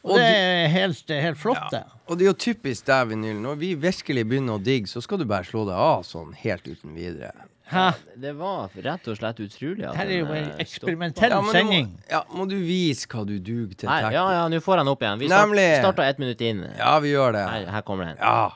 Og, 0.00 0.14
Og 0.14 0.16
det 0.16 0.24
du- 0.24 0.40
er 0.40 0.68
helt, 0.72 1.02
det 1.06 1.18
er 1.18 1.22
helt 1.28 1.38
flott, 1.42 1.66
det. 1.70 1.82
Og 2.08 2.16
det 2.16 2.24
er 2.24 2.30
jo 2.32 2.38
typisk 2.46 2.86
deg, 2.88 3.08
Vinyl. 3.12 3.36
Når 3.44 3.60
vi 3.60 3.74
virkelig 3.74 4.24
begynner 4.30 4.56
å 4.56 4.62
digge, 4.64 4.88
så 4.88 5.02
skal 5.04 5.18
du 5.20 5.26
bare 5.28 5.44
slå 5.44 5.66
deg 5.68 5.76
av 5.76 6.02
sånn 6.08 6.32
helt 6.40 6.64
uten 6.64 6.94
videre. 6.96 7.32
Hæ? 7.70 7.92
Det 8.18 8.32
var 8.34 8.70
rett 8.82 9.06
og 9.06 9.16
slett 9.20 9.36
utrolig. 9.44 9.84
at 9.86 9.94
Her 10.00 10.06
er 10.06 10.18
jo 10.18 10.24
en 10.32 10.48
eh, 10.48 10.56
eksperimentell 10.64 11.30
Ja, 11.30 11.40
må, 11.44 11.52
sending. 11.52 11.92
ja, 12.10 12.22
må 12.34 12.48
du 12.48 12.56
vise 12.56 13.06
hva 13.06 13.22
du 13.28 13.36
duger 13.38 13.76
til? 13.76 13.86
Nei, 13.92 14.00
ja, 14.16 14.24
ja, 14.32 14.48
nå 14.48 14.58
får 14.64 14.78
han 14.82 14.88
opp 14.88 15.04
igjen. 15.04 15.20
Vi 15.20 15.28
start, 15.28 15.52
starta 15.84 16.08
ett 16.08 16.18
minutt 16.18 16.40
inn. 16.40 16.64
Ja, 16.80 16.96
vi 16.98 17.12
gjør 17.12 17.36
det. 17.36 17.44
Her, 17.52 17.66
her 17.76 17.82
kommer 17.86 18.06
den. 18.10 18.16
Ja. 18.18 18.50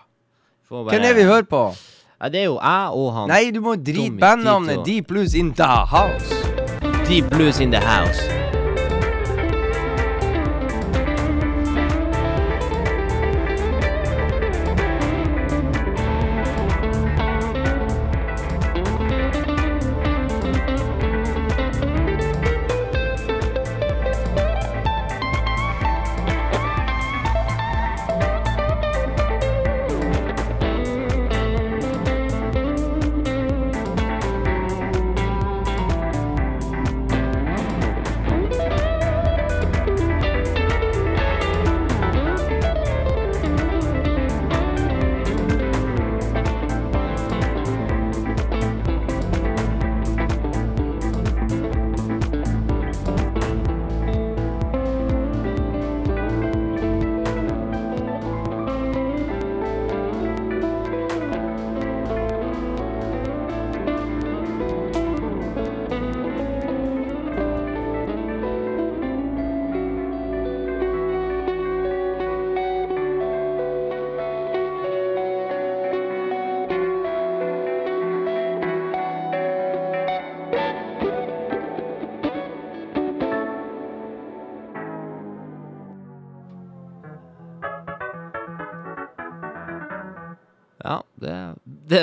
Bare- 0.83 0.91
Hvem 0.99 1.03
er 1.11 1.15
vi 1.15 1.23
hører 1.23 1.43
på? 1.51 1.75
Ja, 2.23 2.29
det 2.29 2.41
er 2.41 2.45
jo 2.45 2.59
jeg 2.63 2.89
og 2.93 3.13
han. 3.15 3.29
Nei, 3.29 3.51
du 3.51 3.61
må 3.61 3.75
drite 3.77 4.19
bandnavnet 4.21 4.85
Deep 4.87 5.07
Blues 5.09 5.35
in 5.35 5.53
the 5.55 5.65
House. 5.65 6.35
Deep 7.09 7.31
Blues 7.31 7.61
in 7.61 7.71
the 7.71 7.81
House. 7.81 8.44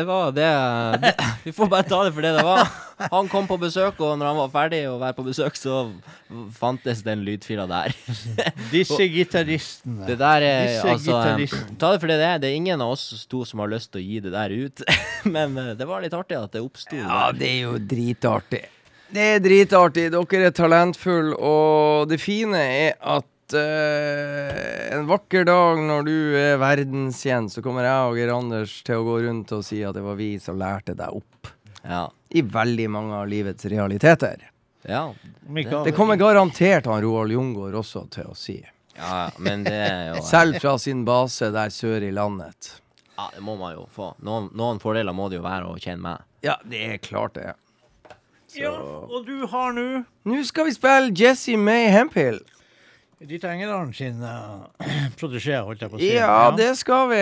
Det, 0.02 0.08
det 0.36 0.50
var 0.50 0.98
det. 1.02 1.14
Vi 1.46 1.52
får 1.56 1.70
bare 1.72 1.88
ta 1.88 2.04
det 2.06 2.14
for 2.16 2.26
det 2.26 2.32
det 2.38 2.44
var. 2.46 2.68
Han 3.12 3.30
kom 3.32 3.48
på 3.50 3.58
besøk, 3.62 4.00
og 4.02 4.18
når 4.20 4.30
han 4.30 4.40
var 4.44 4.52
ferdig 4.54 4.82
å 4.90 4.98
være 5.02 5.16
på 5.18 5.26
besøk, 5.26 5.58
så 5.58 5.78
fantes 6.58 7.02
den 7.06 7.24
lydfila 7.26 7.66
der. 7.70 7.96
Disse 8.74 9.08
gitaristene. 9.10 10.06
Det 10.10 10.18
der 10.22 10.46
er 10.46 10.68
Disse 10.68 10.92
altså. 10.96 11.72
Ta 11.82 11.94
det 11.94 12.04
for 12.04 12.12
det 12.12 12.20
det 12.22 12.28
er. 12.28 12.44
Det 12.44 12.52
er 12.52 12.60
ingen 12.60 12.84
av 12.84 12.94
oss 12.96 13.26
to 13.32 13.44
som 13.48 13.64
har 13.64 13.72
lyst 13.74 13.94
til 13.94 14.04
å 14.04 14.06
gi 14.06 14.22
det 14.26 14.36
der 14.36 14.54
ut. 14.54 14.86
Men 15.38 15.58
eh, 15.58 15.74
det 15.80 15.90
var 15.90 16.04
litt 16.04 16.16
artig 16.18 16.38
at 16.38 16.54
det 16.54 16.64
oppsto 16.64 17.00
Ja, 17.00 17.30
det 17.36 17.50
er 17.50 17.60
jo 17.66 17.76
dritartig. 17.80 18.66
Det 19.12 19.26
er 19.36 19.42
dritartig. 19.44 20.08
Dere 20.14 20.48
er 20.48 20.56
talentfulle, 20.56 21.36
og 21.36 22.08
det 22.12 22.22
fine 22.24 22.62
er 22.62 22.94
at 23.18 23.28
eh, 23.58 24.96
en 24.96 25.08
vakker 25.10 25.46
dag 25.48 25.80
når 25.88 26.06
du 26.08 26.16
er 26.40 26.58
verdenskjent, 26.62 27.52
så 27.54 27.62
kommer 27.66 27.86
jeg 27.88 28.10
og 28.10 28.18
Geir 28.20 28.32
Anders 28.36 28.78
til 28.88 29.00
å 29.02 29.06
gå 29.08 29.18
rundt 29.28 29.52
og 29.58 29.64
si 29.68 29.82
at 29.88 29.96
det 29.98 30.04
var 30.06 30.18
vi 30.20 30.34
som 30.42 30.60
lærte 30.62 30.96
deg 30.98 31.10
opp 31.22 31.52
Ja. 31.84 32.08
i 32.30 32.42
veldig 32.42 32.90
mange 32.94 33.14
av 33.22 33.28
livets 33.32 33.66
realiteter. 33.66 34.48
Ja, 34.88 35.14
Det, 35.46 35.64
Det 35.86 35.94
kommer 35.96 36.16
garantert 36.18 36.86
han 36.90 37.02
Roald 37.04 37.32
Jungård 37.32 37.74
også 37.76 38.08
til 38.10 38.24
å 38.32 38.36
si. 38.36 38.60
ja, 38.98 39.30
men 39.38 39.64
det 39.64 39.74
er 39.74 40.16
jo 40.16 40.22
Selv 40.26 40.60
fra 40.62 40.78
sin 40.80 41.06
base 41.06 41.52
der 41.54 41.70
sør 41.70 42.02
i 42.02 42.12
landet. 42.12 42.80
Ja, 43.18 43.30
det 43.36 43.42
må 43.46 43.56
man 43.60 43.76
jo 43.76 43.88
få. 43.94 44.16
Noen, 44.24 44.50
noen 44.58 44.80
fordeler 44.82 45.14
må 45.14 45.30
det 45.30 45.38
jo 45.38 45.44
være 45.46 45.68
å 45.70 45.78
kjenne 45.78 46.02
meg. 46.02 46.22
Ja, 46.42 46.56
det 46.66 46.80
er 46.94 46.98
klart 46.98 47.34
det. 47.36 47.54
Ja, 48.56 48.72
og 48.74 49.26
du 49.26 49.46
har 49.48 49.72
nå 49.72 50.04
Nå 50.28 50.42
skal 50.44 50.66
vi 50.68 50.74
spille 50.76 51.14
Jesse 51.16 51.56
May 51.58 51.86
Hemphill. 51.94 52.40
Rita 53.30 53.52
Engedalen 53.54 53.94
sine 53.94 54.26
uh, 54.26 54.88
protégé, 55.20 55.60
holdt 55.62 55.84
jeg 55.84 55.92
på 55.92 56.00
å 56.00 56.02
si. 56.02 56.10
Ja, 56.16 56.50
det 56.58 56.72
skal 56.80 57.10
vi. 57.12 57.22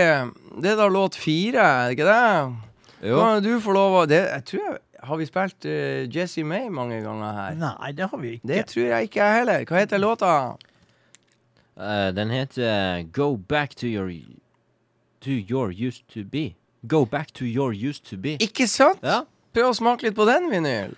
Det 0.63 0.71
er 0.71 0.77
da 0.79 0.87
låt 0.91 1.17
fire, 1.19 1.59
er 1.59 1.89
det 1.89 1.97
ikke 1.97 2.07
det? 2.07 3.09
Jo. 3.09 3.19
Kan 3.19 3.43
du 3.43 3.51
få 3.63 3.75
lov 3.75 3.97
å 4.01 4.05
det, 4.11 4.19
Jeg 4.27 4.43
tror 4.49 4.63
jeg 4.65 4.79
Har 5.07 5.19
vi 5.19 5.27
spilt 5.27 5.67
uh, 5.67 6.07
Jesse 6.11 6.43
May 6.47 6.67
mange 6.71 7.01
ganger 7.03 7.35
her? 7.35 7.59
Nei, 7.59 7.91
det 7.95 8.09
har 8.11 8.19
vi 8.19 8.33
ikke. 8.37 8.47
Det 8.51 8.63
tror 8.71 8.85
jeg 8.85 9.09
ikke 9.09 9.21
jeg 9.23 9.39
heller. 9.41 9.67
Hva 9.67 9.83
heter 9.83 10.03
låta? 10.03 10.31
Uh, 11.79 12.09
den 12.15 12.31
heter 12.35 13.03
Go 13.15 13.35
back 13.35 13.75
to 13.79 13.87
your 13.87 14.11
To 15.27 15.35
your 15.35 15.71
used 15.71 16.07
to 16.13 16.23
be. 16.23 16.55
Go 16.87 17.03
back 17.05 17.33
to 17.33 17.43
your 17.43 17.73
used 17.73 18.05
to 18.07 18.15
be. 18.15 18.37
Ikke 18.39 18.67
sant? 18.71 19.03
Ja. 19.03 19.25
Prøv 19.51 19.73
å 19.73 19.75
smake 19.75 20.07
litt 20.07 20.15
på 20.15 20.23
den, 20.29 20.47
vinyl. 20.51 20.95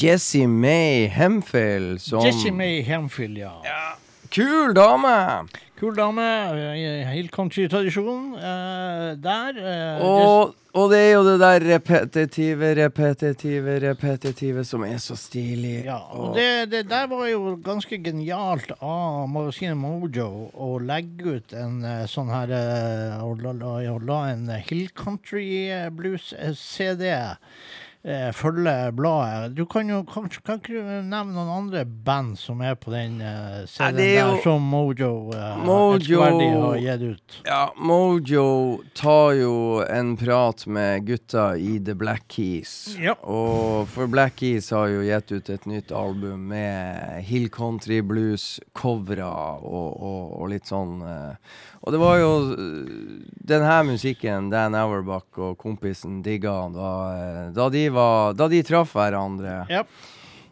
Jesse 0.00 0.46
May 0.46 1.08
Hemphill 1.12 1.98
som 2.00 2.24
Jessie 2.24 2.50
May 2.50 2.80
Hemphill, 2.82 3.36
ja. 3.36 3.52
Kul 4.30 4.72
dame! 4.74 5.46
Kul 5.76 5.94
dame. 5.96 6.22
eh, 6.22 7.04
Helt 7.08 7.30
country-tradisjon 7.32 8.34
eh, 8.36 9.10
der. 9.20 9.58
Uh, 9.60 10.06
Og, 10.06 10.54
og 10.72 10.90
det 10.92 10.98
er 11.02 11.12
jo 11.12 11.22
det 11.26 11.34
der 11.42 11.66
repetitive, 11.74 12.70
repetitive, 12.78 13.76
repetitive 13.84 14.64
som 14.64 14.84
er 14.88 14.96
så 15.04 15.16
stilig. 15.20 15.84
Ja, 15.84 15.98
og 16.16 16.36
det, 16.36 16.70
det 16.72 16.84
der 16.88 17.06
var 17.12 17.26
jo 17.28 17.56
ganske 17.64 18.00
genialt 18.00 18.72
av 18.80 19.28
magasinet 19.28 19.76
Mojo 19.76 20.48
å 20.54 20.78
legge 20.80 21.40
ut 21.40 21.52
en 21.52 21.80
uh, 21.84 22.06
sånn 22.08 22.32
her 22.32 22.56
Å 23.20 23.28
Og 23.28 23.44
la, 23.44 23.52
la, 23.52 23.96
la 24.00 24.20
en 24.32 24.48
Hill 24.64 24.88
Country 24.96 25.68
Blues-CD 25.92 27.12
eh, 28.04 28.30
følger 28.32 28.90
bladet. 28.96 29.54
Du 29.54 29.66
kan 29.68 29.88
jo 29.88 30.02
kan, 30.08 30.28
kan 30.44 30.58
ikke 30.60 30.72
du 30.80 30.86
nevne 31.04 31.34
noen 31.34 31.50
andre 31.52 31.82
band 31.84 32.38
som 32.40 32.60
er 32.64 32.74
på 32.80 32.90
den 32.94 33.20
eh, 33.20 33.66
er 33.66 33.90
jo- 33.92 33.96
der, 33.96 34.42
som 34.42 34.62
Mojo, 34.62 35.30
eh, 35.34 35.56
Mojo- 35.66 36.20
har 36.22 36.78
gitt 36.80 37.02
ut. 37.10 37.36
Ja, 37.44 37.70
Mojo 37.76 38.80
tar 38.94 39.32
jo 39.36 39.80
en 39.84 40.16
prat 40.16 40.66
med 40.66 41.04
gutta 41.06 41.50
i 41.56 41.78
The 41.84 41.94
Black 41.94 42.28
Keys. 42.28 42.96
Ja. 43.00 43.14
Og 43.22 43.88
for 43.88 44.06
Black 44.08 44.36
Keys 44.40 44.70
har 44.70 44.88
jo 44.88 45.00
gitt 45.04 45.32
ut 45.32 45.50
et 45.50 45.66
nytt 45.66 45.92
album 45.92 46.48
med 46.48 47.22
Hill 47.24 47.48
Country 47.52 48.00
Blues-covere 48.00 49.28
og, 49.28 49.90
og, 50.00 50.40
og 50.40 50.48
litt 50.52 50.66
sånn 50.70 51.00
eh, 51.04 51.36
Og 51.80 51.94
det 51.94 52.00
var 52.02 52.18
jo 52.20 52.30
eh, 52.52 52.94
den 53.50 53.62
her 53.64 53.82
musikken 53.88 54.50
Dan 54.52 54.74
Auerbach 54.76 55.38
og 55.40 55.54
kompisen 55.62 56.18
digga 56.22 56.52
da, 56.74 56.90
eh, 57.16 57.44
da, 57.56 57.68
de 57.72 57.86
var, 57.94 58.34
da 58.36 58.48
de 58.52 58.62
traff 58.68 58.92
hverandre 58.98 59.62
Yep. 59.70 59.86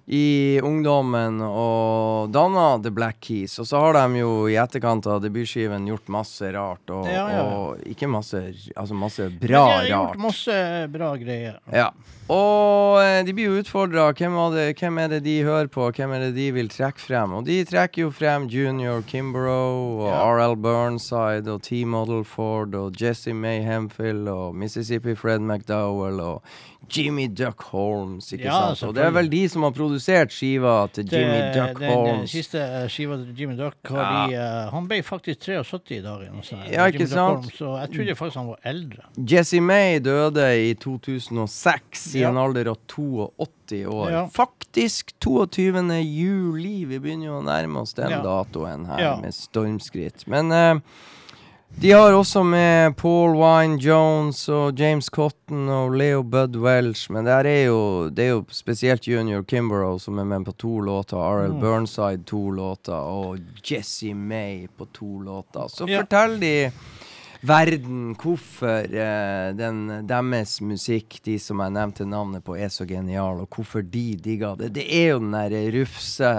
i 0.09 0.23
ungdommen 0.65 1.43
og 1.45 2.31
danna 2.33 2.79
The 2.81 2.91
Black 2.97 3.19
Keys. 3.21 3.59
Og 3.61 3.67
så 3.69 3.77
har 3.83 3.93
de 3.99 4.23
jo 4.23 4.31
i 4.49 4.57
etterkant 4.57 5.05
av 5.13 5.21
debutskiven 5.21 5.85
gjort 5.91 6.09
masse 6.09 6.49
rart, 6.57 6.89
og, 6.97 7.05
Ja, 7.13 7.27
ja. 7.35 7.43
og 7.45 7.83
ikke 7.85 8.09
masse 8.09 8.41
Altså 8.75 8.97
masse 8.97 9.29
bra 9.29 9.49
bra 9.53 9.67
de 9.67 9.75
har 9.75 9.91
gjort 9.91 10.09
rart. 10.15 10.23
masse 10.25 10.57
bra 10.97 11.11
greier. 11.21 11.59
Ja. 11.73 11.91
Og 12.29 12.99
eh, 13.01 13.23
de 13.25 13.33
blir 13.33 13.49
jo 13.49 13.59
utfordra. 13.63 14.11
Hvem, 14.13 14.35
hvem 14.77 14.99
er 15.01 15.09
det 15.15 15.23
de 15.25 15.37
hører 15.47 15.71
på? 15.73 15.87
Hvem 15.97 16.13
er 16.13 16.27
det 16.27 16.35
de 16.37 16.49
vil 16.53 16.69
trekke 16.69 17.01
frem? 17.01 17.33
Og 17.39 17.47
de 17.49 17.57
trekker 17.65 18.03
jo 18.05 18.11
frem 18.13 18.45
Junior 18.53 19.01
Kimbrough 19.09 20.03
og 20.05 20.09
Ja. 20.13 20.23
RL 20.37 20.57
Burnside 20.61 21.49
og 21.55 21.63
T-Model 21.65 22.25
Ford 22.29 22.75
og 22.75 22.93
Jesse 23.01 23.33
May 23.35 23.63
Hemphill 23.65 24.29
og 24.29 24.55
Mississippi 24.55 25.15
Fred 25.17 25.41
McDowell 25.41 26.21
og 26.21 26.43
Jimmy 26.89 27.27
Duck 27.29 27.63
Holmes, 27.73 28.31
ikke 28.33 28.45
Ja, 28.47 28.75
sant? 28.75 28.89
Og 28.89 28.95
det 28.97 29.03
er 29.05 29.11
vel 29.13 29.27
de 29.29 29.43
som 29.53 29.63
har 29.67 29.73
produsert 29.77 30.31
skiva 30.33 30.87
til 30.95 31.05
Jimmy 31.11 31.35
Det- 31.37 31.55
Duck 31.57 31.81
den, 31.81 31.91
Holmes. 31.93 32.31
siste 32.31 32.61
eh, 32.63 32.87
skiva 32.89 33.17
til 33.19 33.35
Jimmy 33.37 33.57
Duck 33.59 33.75
har 33.91 33.99
Ja. 33.99 34.27
de, 34.31 34.67
uh, 34.69 34.73
Han 34.73 34.87
ble 34.89 35.03
faktisk 35.03 35.41
73 35.41 35.91
i 35.99 36.01
dag. 36.01 36.29
sånt. 36.43 36.71
Ja, 36.73 36.87
ikke 36.87 37.07
sant? 37.07 37.45
Holmes, 37.45 37.53
Så 37.59 37.77
jeg 37.81 37.91
trodde 37.93 38.15
faktisk 38.17 38.37
han 38.39 38.47
var 38.47 38.59
eldre. 38.65 39.03
Jesse 39.19 39.61
May 39.61 39.99
døde 39.99 40.71
i 40.71 40.75
2006 40.75 42.15
i 42.19 42.25
en 42.29 42.41
alder 42.41 42.71
av 42.73 42.79
82 42.89 43.85
år. 43.87 44.17
Faktisk 44.35 45.15
22. 45.25 45.83
juli. 46.03 46.85
Vi 46.85 46.99
begynner 46.99 47.27
jo 47.31 47.39
å 47.39 47.45
nærme 47.47 47.85
oss 47.85 47.95
den 47.99 48.11
datoen 48.25 48.87
her 48.91 49.21
med 49.23 49.35
stormskritt. 49.35 50.27
Men 50.27 50.53
uh, 50.53 50.81
de 51.77 51.91
har 51.93 52.13
også 52.17 52.43
med 52.43 52.97
Paul 52.97 53.37
Wine 53.37 53.77
Jones 53.79 54.41
og 54.49 54.81
James 54.81 55.11
Cotton 55.15 55.69
og 55.69 55.93
Leo 56.01 56.23
Bud 56.23 56.57
Welch, 56.57 57.05
men 57.13 57.29
er 57.29 57.47
jo, 57.69 58.09
det 58.11 58.25
er 58.25 58.33
jo 58.33 58.45
spesielt 58.51 59.07
Junior 59.07 59.45
Kimbrough 59.47 60.01
som 60.03 60.19
er 60.19 60.25
med 60.27 60.47
på 60.49 60.57
to 60.59 60.81
låter, 60.81 61.17
RL 61.21 61.53
Mm. 61.53 61.61
Burnside 61.61 62.25
to 62.27 62.51
låter 62.51 62.97
og 62.97 63.39
Jesse 63.63 64.15
May 64.15 64.67
på 64.67 64.87
to 64.93 65.21
låter. 65.21 65.69
Så 65.69 65.87
Ja. 65.89 66.01
fortell 66.01 66.41
de 66.41 66.73
verden 67.47 68.15
hvorfor 68.19 68.89
eh, 68.89 69.53
den, 69.57 70.07
deres 70.09 70.57
musikk, 70.65 71.21
de 71.25 71.37
som 71.39 71.61
jeg 71.63 71.75
nevnte 71.77 72.07
navnet 72.09 72.45
på, 72.45 72.57
er 72.59 72.69
så 72.73 72.87
genial, 72.89 73.43
og 73.45 73.49
hvorfor 73.55 73.83
de 73.83 74.17
digger 74.25 74.57
det. 74.59 74.73
Det 74.75 74.87
er 74.91 75.13
jo 75.13 75.21
den 75.23 75.33
der 75.37 75.71
rufse. 75.81 76.33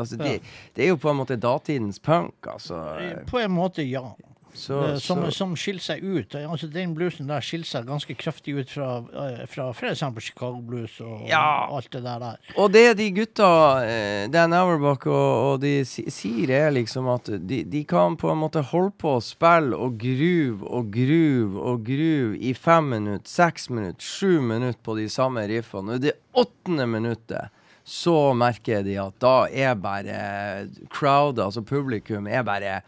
Altså, 0.00 0.16
Ja. 0.16 0.24
det, 0.24 0.40
det 0.76 0.84
er 0.84 0.88
jo 0.94 0.96
på 0.96 1.10
en 1.10 1.16
måte 1.20 1.36
datidens 1.36 1.98
punk, 1.98 2.34
altså. 2.46 2.80
På 3.26 3.38
en 3.38 3.50
måte, 3.52 3.82
ja. 3.84 4.06
Så, 4.52 4.98
som, 4.98 5.20
så, 5.24 5.30
som 5.30 5.52
skiller 5.56 5.80
seg 5.84 6.02
ut. 6.02 6.34
Altså, 6.34 6.66
den 6.72 6.90
bluesen 6.96 7.28
der 7.30 7.40
skiller 7.44 7.68
seg 7.68 7.86
ganske 7.86 8.14
kraftig 8.18 8.56
ut 8.58 8.70
fra, 8.72 8.88
eh, 9.14 9.44
fra 9.46 9.68
f.eks. 9.70 10.02
Chicago 10.24 10.58
Blues 10.60 10.96
og 11.00 11.28
Ja. 11.28 11.68
alt 11.70 11.90
det 11.92 12.02
der. 12.02 12.18
der. 12.18 12.36
og 12.56 12.72
det 12.72 12.96
de 12.98 13.10
gutta, 13.14 13.50
eh, 13.86 14.26
Dan 14.28 14.52
Auerbach 14.52 15.06
og, 15.06 15.52
og 15.52 15.60
de 15.62 15.84
sier, 15.84 16.50
er 16.50 16.70
liksom 16.74 17.06
at 17.14 17.30
de, 17.46 17.62
de 17.64 17.84
kan 17.84 18.16
på 18.16 18.30
en 18.32 18.38
måte 18.42 18.62
holde 18.72 18.92
på 18.98 19.16
å 19.16 19.22
spille 19.22 19.76
og 19.78 19.96
groove 20.02 20.66
og 20.66 20.90
groove 20.90 21.56
og 21.70 21.84
groove 21.86 22.36
i 22.40 22.52
fem 22.54 22.90
minutter, 22.90 23.30
seks 23.30 23.70
minutter, 23.70 24.02
sju 24.02 24.40
minutter 24.42 24.80
på 24.82 24.96
de 24.98 25.08
samme 25.08 25.46
riffene. 25.46 25.94
Og 25.94 26.02
i 26.02 26.08
det 26.10 26.16
åttende 26.34 26.86
minuttet 26.90 27.50
så 27.90 28.32
merker 28.36 28.82
de 28.86 28.98
at 29.00 29.14
da 29.22 29.46
er 29.48 29.74
bare 29.74 30.18
crowd, 30.92 31.38
altså 31.42 31.62
publikum, 31.66 32.26
er 32.28 32.42
bare 32.46 32.80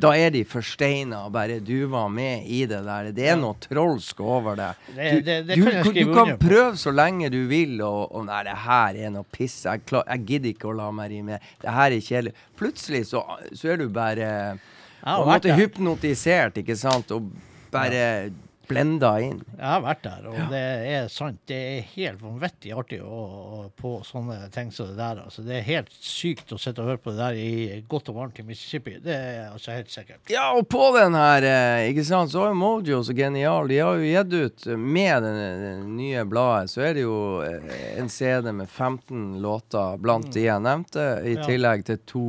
da 0.00 0.10
er 0.16 0.32
de 0.34 0.42
forsteina 0.48 1.22
bare 1.32 1.58
du 1.64 1.86
var 1.92 2.08
med 2.12 2.46
i 2.48 2.62
det 2.68 2.80
der. 2.86 3.10
Det 3.16 3.28
er 3.32 3.38
noe 3.40 3.58
trolsk 3.60 4.20
over 4.24 4.58
det. 4.58 4.70
Du, 4.90 5.22
kan 5.26 5.46
du, 5.46 5.54
skrive 5.54 6.04
du 6.04 6.14
kan 6.16 6.34
prøve 6.40 6.80
så 6.80 6.92
lenge 6.94 7.30
du 7.32 7.40
vil, 7.50 7.76
og, 7.86 8.10
og 8.16 8.26
nei, 8.28 8.42
det 8.48 8.58
her 8.64 9.00
er 9.06 9.14
noe 9.14 9.28
piss. 9.30 9.62
Jeg, 9.66 9.84
klar, 9.88 10.06
jeg 10.08 10.26
gidder 10.28 10.52
ikke 10.54 10.70
å 10.72 10.76
la 10.80 10.90
meg 10.94 11.12
rive 11.14 11.28
med. 11.32 11.48
Det 11.62 11.76
her 11.76 11.96
er 11.96 12.04
kjedelig. 12.10 12.36
Plutselig 12.60 13.06
så, 13.12 13.24
så 13.52 13.72
er 13.74 13.80
du 13.80 13.88
bare 13.92 14.28
ja, 14.30 15.16
på 15.16 15.22
en 15.22 15.32
måte 15.32 15.56
hypnotisert, 15.56 16.60
ikke 16.62 16.78
sant, 16.78 17.12
og 17.16 17.30
bare 17.72 18.30
blenda 18.70 19.10
inn. 19.20 19.40
Jeg 19.56 19.66
har 19.66 19.82
vært 19.84 20.02
der, 20.06 20.26
og 20.30 20.38
det 20.52 20.60
er 20.94 21.08
sant. 21.12 21.40
Det 21.50 21.58
er 21.58 21.88
helt 21.96 22.20
vanvittig 22.22 22.72
artig 22.78 23.00
å, 23.04 23.20
å, 23.58 23.60
på 23.76 23.92
sånne 24.06 24.38
ting 24.54 24.70
som 24.72 24.88
det 24.90 24.96
der. 25.00 25.20
Altså, 25.26 25.44
det 25.46 25.58
er 25.58 25.66
helt 25.68 25.90
sykt 26.00 26.54
å 26.54 26.58
sitte 26.60 26.80
og 26.84 26.90
høre 26.92 27.02
på 27.04 27.12
det 27.14 27.18
der 27.20 27.38
i 27.40 27.80
godt 27.90 28.08
og 28.12 28.18
varmt 28.20 28.38
i 28.40 28.46
Mississippi. 28.46 28.96
Det 29.04 29.14
er 29.16 29.50
altså 29.50 29.74
helt 29.76 29.90
sikkert. 29.92 30.22
Ja, 30.32 30.48
og 30.56 30.68
på 30.72 30.90
den 30.96 31.14
her, 31.18 31.42
eh, 31.50 31.88
ikke 31.90 32.06
sant, 32.08 32.30
så 32.32 32.46
er 32.48 32.54
Mojo 32.58 33.02
så 33.06 33.16
genial. 33.18 33.68
De 33.70 33.80
har 33.82 33.98
jo 34.00 34.06
gitt 34.14 34.32
ut 34.38 34.66
eh, 34.70 34.76
med 34.80 35.26
det 35.26 35.74
nye 35.90 36.24
bladet, 36.30 36.70
så 36.72 36.86
er 36.88 36.94
det 36.96 37.04
jo 37.04 37.18
eh, 37.44 37.98
en 38.00 38.08
CD 38.10 38.52
med 38.52 38.68
15 38.70 39.36
låter 39.44 39.98
blant 40.00 40.30
de 40.32 40.46
jeg 40.46 40.62
nevnte, 40.64 41.08
i 41.26 41.36
Ja. 41.36 41.44
tillegg 41.46 41.84
til 41.86 41.98
to, 42.06 42.24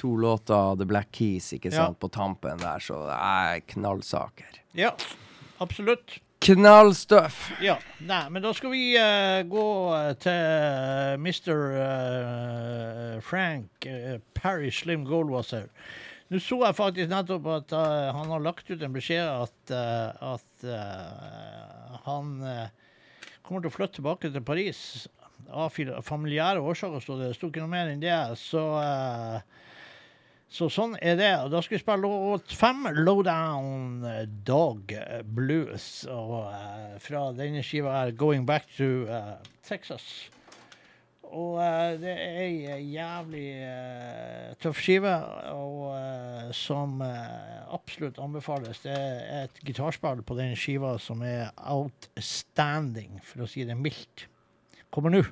to 0.00 0.14
låter 0.18 0.54
av 0.54 0.78
The 0.80 0.84
Black 0.90 1.12
Keys, 1.14 1.52
ikke 1.56 1.70
Ja. 1.70 1.84
sant, 1.86 1.98
på 2.02 2.08
tampen 2.10 2.58
der, 2.58 2.78
så 2.82 2.98
det 3.06 3.18
er 3.18 3.60
knallsaker. 3.74 4.58
Ja, 4.74 4.90
absolutt. 5.62 6.18
Knallstøff! 6.44 7.54
Ja, 7.64 7.78
nei, 8.04 8.24
men 8.34 8.42
da 8.44 8.50
skal 8.52 8.74
vi 8.74 8.82
uh, 9.00 9.40
gå 9.48 9.68
til 10.20 11.20
Mr. 11.22 11.62
Uh, 11.72 13.22
Frank 13.24 13.86
uh, 13.88 14.18
Parry 14.36 14.68
Slim 14.74 15.06
Goldwasser. 15.08 15.70
Nå 16.32 16.40
så 16.40 16.56
jeg 16.64 16.76
faktisk 16.78 17.10
nettopp 17.12 17.44
at 17.52 17.72
eh, 17.76 18.06
han 18.16 18.30
har 18.32 18.40
lagt 18.42 18.70
ut 18.70 18.80
en 18.82 18.94
beskjed 18.94 19.26
at, 19.28 19.72
eh, 19.76 20.30
at 20.32 20.64
eh, 20.64 21.98
han 22.06 22.30
eh, 22.48 22.70
kommer 23.44 23.60
til 23.60 23.68
å 23.68 23.74
flytte 23.74 23.98
tilbake 24.00 24.30
til 24.32 24.46
Paris 24.46 24.80
av 25.52 25.76
familiære 26.08 26.64
årsaker, 26.64 27.04
så 27.04 27.18
det 27.20 27.34
sto 27.36 27.50
ikke 27.50 27.60
noe 27.60 27.74
mer 27.74 27.92
enn 27.92 28.00
det. 28.02 28.16
Så 28.40 28.62
eh, 28.80 29.36
så 30.54 30.68
sånn 30.70 30.94
er 31.02 31.16
det. 31.18 31.32
Da 31.50 31.60
skal 31.64 31.74
vi 31.74 31.82
spille 31.82 32.06
låt 32.06 32.52
fem, 32.54 32.86
Lowdown 32.94 34.04
Dog 34.46 34.92
Blues. 35.34 36.04
Og 36.10 36.44
uh, 36.46 36.94
fra 37.02 37.26
denne 37.34 37.64
skiva 37.66 38.04
er 38.04 38.14
Going 38.18 38.46
Back 38.46 38.68
to 38.76 39.08
uh, 39.08 39.34
Texas. 39.66 40.06
Og 41.34 41.58
uh, 41.58 41.96
det 41.98 42.12
er 42.12 42.38
ei 42.44 42.84
jævlig 42.92 43.48
tøff 44.62 44.78
skive, 44.78 45.14
og 45.50 46.52
som 46.54 47.02
absolutt 47.02 48.20
anbefales. 48.22 48.84
Det 48.84 48.94
er 48.94 49.48
et 49.48 49.64
gitarspill 49.66 50.22
på 50.22 50.38
denne 50.38 50.58
skiva 50.58 50.94
som 51.02 51.24
er 51.26 51.48
outstanding, 51.58 53.18
for 53.26 53.42
å 53.42 53.50
si 53.50 53.66
det 53.66 53.74
mildt. 53.80 54.28
Kommer 54.94 55.10
nå. 55.10 55.24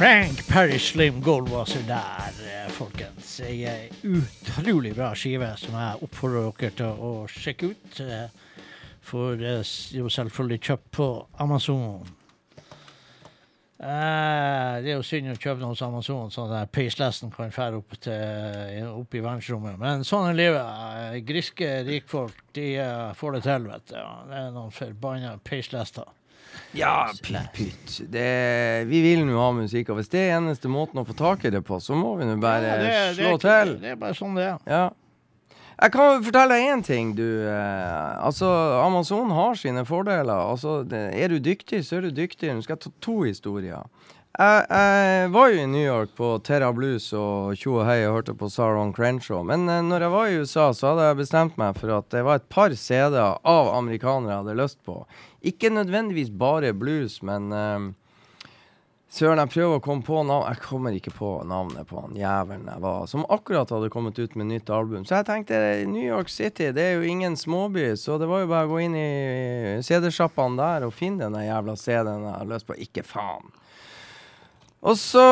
Frank 0.00 0.48
Perry 0.48 0.78
Slim 0.78 1.20
Goldwasser 1.22 1.82
der, 1.86 2.32
eh, 2.46 2.68
folkens. 2.72 3.40
Ei 3.44 3.90
utrolig 4.02 4.94
bra 4.96 5.10
skive 5.12 5.50
som 5.60 5.74
jeg 5.76 6.06
oppfordrer 6.06 6.46
dere 6.56 6.70
til 6.78 7.02
å 7.04 7.10
sjekke 7.28 7.68
ut. 7.74 8.00
eh, 8.00 8.28
For 9.02 9.36
det 9.36 9.46
er 9.50 9.98
jo 9.98 10.08
selvfølgelig 10.08 10.60
kjøpt 10.60 10.90
på 10.96 11.26
Amazon. 11.38 12.06
Eh, 13.80 14.80
det 14.80 14.88
er 14.88 14.96
jo 14.96 15.02
synd 15.02 15.34
å 15.34 15.36
kjøpe 15.36 15.60
noe 15.60 15.74
hos 15.74 15.82
Amazon, 15.82 16.30
sånn 16.30 16.54
at 16.62 16.72
peislesten 16.72 17.30
kan 17.30 17.50
fære 17.50 17.76
opp, 17.76 17.92
opp 17.92 19.14
i 19.14 19.20
verdensrommet. 19.20 19.78
Men 19.78 20.00
sånn 20.00 20.30
er 20.30 20.34
livet. 20.34 21.26
Griske 21.26 21.84
rikfolk 21.84 22.40
de 22.54 22.78
får 23.16 23.32
det 23.32 23.42
til, 23.42 23.68
vet 23.68 23.86
du. 23.86 23.94
Det 23.96 24.40
er 24.46 24.50
noen 24.50 24.72
forbanna 24.72 25.38
peislester. 25.44 26.08
Ja, 26.76 27.10
pytt, 27.22 27.50
pytt. 27.56 27.98
Vi 28.90 29.02
vil 29.04 29.24
nå 29.26 29.36
ha 29.40 29.50
musikk, 29.56 29.90
og 29.90 30.00
hvis 30.00 30.10
det 30.12 30.26
er 30.26 30.38
eneste 30.38 30.70
måten 30.70 31.02
å 31.02 31.06
få 31.08 31.16
tak 31.18 31.44
i 31.48 31.52
det 31.54 31.64
på, 31.66 31.80
så 31.82 31.98
må 31.98 32.14
vi 32.20 32.28
nå 32.28 32.38
bare 32.42 32.66
Ja, 32.66 32.78
det, 32.80 32.90
det, 32.90 33.14
slå 33.18 33.36
er, 33.36 33.44
til. 33.44 33.76
det 33.82 33.94
er 33.94 34.00
bare 34.00 34.18
sånn 34.18 34.38
det 34.38 34.48
er. 34.52 34.58
Ja. 34.70 34.84
Jeg 35.80 35.94
kan 35.94 36.20
fortelle 36.20 36.56
deg 36.58 36.70
én 36.74 36.82
ting, 36.84 37.12
du. 37.16 37.24
Eh, 37.48 38.10
altså, 38.20 38.48
Amazon 38.82 39.30
har 39.32 39.56
sine 39.56 39.86
fordeler. 39.88 40.36
Altså, 40.36 40.82
det, 40.84 41.06
er 41.16 41.32
du 41.32 41.38
dyktig, 41.40 41.80
så 41.86 41.96
er 41.96 42.08
du 42.08 42.10
dyktig. 42.18 42.52
Nå 42.52 42.64
skal 42.66 42.76
jeg 42.76 42.84
ta 42.84 42.92
to 43.00 43.22
historier. 43.24 43.86
Jeg, 44.36 44.66
jeg 44.68 45.30
var 45.34 45.48
jo 45.50 45.62
i 45.62 45.70
New 45.72 45.82
York 45.82 46.12
på 46.18 46.28
Terra 46.46 46.68
Blues 46.76 47.08
og 47.16 47.56
tjo 47.58 47.80
og 47.80 47.88
hei 47.88 47.96
og 48.04 48.20
hørte 48.20 48.36
på 48.38 48.50
Saron 48.52 48.92
Crenshaw. 48.94 49.40
Men 49.48 49.64
eh, 49.72 49.80
når 49.88 50.04
jeg 50.04 50.14
var 50.18 50.28
i 50.28 50.36
USA, 50.44 50.68
så 50.76 50.92
hadde 50.92 51.08
jeg 51.08 51.20
bestemt 51.22 51.56
meg 51.60 51.80
for 51.80 51.96
at 51.96 52.12
det 52.12 52.26
var 52.28 52.42
et 52.42 52.50
par 52.52 52.76
CD-er 52.76 53.40
av 53.40 53.72
amerikanere 53.78 54.34
jeg 54.34 54.42
hadde 54.44 54.60
lyst 54.60 54.82
på. 54.84 55.00
Ikke 55.46 55.72
nødvendigvis 55.72 56.30
bare 56.30 56.74
blues, 56.76 57.20
men 57.24 57.52
eh, 57.52 57.88
Søren, 59.10 59.40
jeg 59.42 59.50
prøver 59.50 59.80
å 59.80 59.82
komme 59.82 60.06
på 60.06 60.20
navn 60.22 60.44
Jeg 60.52 60.60
kommer 60.62 60.94
ikke 60.94 61.10
på 61.10 61.30
navnet 61.50 61.88
på 61.90 61.98
han 61.98 62.14
jævelen 62.14 62.68
jeg 62.70 62.82
var, 62.84 63.08
som 63.10 63.24
akkurat 63.26 63.72
hadde 63.74 63.88
kommet 63.90 64.20
ut 64.22 64.36
med 64.38 64.46
nytt 64.52 64.70
album. 64.70 65.02
Så 65.02 65.16
jeg 65.18 65.26
tenkte 65.26 65.58
New 65.90 66.04
York 66.04 66.30
City, 66.30 66.68
det 66.76 66.84
er 66.84 67.00
jo 67.00 67.08
ingen 67.10 67.34
småby, 67.36 67.88
så 67.98 68.20
det 68.22 68.28
var 68.30 68.44
jo 68.44 68.50
bare 68.52 68.68
å 68.68 68.70
gå 68.70 68.84
inn 68.84 68.94
i 68.94 69.08
CD-sjappene 69.82 70.60
der 70.60 70.86
og 70.86 70.94
finne 70.94 71.26
den 71.26 71.42
jævla 71.42 71.74
CD-en 71.80 72.28
jeg 72.28 72.36
har 72.36 72.52
lyst 72.52 72.70
på. 72.70 72.78
Ikke 72.86 73.02
faen. 73.06 73.50
Og 74.80 74.96
så 74.96 75.22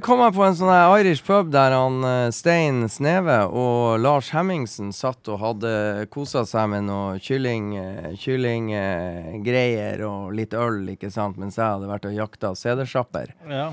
kom 0.00 0.22
jeg 0.24 0.32
på 0.32 0.44
en 0.46 0.54
sånn 0.56 0.70
Irish 0.96 1.26
pub 1.26 1.50
der 1.52 1.74
han 1.76 1.98
eh, 2.08 2.30
Stein 2.32 2.86
Sneve 2.88 3.42
og 3.52 3.98
Lars 4.00 4.30
Hemmingsen 4.32 4.94
satt 4.96 5.28
og 5.28 5.42
hadde 5.42 5.72
kosa 6.14 6.46
seg 6.48 6.70
med 6.72 6.86
noe 6.88 7.18
kylling, 7.20 7.74
eh, 7.76 8.14
kyllinggreier 8.16 10.00
og 10.08 10.32
litt 10.38 10.56
øl, 10.56 10.80
ikke 10.94 11.12
sant, 11.12 11.36
mens 11.36 11.60
jeg 11.60 11.66
hadde 11.68 11.90
vært 11.90 12.08
og 12.08 12.16
jakta 12.16 12.54
CD-sjapper. 12.56 13.34
Ja. 13.52 13.68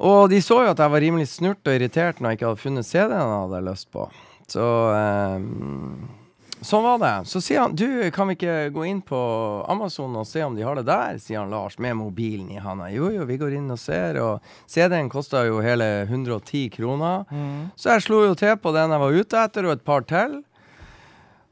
Og 0.00 0.30
de 0.30 0.38
så 0.46 0.62
jo 0.62 0.70
at 0.70 0.78
jeg 0.80 0.94
var 0.94 1.02
rimelig 1.02 1.26
snurt 1.34 1.66
og 1.66 1.74
irritert 1.74 2.22
når 2.22 2.30
jeg 2.30 2.38
ikke 2.38 2.52
hadde 2.52 2.64
funnet 2.68 2.88
CD-en 2.88 3.18
jeg 3.18 3.42
hadde 3.42 3.64
lyst 3.66 3.90
på. 3.90 4.06
Så 4.50 4.68
ehm, 4.94 6.06
Sånn 6.60 6.84
var 6.84 6.98
det. 7.00 7.12
Så 7.30 7.40
sier 7.40 7.62
han 7.64 7.74
du, 7.76 7.86
kan 8.12 8.28
vi 8.28 8.36
ikke 8.36 8.56
gå 8.74 8.84
inn 8.90 9.00
på 9.04 9.18
Amazon 9.72 10.18
og 10.20 10.26
se 10.28 10.42
om 10.44 10.56
de 10.58 10.64
har 10.66 10.76
det 10.76 10.84
der, 10.90 11.16
sier 11.22 11.40
han 11.40 11.52
Lars, 11.54 11.78
med 11.80 11.96
mobilen 11.96 12.50
i 12.52 12.60
handa. 12.60 12.90
Jo 12.92 13.08
jo, 13.14 13.24
vi 13.28 13.38
går 13.40 13.56
inn 13.56 13.72
og 13.72 13.80
ser, 13.80 14.18
og 14.20 14.44
CD-en 14.68 15.08
kosta 15.12 15.46
jo 15.48 15.62
hele 15.64 15.88
110 16.04 16.68
kroner. 16.76 17.24
Så 17.80 17.94
jeg 17.94 18.04
slo 18.04 18.22
jo 18.26 18.36
til 18.36 18.58
på 18.60 18.74
den 18.76 18.92
jeg 18.92 19.04
var 19.04 19.18
ute 19.22 19.44
etter, 19.46 19.68
og 19.68 19.78
et 19.78 19.86
par 19.86 20.04
til. 20.08 20.42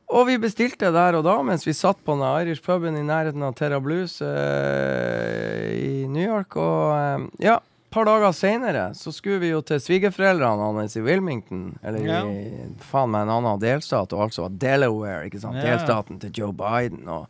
Og 0.09 0.25
vi 0.29 0.39
bestilte 0.41 0.89
der 0.93 1.19
og 1.19 1.25
da, 1.27 1.35
mens 1.45 1.67
vi 1.69 1.77
satt 1.77 1.99
på 2.05 2.17
den 2.17 2.25
Irish 2.43 2.65
puben 2.65 2.97
i 2.97 3.05
nærheten 3.05 3.45
av 3.45 3.57
Terra 3.59 3.81
Blues 3.81 4.21
eh, 4.25 5.73
i 5.77 6.07
New 6.09 6.25
York. 6.25 6.57
Og 6.57 6.95
eh, 6.97 7.27
ja, 7.45 7.59
par 7.91 8.05
dager 8.09 8.33
seinere 8.37 8.87
så 8.95 9.13
skulle 9.15 9.39
vi 9.43 9.49
jo 9.53 9.61
til 9.65 9.81
svigerforeldrene 9.81 10.69
hans 10.77 10.97
i 10.97 11.03
Wilmington. 11.05 11.79
Eller 11.83 12.05
Ja. 12.07 12.23
i 12.27 12.69
faen 12.85 13.11
meg 13.11 13.23
en 13.27 13.35
annen 13.39 13.61
delstat, 13.63 14.13
og 14.13 14.27
altså 14.29 14.49
Delaware, 14.51 15.27
ikke 15.29 15.41
sant. 15.41 15.57
Ja. 15.57 15.71
Delstaten 15.77 16.21
til 16.21 16.31
Joe 16.37 16.53
Biden. 16.53 17.07
Og, 17.09 17.29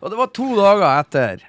og 0.00 0.10
det 0.10 0.18
var 0.18 0.32
to 0.34 0.48
dager 0.56 0.86
etter 1.00 1.44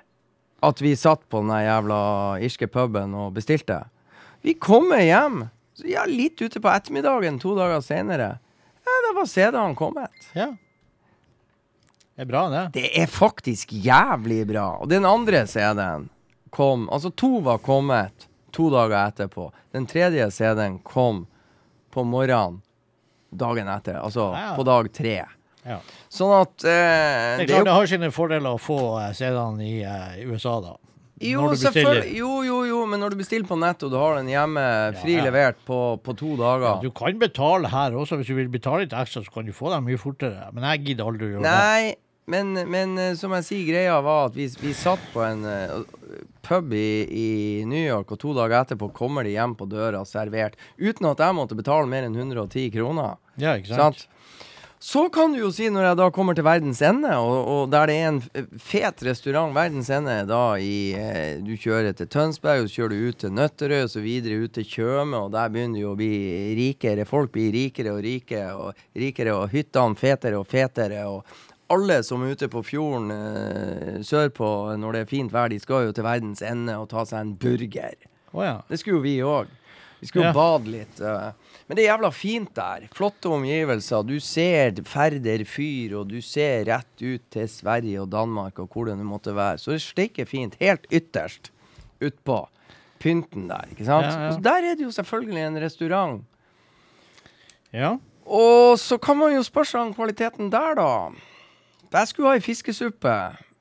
at 0.65 0.81
vi 0.81 0.95
satt 0.97 1.26
på 1.30 1.41
den 1.45 1.51
jævla 1.65 1.99
irske 2.41 2.67
puben 2.72 3.13
og 3.13 3.34
bestilte. 3.35 3.84
Vi 4.41 4.53
kommer 4.53 5.01
hjem, 5.01 5.47
så 5.76 5.88
ja, 5.89 6.05
litt 6.05 6.41
ute 6.41 6.61
på 6.61 6.69
ettermiddagen 6.72 7.39
to 7.41 7.55
dager 7.57 7.81
seinere. 7.85 8.38
Ja, 8.85 8.95
da 9.07 9.13
var 9.19 9.26
CD-en 9.26 9.76
kommet. 9.76 10.30
ja. 10.38 10.51
Det 12.15 12.22
er 12.23 12.27
bra, 12.30 12.45
det. 12.47 12.59
Det 12.77 12.89
er 12.95 13.09
faktisk 13.11 13.73
jævlig 13.76 14.45
bra. 14.47 14.77
Og 14.80 14.88
den 14.88 15.03
andre 15.03 15.41
CD-en 15.51 16.05
kom 16.55 16.85
Altså, 16.88 17.09
to 17.11 17.41
var 17.43 17.57
kommet 17.59 18.27
to 18.56 18.69
dager 18.73 18.98
etterpå. 19.02 19.49
Den 19.76 19.88
tredje 19.90 20.30
CD-en 20.32 20.80
kom 20.88 21.26
på 21.94 22.03
morgenen 22.07 22.61
dagen 23.36 23.68
etter. 23.72 23.99
Altså 23.99 24.32
Ja. 24.36 24.53
på 24.56 24.64
dag 24.68 24.91
tre. 24.94 25.26
Ja. 25.65 25.80
Sånn 26.14 26.32
at 26.38 26.64
eh, 26.64 26.69
Det 26.69 26.72
er 26.72 27.38
det 27.41 27.48
klart 27.49 27.60
jo 27.64 27.68
det 27.68 27.76
har 27.76 27.88
sine 27.90 28.11
fordeler 28.14 28.53
å 28.56 28.61
få 28.61 28.80
eh, 29.02 29.14
CD-ene 29.18 29.65
i 29.65 29.80
eh, 29.82 30.27
USA, 30.30 30.60
da. 30.61 30.76
jo. 31.26 31.48
Jo, 32.14 32.32
jo, 32.45 32.60
jo, 32.69 32.80
men 32.86 33.02
når 33.02 33.15
du 33.15 33.18
bestiller 33.23 33.48
på 33.49 33.57
nett, 33.57 33.82
og 33.84 33.91
du 33.91 33.98
har 33.98 34.19
den 34.19 34.30
hjemme 34.30 34.61
fri 35.02 35.18
ja. 35.18 35.26
levert 35.26 35.57
på, 35.65 35.80
på 36.06 36.15
to 36.19 36.36
dager 36.38 36.84
Du 36.84 36.91
kan 36.95 37.18
betale 37.19 37.72
her 37.72 37.98
også, 37.98 38.19
hvis 38.22 38.30
du 38.30 38.36
vil 38.38 38.52
betale 38.53 38.86
litt 38.86 38.94
ekstra, 38.94 39.23
så 39.26 39.34
kan 39.34 39.48
du 39.48 39.53
få 39.56 39.73
dem 39.73 39.88
mye 39.90 39.98
fortere. 39.99 40.52
Men 40.53 40.68
jeg 40.69 40.86
gidder 40.91 41.10
aldri 41.10 41.32
å 41.32 41.34
gjøre 41.36 41.48
det. 41.48 41.56
Nei, 41.56 41.95
men, 42.27 42.53
men 42.69 42.98
eh, 43.02 43.14
som 43.18 43.34
jeg 43.38 43.49
sier, 43.49 43.65
greia 43.72 43.98
var 44.06 44.30
at 44.30 44.38
vi, 44.38 44.48
vi 44.61 44.73
satt 44.77 45.02
på 45.14 45.26
en 45.26 45.45
eh, 45.49 45.76
pub 46.45 46.73
i, 46.77 46.88
i 47.09 47.30
New 47.67 47.81
York, 47.81 48.13
og 48.13 48.22
to 48.22 48.35
dager 48.38 48.61
etterpå 48.61 48.91
kommer 48.95 49.26
de 49.26 49.35
hjem 49.35 49.57
på 49.57 49.67
døra 49.72 50.05
servert, 50.07 50.59
uten 50.77 51.09
at 51.11 51.23
jeg 51.26 51.38
måtte 51.38 51.57
betale 51.57 51.89
mer 51.89 52.07
enn 52.07 52.15
110 52.15 52.69
kroner. 52.76 53.17
Ja, 53.41 53.57
ikke 53.57 53.73
sant? 53.73 54.05
Sant? 54.05 54.11
Så 54.85 55.09
kan 55.09 55.31
du 55.34 55.39
jo 55.39 55.47
si, 55.55 55.65
når 55.73 55.85
jeg 55.88 55.97
da 55.97 56.05
kommer 56.13 56.35
til 56.38 56.45
verdens 56.45 56.77
ende, 56.85 57.09
og, 57.17 57.47
og 57.49 57.72
der 57.73 57.89
det 57.89 57.95
er 57.95 58.09
en 58.11 58.49
fet 58.61 58.99
restaurant, 59.07 59.55
verdens 59.55 59.89
ende, 59.89 60.19
da 60.30 60.41
i 60.61 60.91
eh, 60.93 61.39
Du 61.41 61.55
kjører 61.57 61.95
til 61.97 62.09
Tønsberg, 62.11 62.61
og 62.61 62.69
så 62.69 62.81
kjører 62.84 62.93
du 62.93 63.07
ut 63.07 63.19
til 63.23 63.34
Nøtterøy, 63.34 63.80
og 63.88 63.89
så 63.95 64.03
videre 64.03 64.43
ut 64.43 64.53
til 64.53 64.67
Tjøme, 64.69 65.23
og 65.23 65.31
der 65.34 65.49
begynner 65.49 65.81
du 65.81 65.89
å 65.89 65.95
bli 65.97 66.11
rikere. 66.59 67.07
Folk 67.09 67.34
blir 67.34 67.49
rikere 67.55 67.95
og 67.95 68.03
rike, 68.05 68.43
og 68.53 68.85
rikere, 68.93 69.34
og 69.39 69.55
hyttene 69.55 69.97
fetere 69.97 70.43
og 70.43 70.45
fetere, 70.51 71.01
og 71.09 71.26
alle 71.73 72.03
som 72.05 72.21
er 72.23 72.35
ute 72.35 72.47
på 72.51 72.61
fjorden 72.65 73.11
eh, 73.15 74.01
sørpå 74.05 74.49
når 74.77 74.93
det 74.93 75.01
er 75.05 75.09
fint 75.09 75.31
vær, 75.33 75.49
de 75.49 75.57
skal 75.59 75.87
jo 75.87 75.95
til 75.97 76.05
verdens 76.05 76.41
ende 76.45 76.75
og 76.77 76.89
ta 76.91 77.05
seg 77.09 77.21
en 77.23 77.35
burger. 77.41 77.95
Oh, 78.35 78.43
ja. 78.45 78.59
Det 78.69 78.77
skulle 78.81 78.99
jo 78.99 79.05
vi 79.05 79.15
òg. 79.25 79.53
Vi 80.01 80.07
skulle 80.09 80.27
jo 80.27 80.33
Ja. 80.33 80.35
bade 80.35 80.69
litt. 80.69 80.99
Uh. 80.99 81.31
Men 81.67 81.77
det 81.77 81.85
er 81.85 81.95
jævla 81.95 82.11
fint 82.13 82.51
der. 82.53 82.83
Flotte 82.93 83.29
omgivelser. 83.31 84.03
Du 84.05 84.19
ser 84.21 84.75
Færder 84.85 85.45
fyr, 85.49 85.95
og 85.97 86.09
du 86.11 86.19
ser 86.21 86.65
rett 86.67 87.01
ut 87.01 87.23
til 87.33 87.47
Sverige 87.49 88.01
og 88.03 88.11
Danmark 88.13 88.59
og 88.59 88.69
hvor 88.69 88.85
det 88.85 88.97
nå 88.99 89.03
måtte 89.07 89.33
være. 89.33 89.57
Så 89.57 89.71
det 89.71 89.79
er 89.79 89.85
steike 89.87 90.25
fint. 90.29 90.57
Helt 90.59 90.85
ytterst 90.93 91.49
utpå 92.03 92.43
pynten 93.01 93.47
der, 93.49 93.65
ikke 93.71 93.85
sant? 93.87 94.11
Ja. 94.11 94.29
Og 94.35 94.43
der 94.43 94.67
er 94.69 94.75
det 94.77 94.85
jo 94.85 94.91
selvfølgelig 94.93 95.41
en 95.47 95.61
restaurant. 95.63 96.21
ja. 97.73 97.95
Og 98.25 98.79
så 98.81 98.97
kan 98.97 99.17
man 99.19 99.35
jo 99.35 99.43
spørre 99.45 99.69
seg 99.69 99.81
om 99.85 99.91
kvaliteten 99.93 100.47
der, 100.49 100.71
da. 100.79 100.85
Jeg 101.95 102.11
skulle 102.11 102.31
ha 102.31 102.39
ei 102.39 102.43
fiskesuppe. 102.43 103.15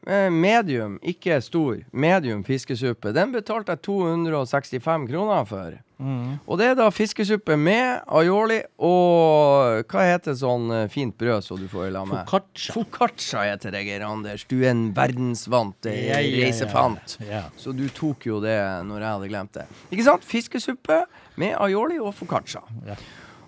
Eh, 0.07 0.31
Medium, 0.31 0.99
ikke 1.03 1.39
stor. 1.41 1.79
Medium 1.93 2.43
fiskesuppe. 2.45 3.13
Den 3.17 3.33
betalte 3.33 3.73
jeg 3.73 3.85
265 3.87 5.07
kroner 5.09 5.47
for. 5.49 5.79
Mm. 5.97 6.35
Og 6.51 6.59
det 6.59 6.67
er 6.73 6.77
da 6.77 6.89
fiskesuppe 6.93 7.55
med 7.57 8.03
aioli 8.11 8.59
og 8.83 9.87
hva 9.89 10.05
heter 10.05 10.35
sånn 10.37 10.67
eh, 10.75 10.87
fint 10.93 11.15
brød 11.17 11.47
som 11.47 11.61
du 11.61 11.69
får 11.71 11.87
i 11.89 11.95
lag 11.95 12.09
med? 12.11 12.27
Focaccia. 12.29 12.75
Focaccia 12.77 13.47
heter 13.47 13.73
det, 13.73 13.85
Geir 13.87 14.05
Anders. 14.05 14.45
Du 14.51 14.59
er 14.59 14.75
en 14.75 14.89
verdensvant 14.97 15.89
yeah, 15.89 16.21
yeah, 16.21 16.43
reisefant. 16.45 17.17
Ja. 17.25 17.47
Så 17.57 17.73
du 17.73 17.87
tok 17.95 18.27
jo 18.29 18.43
det 18.45 18.59
når 18.85 19.07
jeg 19.07 19.11
hadde 19.17 19.33
glemt 19.33 19.57
det. 19.57 19.69
Ikke 19.89 20.09
sant? 20.11 20.27
Fiskesuppe 20.29 21.05
med 21.41 21.57
aioli 21.63 22.03
og 22.03 22.13
focaccia. 22.19 22.67
Ja. 22.85 22.99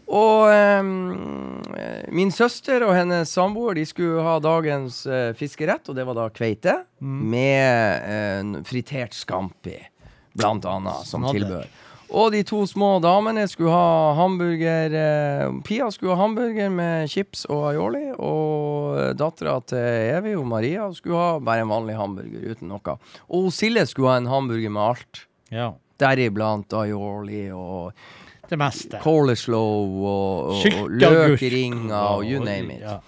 Og 0.06 0.46
eh, 0.52 2.06
min 2.14 2.30
søster 2.30 2.84
og 2.86 2.94
hennes 2.94 3.30
samboer 3.32 3.74
De 3.74 3.86
skulle 3.88 4.22
ha 4.22 4.36
dagens 4.42 5.00
uh, 5.10 5.32
fiskerett, 5.36 5.88
og 5.90 5.96
det 5.98 6.06
var 6.06 6.16
da 6.18 6.28
kveite 6.30 6.76
med 7.02 8.06
uh, 8.06 8.62
fritert 8.66 9.16
scampi, 9.16 9.74
blant 10.38 10.66
annet, 10.70 11.02
som 11.08 11.26
Snadder. 11.26 11.42
tilbør. 11.42 11.74
Og 12.14 12.30
de 12.30 12.42
to 12.46 12.60
små 12.70 12.96
damene 13.02 13.48
skulle 13.50 13.72
ha 13.74 14.12
hamburger 14.14 14.92
eh, 14.94 15.48
Pia 15.66 15.88
skulle 15.90 16.14
ha 16.14 16.20
hamburger 16.22 16.70
med 16.70 17.10
chips 17.10 17.42
og 17.50 17.64
aioli. 17.72 18.04
Og 18.14 19.16
dattera 19.18 19.56
til 19.66 19.82
Evy, 20.14 20.36
og 20.38 20.46
Maria, 20.46 20.86
skulle 20.94 21.18
ha 21.18 21.40
bare 21.42 21.64
en 21.64 21.72
vanlig 21.72 21.96
hamburger 21.98 22.52
uten 22.52 22.70
noe. 22.70 22.94
Og 23.26 23.50
Silje 23.54 23.88
skulle 23.90 24.14
ha 24.14 24.20
en 24.22 24.30
hamburger 24.30 24.70
med 24.70 24.82
alt. 24.92 25.26
ja. 25.50 25.72
Deriblant 25.96 26.74
aioli 26.76 27.46
og 27.56 27.94
Det 28.51 28.59
meste. 28.60 29.01
coleslaw 29.02 30.02
og, 30.06 30.51
og, 30.51 30.82
og 30.82 32.16
og 32.16 32.24
you 32.24 32.43
name 32.43 32.77
it. 32.77 32.81
Ja. 32.86 32.98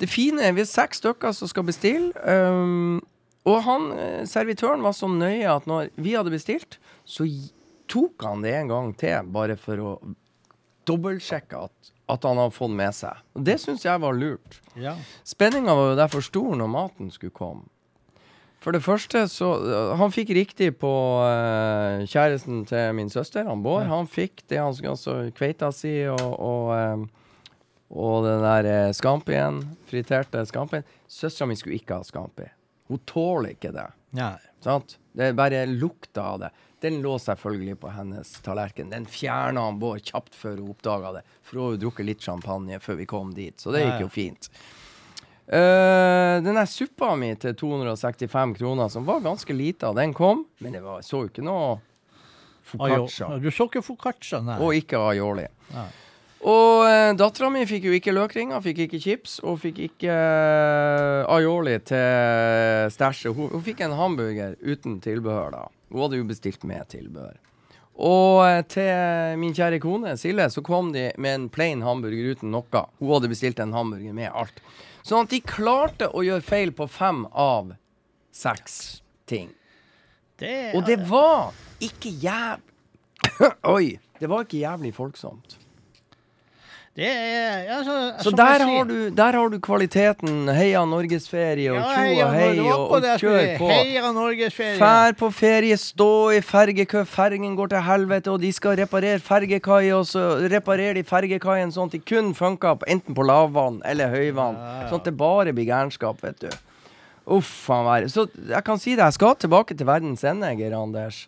Det 0.00 0.08
fine 0.10 0.42
er 0.42 0.54
vi 0.56 0.64
er 0.64 0.68
seks 0.68 0.98
stykker 1.02 1.32
som 1.32 1.48
skal 1.48 1.66
bestille. 1.68 2.12
Um, 2.26 3.02
og 3.44 3.62
han, 3.66 3.90
eh, 3.92 4.22
servitøren 4.26 4.82
var 4.82 4.94
så 4.96 5.08
nøye 5.08 5.44
at 5.52 5.66
når 5.68 5.90
vi 6.00 6.14
hadde 6.16 6.32
bestilt, 6.32 6.78
så 7.04 7.26
tok 7.92 8.24
han 8.24 8.42
det 8.42 8.54
en 8.56 8.72
gang 8.72 8.94
til, 8.96 9.28
bare 9.34 9.56
for 9.60 9.82
å 9.84 9.90
dobbeltsjekke 10.88 11.60
at, 11.68 11.92
at 12.08 12.24
han 12.24 12.40
hadde 12.40 12.56
fått 12.56 12.72
med 12.76 12.96
seg. 12.96 13.20
Og 13.36 13.44
det 13.44 13.58
syns 13.60 13.84
jeg 13.84 14.00
var 14.00 14.16
lurt. 14.16 14.60
Ja. 14.80 14.96
Spenninga 15.28 15.76
var 15.76 15.92
jo 15.92 16.00
derfor 16.00 16.24
stor 16.24 16.56
når 16.56 16.72
maten 16.72 17.12
skulle 17.12 17.36
komme. 17.36 17.68
For 18.64 18.72
det 18.72 18.80
første 18.80 19.26
så 19.28 19.50
Han 20.00 20.12
fikk 20.14 20.32
riktig 20.36 20.70
på 20.80 20.92
uh, 21.20 22.00
kjæresten 22.08 22.64
til 22.68 22.94
min 22.96 23.12
søster, 23.12 23.44
han 23.44 23.62
Bård. 23.64 23.84
Han 23.90 24.08
fikk 24.08 24.46
det 24.48 24.62
han 24.62 24.72
skulle, 24.72 24.96
altså 24.96 25.18
kveita 25.36 25.68
si 25.74 25.92
og, 26.08 26.24
og, 26.32 26.72
um, 26.72 27.04
og 27.92 28.24
den 28.24 28.44
der 28.46 28.70
uh, 28.88 28.94
scampien. 28.96 29.60
Friterte 29.90 30.46
scampien. 30.48 30.86
Søstera 31.04 31.50
mi 31.50 31.58
skulle 31.60 31.76
ikke 31.76 32.00
ha 32.00 32.06
scampi. 32.08 32.48
Hun 32.88 33.00
tåler 33.08 33.54
ikke 33.54 33.72
det. 33.74 33.86
Nei. 34.16 34.36
Sant? 34.64 34.96
Det 35.12 35.28
er 35.28 35.36
bare 35.36 35.66
lukta 35.68 36.24
av 36.32 36.40
det. 36.46 36.50
Den 36.84 36.98
lå 37.04 37.14
selvfølgelig 37.20 37.78
på 37.80 37.92
hennes 37.92 38.30
tallerken. 38.44 38.90
Den 38.92 39.04
fjerna 39.08 39.66
han 39.68 39.78
Bård 39.80 40.04
kjapt 40.04 40.34
før 40.36 40.58
hun 40.62 40.72
oppdaga 40.72 41.12
det. 41.18 41.22
For 41.44 41.60
hun 41.60 41.68
hadde 41.68 41.84
drukket 41.84 42.08
litt 42.08 42.24
champagne 42.24 42.80
før 42.80 42.98
vi 43.00 43.08
kom 43.08 43.36
dit, 43.36 43.56
så 43.60 43.72
det 43.72 43.84
gikk 43.84 44.06
jo 44.06 44.10
fint. 44.12 44.50
Eh, 45.44 46.42
den 46.44 46.56
der 46.56 46.68
suppa 46.70 47.12
mi 47.20 47.34
til 47.36 47.52
265 47.60 48.54
kroner, 48.56 48.88
som 48.88 49.04
var 49.04 49.20
ganske 49.24 49.52
lita, 49.52 49.92
den 49.92 50.14
kom, 50.16 50.46
men 50.64 50.72
det 50.72 50.80
var, 50.84 51.02
så 51.04 51.24
jo 51.24 51.32
ikke 51.32 51.44
noe 51.44 51.76
foccaccia. 52.64 53.28
Du 53.42 53.50
så 53.52 53.68
ikke 53.68 53.84
foccaccia, 53.84 54.40
nei. 54.44 54.56
Og 54.64 54.78
ikke 54.78 55.02
aioli. 55.10 55.44
Og 56.44 56.82
uh, 56.84 57.10
dattera 57.16 57.48
mi 57.52 57.62
fikk 57.68 57.86
jo 57.88 57.94
ikke 57.96 58.12
løkringer, 58.12 58.60
fikk 58.64 58.82
ikke 58.84 59.00
chips, 59.00 59.38
og 59.44 59.62
fikk 59.62 59.80
ikke 59.86 60.12
uh, 60.12 61.24
aioli 61.32 61.78
til 61.88 62.92
stæsjet. 62.92 63.32
Hun, 63.36 63.48
hun 63.52 63.64
fikk 63.64 63.80
en 63.84 63.96
hamburger 63.96 64.56
uten 64.60 64.98
tilbehør, 65.04 65.54
da. 65.56 65.62
Hun 65.92 66.04
hadde 66.04 66.20
jo 66.20 66.28
bestilt 66.28 66.64
med 66.68 66.84
tilbehør. 66.92 67.36
Og 67.94 68.42
til 68.72 69.38
min 69.38 69.52
kjære 69.54 69.78
kone 69.78 70.16
Silje 70.18 70.48
så 70.50 70.64
kom 70.66 70.88
de 70.90 71.12
med 71.14 71.36
en 71.36 71.44
plain 71.52 71.84
hamburger 71.86 72.32
uten 72.34 72.50
noe. 72.50 72.82
Hun 72.98 73.12
hadde 73.12 73.30
bestilt 73.30 73.62
en 73.62 73.76
hamburger 73.76 74.16
med 74.16 74.32
alt. 74.34 74.58
Sånn 75.04 75.26
at 75.26 75.34
de 75.34 75.40
klarte 75.44 76.08
å 76.16 76.22
gjøre 76.24 76.44
feil 76.44 76.72
på 76.72 76.86
fem 76.88 77.24
av 77.30 77.74
seks 78.34 79.02
ting. 79.28 79.50
Det, 80.40 80.72
Og 80.74 80.86
det 80.88 80.96
var 81.08 81.52
ikke 81.84 82.12
jæv... 82.22 82.64
Oi. 83.76 83.98
Det 84.18 84.30
var 84.30 84.46
ikke 84.46 84.62
jævlig 84.62 84.94
folksomt. 84.96 85.58
Det 86.94 87.08
er 87.10 87.70
altså, 87.74 87.94
Så 88.22 88.30
der 88.30 88.62
har, 88.62 88.84
du, 88.86 89.08
der 89.10 89.32
har 89.34 89.48
du 89.50 89.56
kvaliteten. 89.58 90.46
Heia 90.54 90.84
Norgesferie 90.86 91.72
og 91.72 91.80
Ja, 91.80 91.86
tjo 91.90 92.02
heia, 92.04 92.26
og 92.26 92.34
hei 92.36 92.58
og, 92.60 92.90
og 92.94 93.06
kjør 93.18 93.46
på. 93.58 93.70
Heia 93.72 94.10
Norgesferie. 94.14 94.76
Fær 94.78 95.16
på 95.18 95.30
ferie, 95.34 95.74
stå 95.74 96.06
i 96.36 96.38
fergekø, 96.38 97.02
fergen 97.10 97.56
går 97.58 97.72
til 97.72 97.82
helvete, 97.82 98.30
og 98.30 98.44
de 98.44 98.52
skal 98.54 98.76
reparere 98.78 99.18
fergekai, 99.18 99.88
og 99.96 100.04
så 100.06 100.22
reparerer 100.52 100.94
de 100.94 101.02
fergekaien 101.08 101.74
sånn 101.74 101.90
at 101.90 101.96
de 101.96 102.00
kun 102.06 102.28
funker 102.38 102.86
enten 102.86 103.16
på 103.18 103.26
lavvann 103.26 103.80
eller 103.90 104.12
høyvann. 104.14 104.60
Sånn 104.86 105.02
at 105.02 105.08
det 105.08 105.14
bare 105.18 105.54
blir 105.56 105.66
gærenskap, 105.66 106.22
vet 106.22 106.44
du. 106.44 106.54
Uff 107.34 107.50
a 107.74 107.80
meg. 107.88 108.06
Så 108.12 108.28
jeg 108.36 108.62
kan 108.62 108.78
si 108.78 108.94
det, 108.94 109.02
jeg 109.02 109.16
skal 109.16 109.34
tilbake 109.42 109.74
til 109.74 109.88
verdens 109.90 110.22
ende, 110.22 110.52
Geir 110.60 110.76
Anders. 110.78 111.24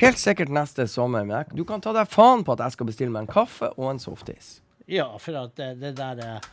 Helt 0.00 0.16
sikkert 0.16 0.48
neste 0.48 0.88
sommer, 0.88 1.28
men 1.28 1.42
jeg, 1.42 1.58
du 1.60 1.66
kan 1.68 1.84
ta 1.84 1.92
deg 1.92 2.08
faen 2.08 2.46
på 2.46 2.56
at 2.56 2.64
jeg 2.64 2.78
skal 2.78 2.88
bestille 2.88 3.12
meg 3.12 3.26
en 3.26 3.30
kaffe 3.34 3.68
og 3.76 3.90
en 3.90 4.00
softis. 4.00 4.62
Ja, 4.88 5.10
for 5.20 5.36
at 5.36 5.58
det, 5.58 5.74
det 5.82 5.96
der 5.98 6.22
er 6.24 6.46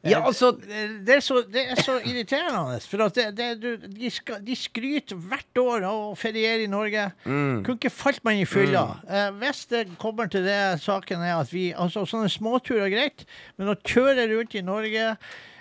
Ja, 0.00 0.22
altså 0.24 0.54
det, 0.56 1.12
er 1.12 1.20
så, 1.20 1.42
det 1.44 1.60
er 1.74 1.80
så 1.84 1.98
irriterende. 2.00 2.78
For 2.88 3.02
at 3.04 3.18
det, 3.18 3.26
det, 3.36 3.48
du, 3.60 3.74
de, 3.84 4.10
skal, 4.10 4.38
de 4.46 4.54
skryter 4.56 5.18
hvert 5.28 5.60
år 5.60 5.84
av 5.84 5.98
å 6.06 6.14
feriere 6.16 6.64
i 6.64 6.70
Norge. 6.72 7.04
Mm. 7.26 7.60
Kunne 7.66 7.76
ikke 7.76 7.92
falt 7.92 8.24
man 8.24 8.40
i 8.40 8.46
fylla. 8.48 8.86
Eh, 9.04 9.28
hvis 9.42 9.66
det 9.68 9.82
kommer 10.00 10.30
til 10.32 10.48
det 10.48 10.80
saken 10.80 11.20
er 11.20 11.34
at 11.36 11.52
vi 11.52 11.68
Altså, 11.76 12.06
sånne 12.08 12.32
småturer 12.32 12.86
er 12.86 12.94
greit, 12.94 13.26
men 13.60 13.74
å 13.74 13.76
kjøre 13.76 14.24
rundt 14.32 14.56
i 14.56 14.64
Norge 14.64 15.10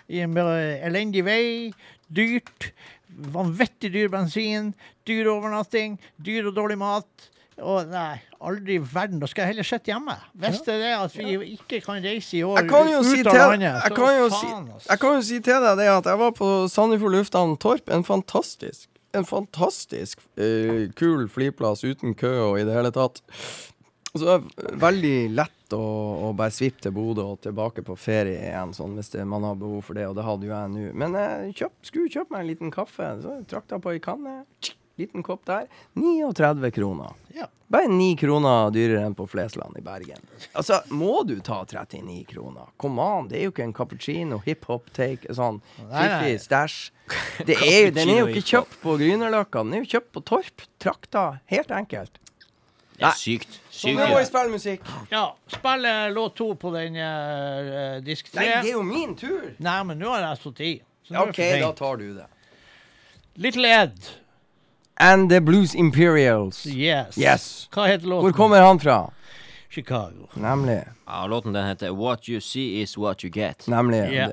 i 0.08 0.24
en 0.24 0.40
eh, 0.40 0.80
elendig 0.88 1.26
vei, 1.28 1.44
dyrt, 2.08 2.72
vanvittig 3.36 3.92
dyr 3.92 4.08
bensin, 4.14 4.72
dyr 5.04 5.28
overnatting, 5.36 6.00
dyr 6.24 6.48
og 6.48 6.56
dårlig 6.56 6.80
mat 6.80 7.30
og 7.62 7.90
nei, 7.92 8.20
aldri 8.40 8.78
i 8.78 8.84
verden. 8.84 9.20
Da 9.22 9.30
skal 9.30 9.46
jeg 9.46 9.54
heller 9.54 9.68
sitte 9.68 9.92
hjemme. 9.92 10.16
Hvis 10.40 10.62
det 10.68 10.78
er 10.78 10.96
at 11.00 11.16
vi 11.18 11.56
ikke 11.56 11.82
kan 11.86 12.04
reise 12.04 12.38
i 12.40 12.44
år 12.48 12.62
ut 12.62 12.72
av 12.72 13.56
landet, 13.56 13.82
så 13.84 13.96
faen, 13.96 14.70
altså. 14.74 14.88
jeg 14.90 15.02
kan 15.04 15.18
jo 15.18 15.26
si 15.30 15.42
til 15.46 15.66
deg 15.66 15.82
det 15.82 15.90
at 15.92 16.10
jeg 16.12 16.22
var 16.22 16.32
på 16.38 16.54
Sandefjord 16.72 17.18
lufthavn 17.18 17.58
Torp. 17.62 17.92
En 17.94 18.08
fantastisk 18.08 18.88
En 19.18 19.26
fantastisk 19.26 20.20
uh, 20.38 20.86
kul 20.94 21.26
flyplass 21.34 21.82
uten 21.82 22.14
kø 22.14 22.30
og 22.52 22.60
i 22.60 22.66
det 22.68 22.76
hele 22.76 22.92
tatt. 22.94 23.24
Så 24.14 24.26
det 24.26 24.36
er 24.36 24.78
veldig 24.82 25.16
lett 25.38 25.74
å, 25.78 25.82
å 26.26 26.32
bare 26.38 26.54
svippe 26.54 26.82
til 26.82 26.94
Bodø 26.96 27.28
og 27.36 27.42
tilbake 27.46 27.84
på 27.86 27.98
ferie 28.00 28.40
igjen, 28.42 28.74
sånn 28.74 28.96
hvis 28.98 29.12
det, 29.14 29.26
man 29.30 29.46
har 29.46 29.58
behov 29.60 29.84
for 29.86 29.98
det, 29.98 30.08
og 30.10 30.16
det 30.18 30.26
hadde 30.26 30.50
jo 30.50 30.54
jeg 30.54 30.74
nå. 30.74 30.86
Men 30.98 31.18
jeg 31.18 31.56
kjøp, 31.62 31.76
skulle 31.92 32.14
kjøpe 32.16 32.34
meg 32.34 32.42
en 32.42 32.50
liten 32.50 32.74
kaffe, 32.74 33.10
så 33.22 33.36
trakk 33.50 33.76
jeg 33.76 33.84
på 33.86 33.94
ei 33.94 34.02
kanne. 34.04 34.36
Liten 35.00 35.24
kopp 35.24 35.46
der. 35.48 35.68
39 35.94 36.72
kroner. 36.76 37.16
Ja. 37.36 37.48
Bare 37.70 37.88
9 37.88 38.16
kroner 38.18 38.72
dyrere 38.74 39.06
enn 39.06 39.14
på 39.16 39.28
Flesland 39.30 39.78
i 39.78 39.82
Bergen. 39.86 40.24
Altså, 40.58 40.82
må 40.90 41.22
du 41.24 41.36
ta 41.46 41.62
39 41.70 42.24
kroner? 42.32 42.72
Come 42.82 43.02
on, 43.02 43.28
det 43.30 43.38
er 43.40 43.46
jo 43.46 43.54
ikke 43.54 43.68
en 43.68 43.76
cappuccino, 43.78 44.40
hiphop 44.46 44.90
take, 44.96 45.30
sånn 45.38 45.62
fiffig 45.78 46.40
stæsj. 46.48 46.80
Den 47.50 48.02
er 48.08 48.18
jo 48.24 48.26
ikke 48.32 48.48
kjøpt 48.56 48.80
på 48.82 48.96
Grünerløkka, 49.02 49.64
den 49.64 49.78
er 49.78 49.86
jo 49.86 49.92
kjøpt 49.96 50.10
på 50.14 50.22
Torp. 50.28 50.66
Trakta. 50.82 51.24
Helt 51.50 51.72
enkelt. 51.74 52.20
Det 53.00 53.08
er 53.08 53.16
sykt. 53.18 53.60
Så 53.72 53.94
nå 53.96 54.08
må 54.12 54.18
vi 54.20 54.26
spille 54.28 54.52
musikk. 54.52 54.90
Ja, 55.10 55.24
spille 55.50 55.94
låt 56.12 56.36
to 56.38 56.50
på 56.60 56.74
den 56.76 56.98
uh, 57.00 58.02
disk 58.04 58.34
Nei, 58.36 58.50
det 58.50 58.74
er 58.74 58.76
jo 58.76 58.84
min 58.84 59.16
tur. 59.18 59.54
Nei, 59.64 59.78
men 59.88 60.02
nå 60.02 60.12
har 60.12 60.26
jeg 60.28 60.42
stått 60.42 60.64
i. 60.68 60.74
OK, 61.10 61.40
da 61.62 61.72
tar 61.78 62.02
du 62.02 62.10
det. 62.18 62.28
Little 63.40 63.72
Ed. 63.72 64.10
And 65.02 65.32
the 65.32 65.40
Blues 65.40 65.76
Imperials. 65.76 66.66
Yes. 66.66 67.18
Yes. 67.18 67.70
Hva 67.72 67.88
heter 67.88 68.08
låten? 68.08 68.24
Hvor 68.26 68.32
kommer 68.32 68.62
han 68.62 68.80
fra? 68.80 69.12
Chicago. 69.70 70.28
Nemlig. 70.34 70.84
Ja, 71.06 71.28
låten 71.28 71.54
den 71.54 71.68
heter 71.68 71.90
What 71.90 72.30
You 72.30 72.42
See 72.42 72.82
Is 72.82 72.98
What 72.98 73.24
You 73.24 73.32
Get. 73.34 73.68
Nemlig. 73.68 74.14
Ja. 74.14 74.30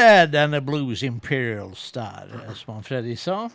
Ed 0.00 0.34
and 0.34 0.54
the 0.54 0.60
Blues 0.60 1.02
Imperials 1.02 1.92
der, 1.92 2.30
eh, 2.34 2.54
som 2.54 2.74
han 2.74 2.82
Freddy 2.82 3.16
sa. 3.16 3.50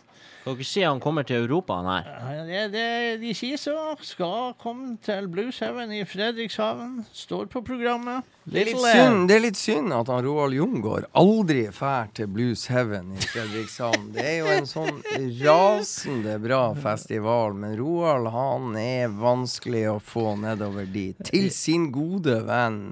Kan 0.46 0.54
dere 0.54 0.64
si 0.64 0.82
han 0.86 1.00
kommer 1.02 1.24
til 1.26 1.42
Europa, 1.42 1.80
han 1.80 1.88
her? 1.90 2.44
Det, 2.46 2.60
det, 2.70 2.82
de 3.18 3.32
sier 3.34 3.58
så. 3.58 3.74
Skal 4.06 4.52
komme 4.62 4.92
til 5.02 5.26
Blueshaven 5.26 5.90
i 5.90 6.04
Fredrikshaven. 6.06 7.00
Står 7.10 7.48
på 7.50 7.64
programmet. 7.66 8.22
Det 8.44 8.60
er, 8.60 8.68
litt 8.68 8.76
Little 8.76 8.92
synd, 8.94 9.24
det 9.26 9.34
er 9.34 9.42
litt 9.42 9.58
synd 9.58 9.96
at 9.96 10.12
han 10.12 10.22
Roald 10.22 10.54
Jungård 10.54 11.08
aldri 11.18 11.64
drar 11.74 12.12
til 12.14 12.30
Blueshaven 12.30 13.10
i 13.16 13.26
Fredrikshavn. 13.26 14.06
Det 14.14 14.22
er 14.22 14.36
jo 14.38 14.52
en 14.54 14.70
sånn 14.70 15.02
rasende 15.42 16.38
bra 16.46 16.62
festival, 16.78 17.58
men 17.58 17.74
Roald 17.80 18.30
han 18.30 18.78
er 18.78 19.10
vanskelig 19.18 19.82
å 19.96 19.98
få 19.98 20.36
nedover 20.46 20.86
dit. 20.86 21.26
Til 21.26 21.50
sin 21.50 21.90
gode 21.90 22.38
venn 22.46 22.84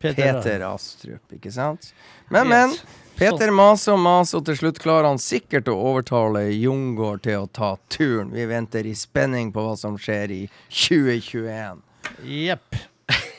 Peter, 0.00 0.16
Peter 0.16 0.64
Astrup, 0.72 1.36
ikke 1.36 1.52
sant? 1.52 1.92
Men, 2.28 2.48
men. 2.48 2.76
Peter 3.18 3.50
maser 3.50 3.96
og 3.96 4.02
maser, 4.04 4.38
og 4.38 4.46
til 4.46 4.58
slutt 4.60 4.76
klarer 4.78 5.08
han 5.08 5.18
sikkert 5.18 5.66
å 5.72 5.74
overtale 5.90 6.44
Jungård 6.54 7.24
til 7.24 7.42
å 7.42 7.48
ta 7.50 7.72
turen. 7.90 8.30
Vi 8.30 8.44
venter 8.46 8.86
i 8.86 8.94
spenning 8.94 9.50
på 9.54 9.64
hva 9.64 9.74
som 9.80 9.96
skjer 9.98 10.34
i 10.36 10.42
2021. 10.70 11.82
Jepp. 12.22 12.78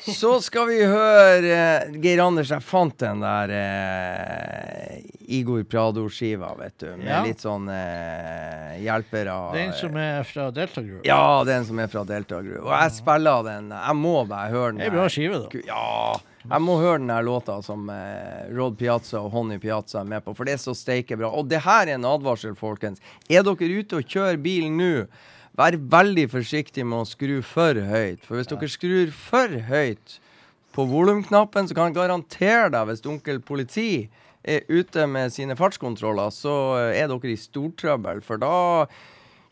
Så 0.05 0.38
skal 0.41 0.67
vi 0.69 0.77
høre 0.88 1.49
uh, 1.89 1.97
Geir 2.01 2.21
Anders, 2.23 2.49
jeg 2.53 2.63
fant 2.63 2.95
den 3.01 3.19
der 3.23 3.51
uh, 3.51 4.95
Igor 5.30 5.63
Prado-skiva, 5.69 6.53
vet 6.59 6.77
du. 6.81 6.88
Med 6.97 7.07
Ja. 7.09 7.19
litt 7.26 7.43
sånn 7.43 7.67
uh, 7.69 8.77
hjelpere. 8.81 9.35
Den 9.53 9.73
som 9.77 9.97
er 9.99 10.23
fra 10.27 10.49
Delta 10.55 10.81
Group. 10.85 11.03
Ja, 11.07 11.43
den 11.47 11.65
som 11.67 11.80
er 11.84 11.91
fra 11.91 12.03
Delta 12.07 12.41
Group. 12.41 12.63
Og 12.65 12.73
jeg 12.73 12.95
spiller 12.97 13.43
den. 13.45 13.69
Jeg 13.76 13.95
må 13.99 14.15
bare 14.30 14.49
høre 14.53 14.71
den. 14.73 14.81
Det 14.84 14.89
er 14.89 14.95
bra 14.97 15.07
skive, 15.11 15.43
da. 15.45 15.63
Ja. 15.67 16.19
Jeg 16.49 16.63
må 16.63 16.77
høre 16.80 17.01
den 17.03 17.11
låta 17.27 17.57
som 17.61 17.89
eh, 17.91 18.47
Rod 18.55 18.77
Piazza 18.80 19.19
og 19.19 19.34
Honey 19.35 19.59
Piazza 19.59 19.99
er 19.99 20.07
med 20.07 20.23
på, 20.23 20.31
for 20.38 20.47
det 20.47 20.55
er 20.55 20.61
så 20.63 20.71
steike 20.73 21.17
bra. 21.19 21.27
Og 21.35 21.49
det 21.51 21.59
her 21.65 21.89
er 21.91 21.97
en 21.97 22.07
advarsel, 22.07 22.55
folkens. 22.57 23.01
Er 23.30 23.43
dere 23.45 23.67
ute 23.84 23.99
og 23.99 24.07
kjører 24.07 24.39
bil 24.41 24.69
nå, 24.71 24.93
vær 25.57 25.77
veldig 25.91 26.26
forsiktig 26.31 26.85
med 26.88 27.03
å 27.03 27.07
skru 27.07 27.39
for 27.45 27.77
høyt. 27.89 28.26
For 28.26 28.39
hvis 28.39 28.49
dere 28.51 28.71
skrur 28.71 29.13
for 29.15 29.55
høyt 29.69 30.19
på 30.76 30.85
volumknappen, 30.88 31.67
så 31.67 31.76
kan 31.77 31.89
jeg 31.89 31.99
garantere 31.99 32.69
deg, 32.73 32.89
hvis 32.89 33.05
onkel 33.09 33.41
politi 33.43 34.09
er 34.43 34.63
ute 34.69 35.05
med 35.07 35.34
sine 35.34 35.57
fartskontroller, 35.59 36.31
så 36.34 36.55
eh, 36.80 36.99
er 37.01 37.09
dere 37.11 37.34
i 37.34 37.39
stortrøbbel. 37.39 38.21
For 38.26 38.41
da 38.41 38.88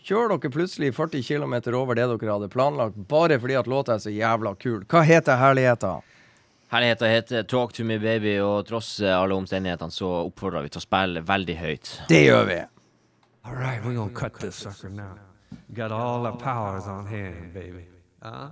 kjører 0.08 0.38
dere 0.38 0.54
plutselig 0.54 0.94
40 0.96 1.26
km 1.28 1.58
over 1.76 1.98
det 1.98 2.08
dere 2.14 2.34
hadde 2.34 2.52
planlagt, 2.54 3.00
bare 3.10 3.40
fordi 3.42 3.58
at 3.60 3.68
låta 3.68 3.98
er 3.98 4.06
så 4.06 4.14
jævla 4.14 4.56
kul. 4.62 4.86
Hva 4.88 5.04
heter 5.08 5.42
herligheta? 5.42 5.98
Herligheta 6.72 7.12
heter 7.12 7.44
Talk 7.48 7.74
to 7.76 7.84
me 7.88 8.00
baby, 8.00 8.38
og 8.44 8.66
tross 8.68 8.98
eh, 9.04 9.12
alle 9.12 9.36
omstendighetene 9.36 9.94
så 9.94 10.10
oppfordrer 10.26 10.68
vi 10.68 10.74
til 10.74 10.84
å 10.84 10.88
spille 10.88 11.24
veldig 11.28 11.62
høyt. 11.62 11.94
Det 12.12 12.26
gjør 12.26 12.52
vi. 12.54 12.60
All 13.48 13.56
right, 13.56 13.80
we're 13.84 13.96
gonna 13.96 14.12
cut 14.12 14.40
this 14.40 14.56
sucker 14.56 14.90
now. 14.90 15.27
Got 15.74 15.92
all 15.92 16.24
the 16.24 16.32
powers 16.32 16.86
on 16.86 17.06
hand, 17.06 17.54
baby. 17.54 17.86
Uh? 18.22 18.50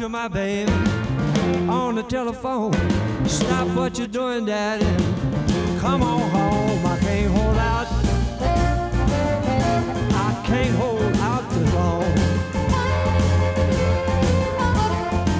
To 0.00 0.08
my 0.08 0.28
baby 0.28 0.72
on 1.68 1.94
the 1.94 2.02
telephone. 2.02 2.72
Stop 3.28 3.68
what 3.76 3.98
you're 3.98 4.06
doing, 4.06 4.46
daddy. 4.46 4.86
Come 5.78 6.02
on 6.02 6.22
home. 6.30 6.86
I 6.86 6.98
can't 7.00 7.30
hold 7.30 7.58
out. 7.58 7.86
I 10.26 10.42
can't 10.46 10.74
hold 10.76 11.02
out 11.16 11.44
too 11.52 11.66
long. 11.76 12.04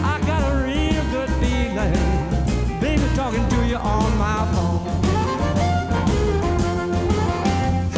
I 0.04 0.20
got 0.26 0.42
a 0.52 0.54
real 0.66 1.04
good 1.10 1.30
feeling, 1.40 1.94
baby, 2.82 3.08
talking 3.14 3.48
to 3.48 3.66
you 3.66 3.76
on 3.76 4.18
my 4.18 4.44
phone. 4.52 4.82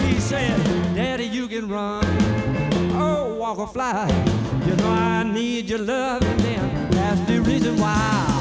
He 0.06 0.20
said, 0.20 0.56
Daddy, 0.94 1.24
you 1.24 1.48
can 1.48 1.68
run. 1.68 2.04
Oh, 2.94 3.34
walk 3.36 3.58
or 3.58 3.66
fly. 3.66 4.06
You 4.64 4.76
know 4.76 4.90
I 4.90 5.24
need 5.24 5.68
your 5.68 5.80
love, 5.80 6.22
reason 7.62 7.76
why 7.78 8.31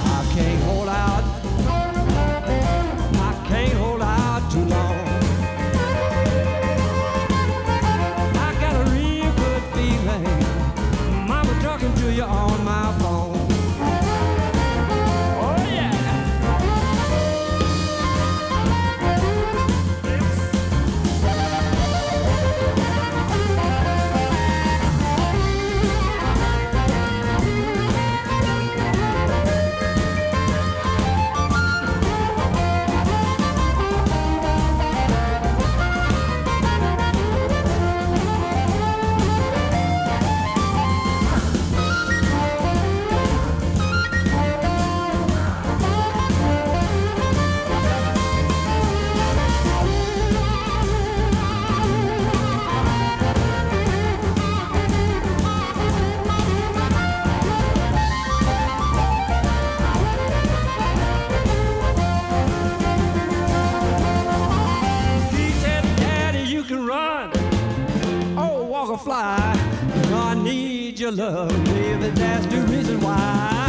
love, 71.16 71.50
baby. 71.66 72.10
That's 72.10 72.46
the 72.48 72.62
reason 72.62 73.02
why 73.02 73.61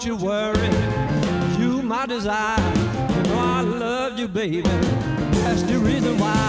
don't 0.00 0.06
you 0.06 0.26
worry. 0.26 0.68
You 1.58 1.82
my 1.82 2.06
desire. 2.06 2.58
You 2.58 3.22
know 3.24 3.38
I 3.38 3.60
love 3.60 4.18
you, 4.18 4.28
baby. 4.28 4.62
That's 4.62 5.62
the 5.62 5.78
reason 5.78 6.16
why 6.16 6.39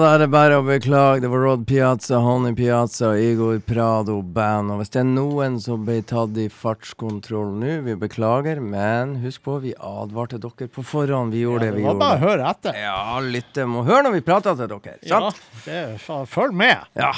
da 0.00 0.08
er 0.14 0.18
det 0.22 0.26
bare 0.32 0.56
å 0.58 0.64
beklage. 0.66 1.20
Det 1.22 1.28
var 1.30 1.42
Rod 1.44 1.62
Piazza, 1.68 2.18
Honey 2.24 2.54
Piazza 2.58 3.12
og 3.12 3.20
Igor 3.22 3.58
Prado 3.64 4.18
Band. 4.22 4.72
Og 4.74 4.80
hvis 4.82 4.90
det 4.94 5.00
er 5.02 5.06
noen 5.08 5.58
som 5.62 5.84
ble 5.86 6.00
tatt 6.06 6.36
i 6.40 6.48
fartskontroll 6.52 7.52
nå, 7.60 7.76
vi 7.86 7.94
beklager, 8.00 8.60
men 8.64 9.16
husk 9.22 9.44
på, 9.46 9.58
vi 9.62 9.72
advarte 9.78 10.40
dere 10.42 10.68
på 10.74 10.84
forhånd. 10.86 11.32
Vi 11.34 11.44
gjorde 11.44 11.68
Det 11.68 11.72
det 11.72 11.80
vi 11.80 11.86
var 11.86 11.98
bare 12.00 12.18
å 12.18 12.18
gjorde. 12.18 12.28
høre 12.30 12.50
etter. 12.52 12.78
Ja, 12.82 12.98
lytte. 13.24 13.66
Må 13.70 13.84
høre 13.86 14.06
når 14.08 14.16
vi 14.18 14.24
prater 14.28 14.58
til 14.58 14.72
dere. 14.74 14.96
Ja, 15.08 15.20
det 15.64 15.80
det, 15.98 16.24
følg 16.34 16.54
med. 16.58 16.88
Ja. 16.98 17.12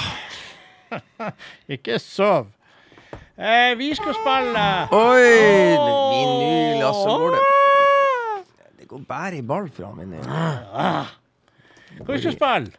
Ikke 1.77 1.99
sov. 2.03 2.51
Eh, 3.41 3.73
vi 3.81 3.89
skal 3.97 4.13
spille 4.19 4.65
Oi! 4.93 5.31
Vinyl, 6.13 6.83
altså. 6.85 7.15
Går 7.23 7.37
det 7.39 7.47
Det 8.83 8.89
går 8.91 9.07
bare 9.09 9.39
i 9.39 9.43
ball 9.47 9.71
fra 9.73 9.95
vinyl. 9.97 10.27
Hva 12.05 12.15
vi 12.17 12.19
skal 12.23 12.33
spille? 12.37 12.73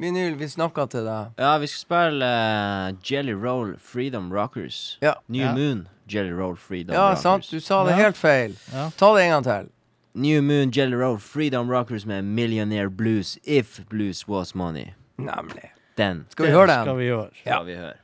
Vinyl, 0.00 0.36
vi 0.40 0.46
snakka 0.48 0.86
til 0.88 1.04
deg. 1.04 1.32
Ja, 1.38 1.58
vi 1.60 1.66
skal 1.68 1.80
spille 1.84 2.24
eh, 2.24 2.94
Jelly 3.04 3.34
Roll 3.36 3.74
Freedom 3.78 4.30
Rockers. 4.32 4.96
Ja. 5.04 5.14
New 5.28 5.42
Ja. 5.44 5.52
Moon 5.52 5.88
Jelly 6.08 6.32
Roll 6.32 6.56
Freedom 6.56 6.94
Ja, 6.94 7.08
Rockers. 7.10 7.22
sant. 7.22 7.50
Du 7.50 7.60
sa 7.60 7.84
det 7.84 7.90
Ja. 7.90 7.96
helt 7.96 8.16
feil. 8.16 8.56
Ja. 8.72 8.90
Ta 8.96 9.14
det 9.16 9.24
en 9.24 9.30
gang 9.30 9.44
til. 9.44 9.68
New 10.14 10.42
Moon 10.42 10.70
Jelly 10.70 10.96
Roll 10.96 11.18
Freedom 11.18 11.70
Rockers 11.70 12.06
med 12.06 12.22
Millionaire 12.24 12.88
Blues 12.90 13.38
If 13.44 13.80
Blues 13.88 14.26
Was 14.28 14.54
Money. 14.54 14.94
Nemlig. 15.18 15.70
Den 15.96 16.26
Skal 16.30 16.46
vi 16.46 16.52
høre 16.52 16.68
Skal 16.68 16.86
den? 16.86 16.98
vi 16.98 17.04
gjøre. 17.04 17.30
skal 17.44 17.66
vi 17.66 17.74
høre. 17.74 17.94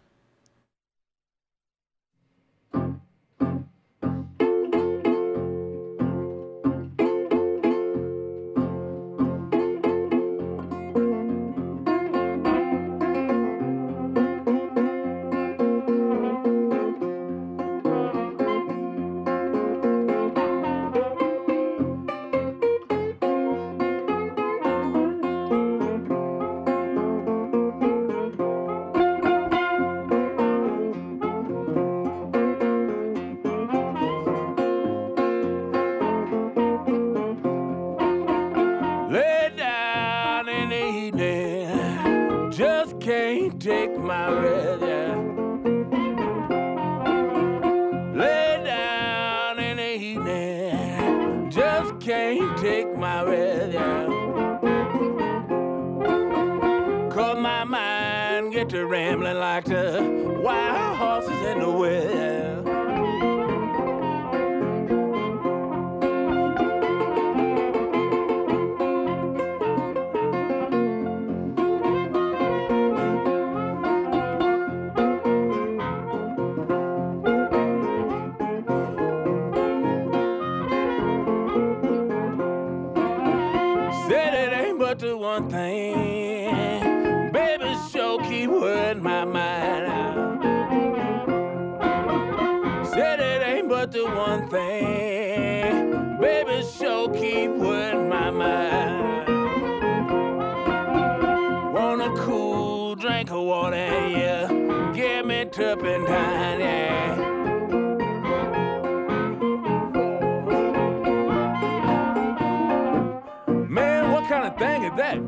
Then 114.96 115.25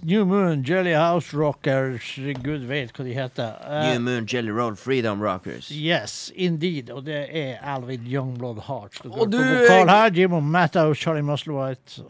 Yes! 0.00 0.08
New 0.08 0.24
Moon, 0.24 0.62
Jelly 0.62 0.92
House 0.92 1.34
Rockers, 1.36 2.18
gud 2.42 2.64
vet 2.68 2.92
hva 2.96 3.04
de 3.04 3.12
heter. 3.14 3.56
Uh, 3.60 3.92
New 3.92 4.00
Moon 4.00 4.26
Jelly 4.26 4.50
Roll 4.50 4.74
Freedom 4.76 5.20
Rockers. 5.22 5.70
Yes, 5.70 6.32
indeed. 6.34 6.90
Og 6.90 7.04
det 7.04 7.26
er 7.36 7.58
Alvid 7.62 8.06
Youngblood 8.08 8.62
Heart. 8.66 9.02
Og 9.10 9.30
du, 9.32 9.38
vokal 9.38 9.88
her, 9.88 10.10
Jimmo 10.14 10.40
Mattow, 10.40 10.94
Charlie 10.94 11.22
Musselwhite. 11.22 12.04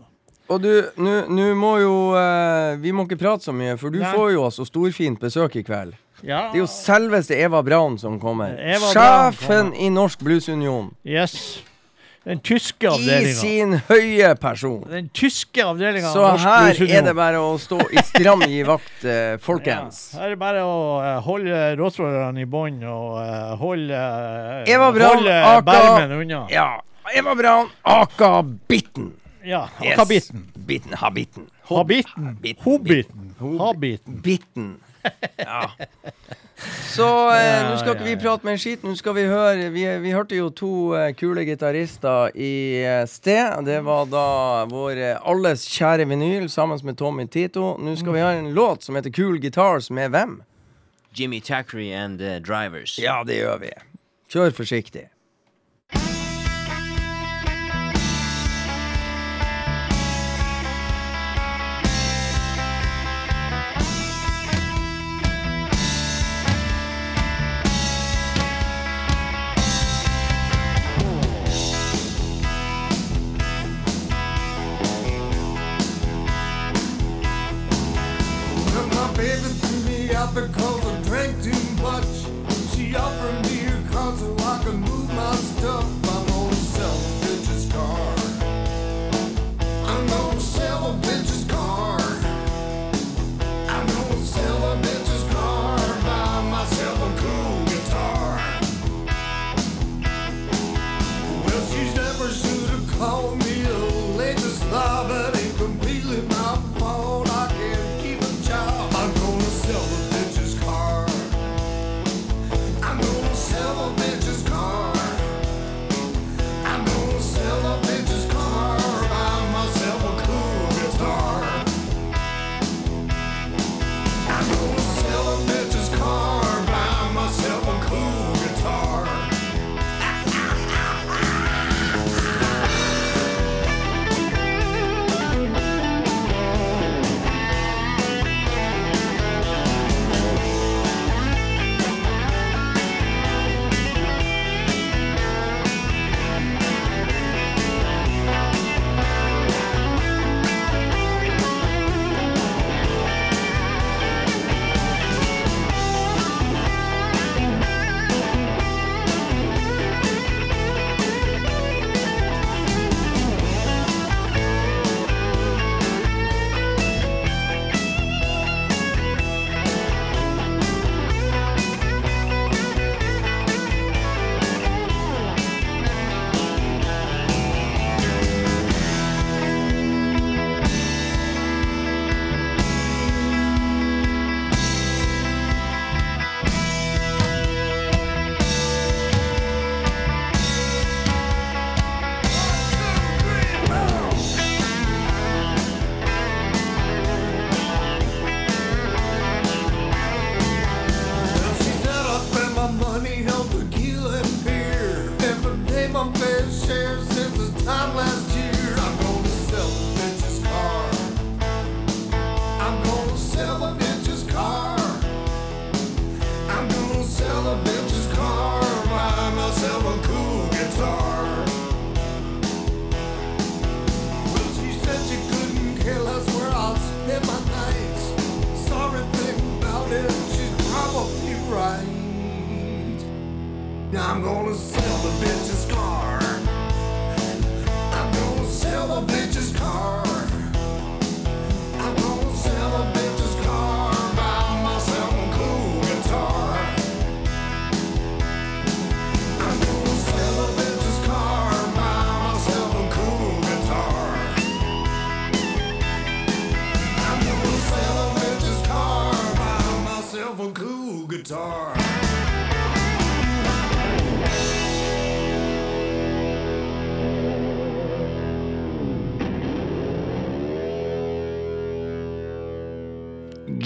Og 0.51 0.63
du, 0.63 0.71
nå 0.99 1.45
må 1.55 1.77
jo 1.79 1.91
uh, 2.11 2.75
Vi 2.83 2.91
må 2.91 3.05
ikke 3.07 3.21
prate 3.21 3.47
så 3.47 3.53
mye, 3.55 3.77
for 3.79 3.91
du 3.95 4.01
Nei. 4.03 4.11
får 4.17 4.33
jo 4.35 4.45
altså 4.49 4.65
storfint 4.67 5.21
besøk 5.23 5.55
i 5.61 5.63
kveld. 5.63 5.95
Ja, 6.23 6.51
Det 6.51 6.59
er 6.59 6.65
jo 6.65 6.67
selveste 6.69 7.37
Eva 7.39 7.63
Braun 7.65 7.95
som 7.99 8.19
kommer. 8.21 8.53
Eva 8.59 8.81
Braun 8.83 8.93
Sjefen 8.93 9.71
kommer. 9.71 9.79
i 9.81 9.89
Norsk 9.95 10.21
Bluesunion. 10.27 10.91
yes. 11.07 11.63
Den 12.25 12.41
tyske 12.45 12.91
I 13.01 13.31
sin 13.33 13.79
høye 13.89 14.35
person. 14.37 14.83
Den 14.91 15.07
tyske 15.17 15.63
avdelinga 15.65 16.11
Så 16.13 16.25
her 16.43 16.77
er 16.85 17.07
det 17.07 17.15
bare 17.17 17.41
å 17.41 17.55
stå 17.59 17.79
i 17.91 18.03
stram 18.05 18.43
i 18.45 18.59
vakt, 18.69 19.05
eh, 19.09 19.39
folkens. 19.41 20.03
Ja, 20.13 20.21
her 20.21 20.27
er 20.27 20.35
det 20.35 20.41
bare 20.43 20.65
å 20.69 20.75
eh, 21.01 21.15
holde 21.25 21.63
råtråderne 21.81 22.45
i 22.45 22.49
bånd 22.51 22.85
og 22.85 23.17
eh, 23.23 23.55
holde 23.63 24.03
Eva 24.69 24.91
Braun, 24.93 25.17
holde 25.23 25.39
aka- 25.55 25.65
bermen 25.73 26.13
unna. 26.19 26.43
Ja. 26.53 26.69
Eva 27.17 27.33
Brand 27.35 27.73
aka 27.83 28.35
Bitten. 28.69 29.15
Ja, 29.43 29.65
Yes. 29.83 29.97
Habitten. 29.99 30.45
Bitten, 30.69 30.93
habitten. 31.01 31.47
Habitten. 31.71 32.35
Bitten, 32.43 32.63
Hobbiten. 32.67 33.35
Hob- 33.41 34.21
Bitten. 34.23 34.75
Ja. 35.41 35.71
Så 36.91 37.07
eh, 37.33 37.63
nå 37.65 37.77
skal 37.81 37.95
ikke 37.95 38.09
vi 38.09 38.17
prate 38.21 38.47
mer 38.47 38.59
skit. 38.61 38.83
Nå 38.85 38.93
skal 38.99 39.15
vi 39.17 39.25
høre 39.31 39.71
Vi, 39.73 39.85
vi 40.03 40.13
hørte 40.15 40.37
jo 40.37 40.51
to 40.53 40.73
eh, 40.99 41.13
kule 41.17 41.45
gitarister 41.49 42.35
i 42.35 42.83
eh, 42.83 43.05
sted. 43.09 43.63
Det 43.67 43.79
var 43.87 44.11
da 44.11 44.27
vår 44.71 45.01
eh, 45.01 45.21
alles 45.23 45.65
kjære 45.71 46.09
vinyl 46.11 46.49
sammen 46.53 46.81
med 46.85 46.99
Tommy 47.01 47.27
Tito. 47.31 47.77
Nå 47.81 47.97
skal 48.01 48.17
vi 48.17 48.25
ha 48.25 48.33
en 48.37 48.53
låt 48.57 48.85
som 48.85 48.99
heter 48.99 49.15
Cool 49.17 49.39
Guitars 49.41 49.91
med 49.91 50.13
hvem? 50.13 50.41
Jimmy 51.15 51.41
Tackery 51.41 51.93
and 51.93 52.19
the 52.19 52.39
Drivers. 52.41 52.99
Ja, 52.99 53.23
det 53.27 53.41
gjør 53.41 53.59
vi. 53.65 53.73
Kjør 54.31 54.53
forsiktig. 54.55 55.09
tropical 80.33 80.80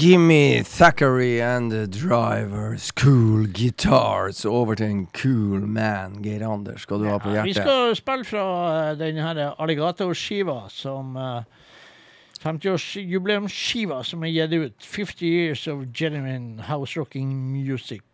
Jimmy, 0.05 0.63
Thackeray 0.63 1.41
and 1.41 1.73
the 1.73 1.87
Drivers 1.87 2.93
Cool 2.93 3.47
Guitars 3.47 4.45
over 4.45 4.75
til 4.75 4.87
en 4.87 5.09
cool 5.15 5.61
man. 5.67 6.23
Geir 6.23 6.45
Anders, 6.45 6.83
skal 6.83 6.99
du 7.01 7.05
ha 7.09 7.17
på 7.19 7.31
hjertet? 7.33 7.49
Vi 7.49 7.53
skal 7.55 7.97
spille 7.97 8.25
fra 8.29 8.43
eh, 8.91 8.99
denne 9.01 9.23
her 9.25 9.39
eh, 9.41 9.55
alligatorskiva 9.65 10.67
som 10.69 11.17
eh, 11.17 11.47
50-årsjubileumsskiva 12.43 14.03
som 14.05 14.27
er 14.29 14.35
gitt 14.35 14.53
ut. 14.53 14.85
50 14.85 15.23
Years 15.25 15.63
of 15.73 15.87
Genuine 15.97 16.61
House 16.69 17.01
Rocking 17.01 17.31
Music. 17.55 18.05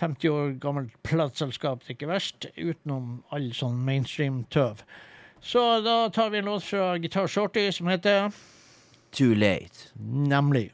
50 0.00 0.28
år 0.28 0.58
gammelt 0.58 0.90
plateselskap, 1.06 1.84
det 1.84 1.92
er 1.92 1.98
ikke 2.00 2.10
verst. 2.10 2.48
Utenom 2.58 3.22
all 3.30 3.52
sånn 3.54 3.78
mainstream-tøv. 3.86 4.82
Så 5.38 5.62
da 5.86 6.08
tar 6.10 6.34
vi 6.34 6.42
en 6.42 6.50
låt 6.50 6.66
fra 6.66 6.96
Guitar 6.98 7.30
Shorty 7.30 7.68
som 7.70 7.92
heter 7.94 8.34
Too 9.14 9.34
late. 9.34 9.92
Nemlig. 9.94 10.73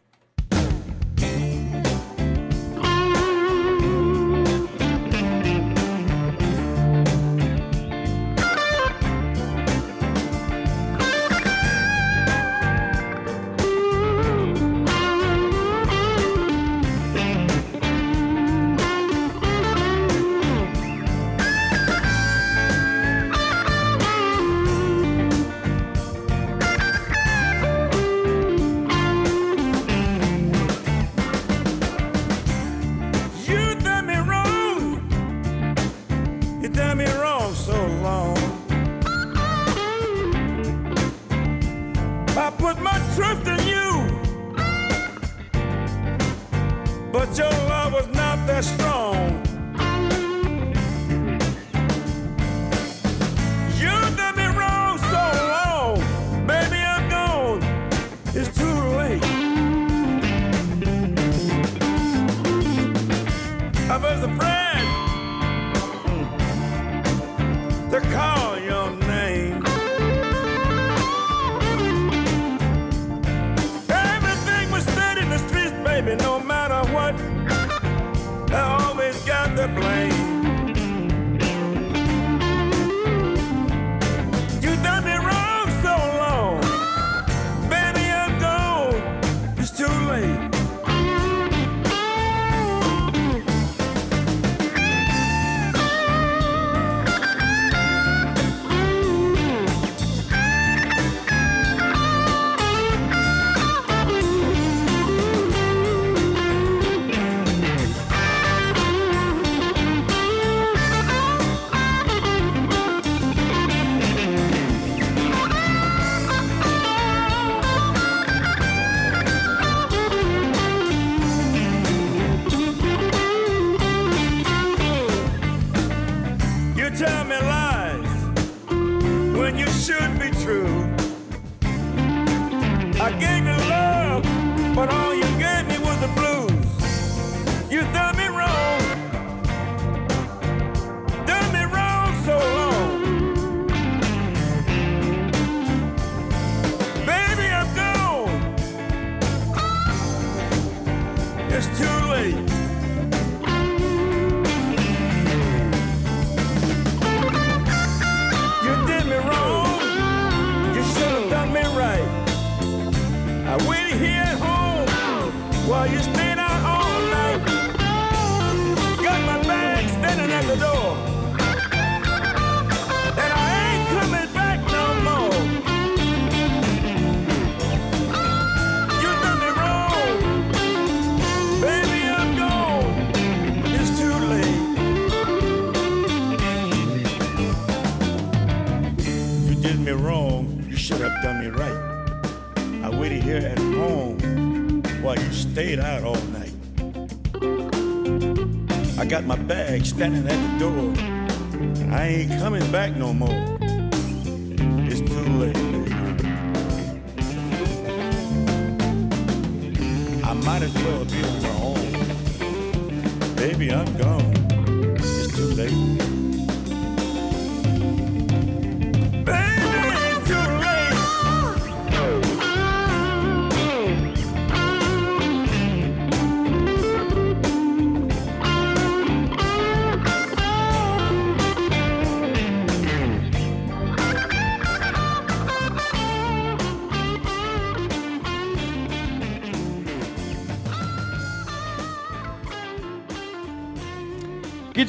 expecting 199.80 200.28
at 200.28 200.58
the 200.58 200.58
door. 200.58 200.89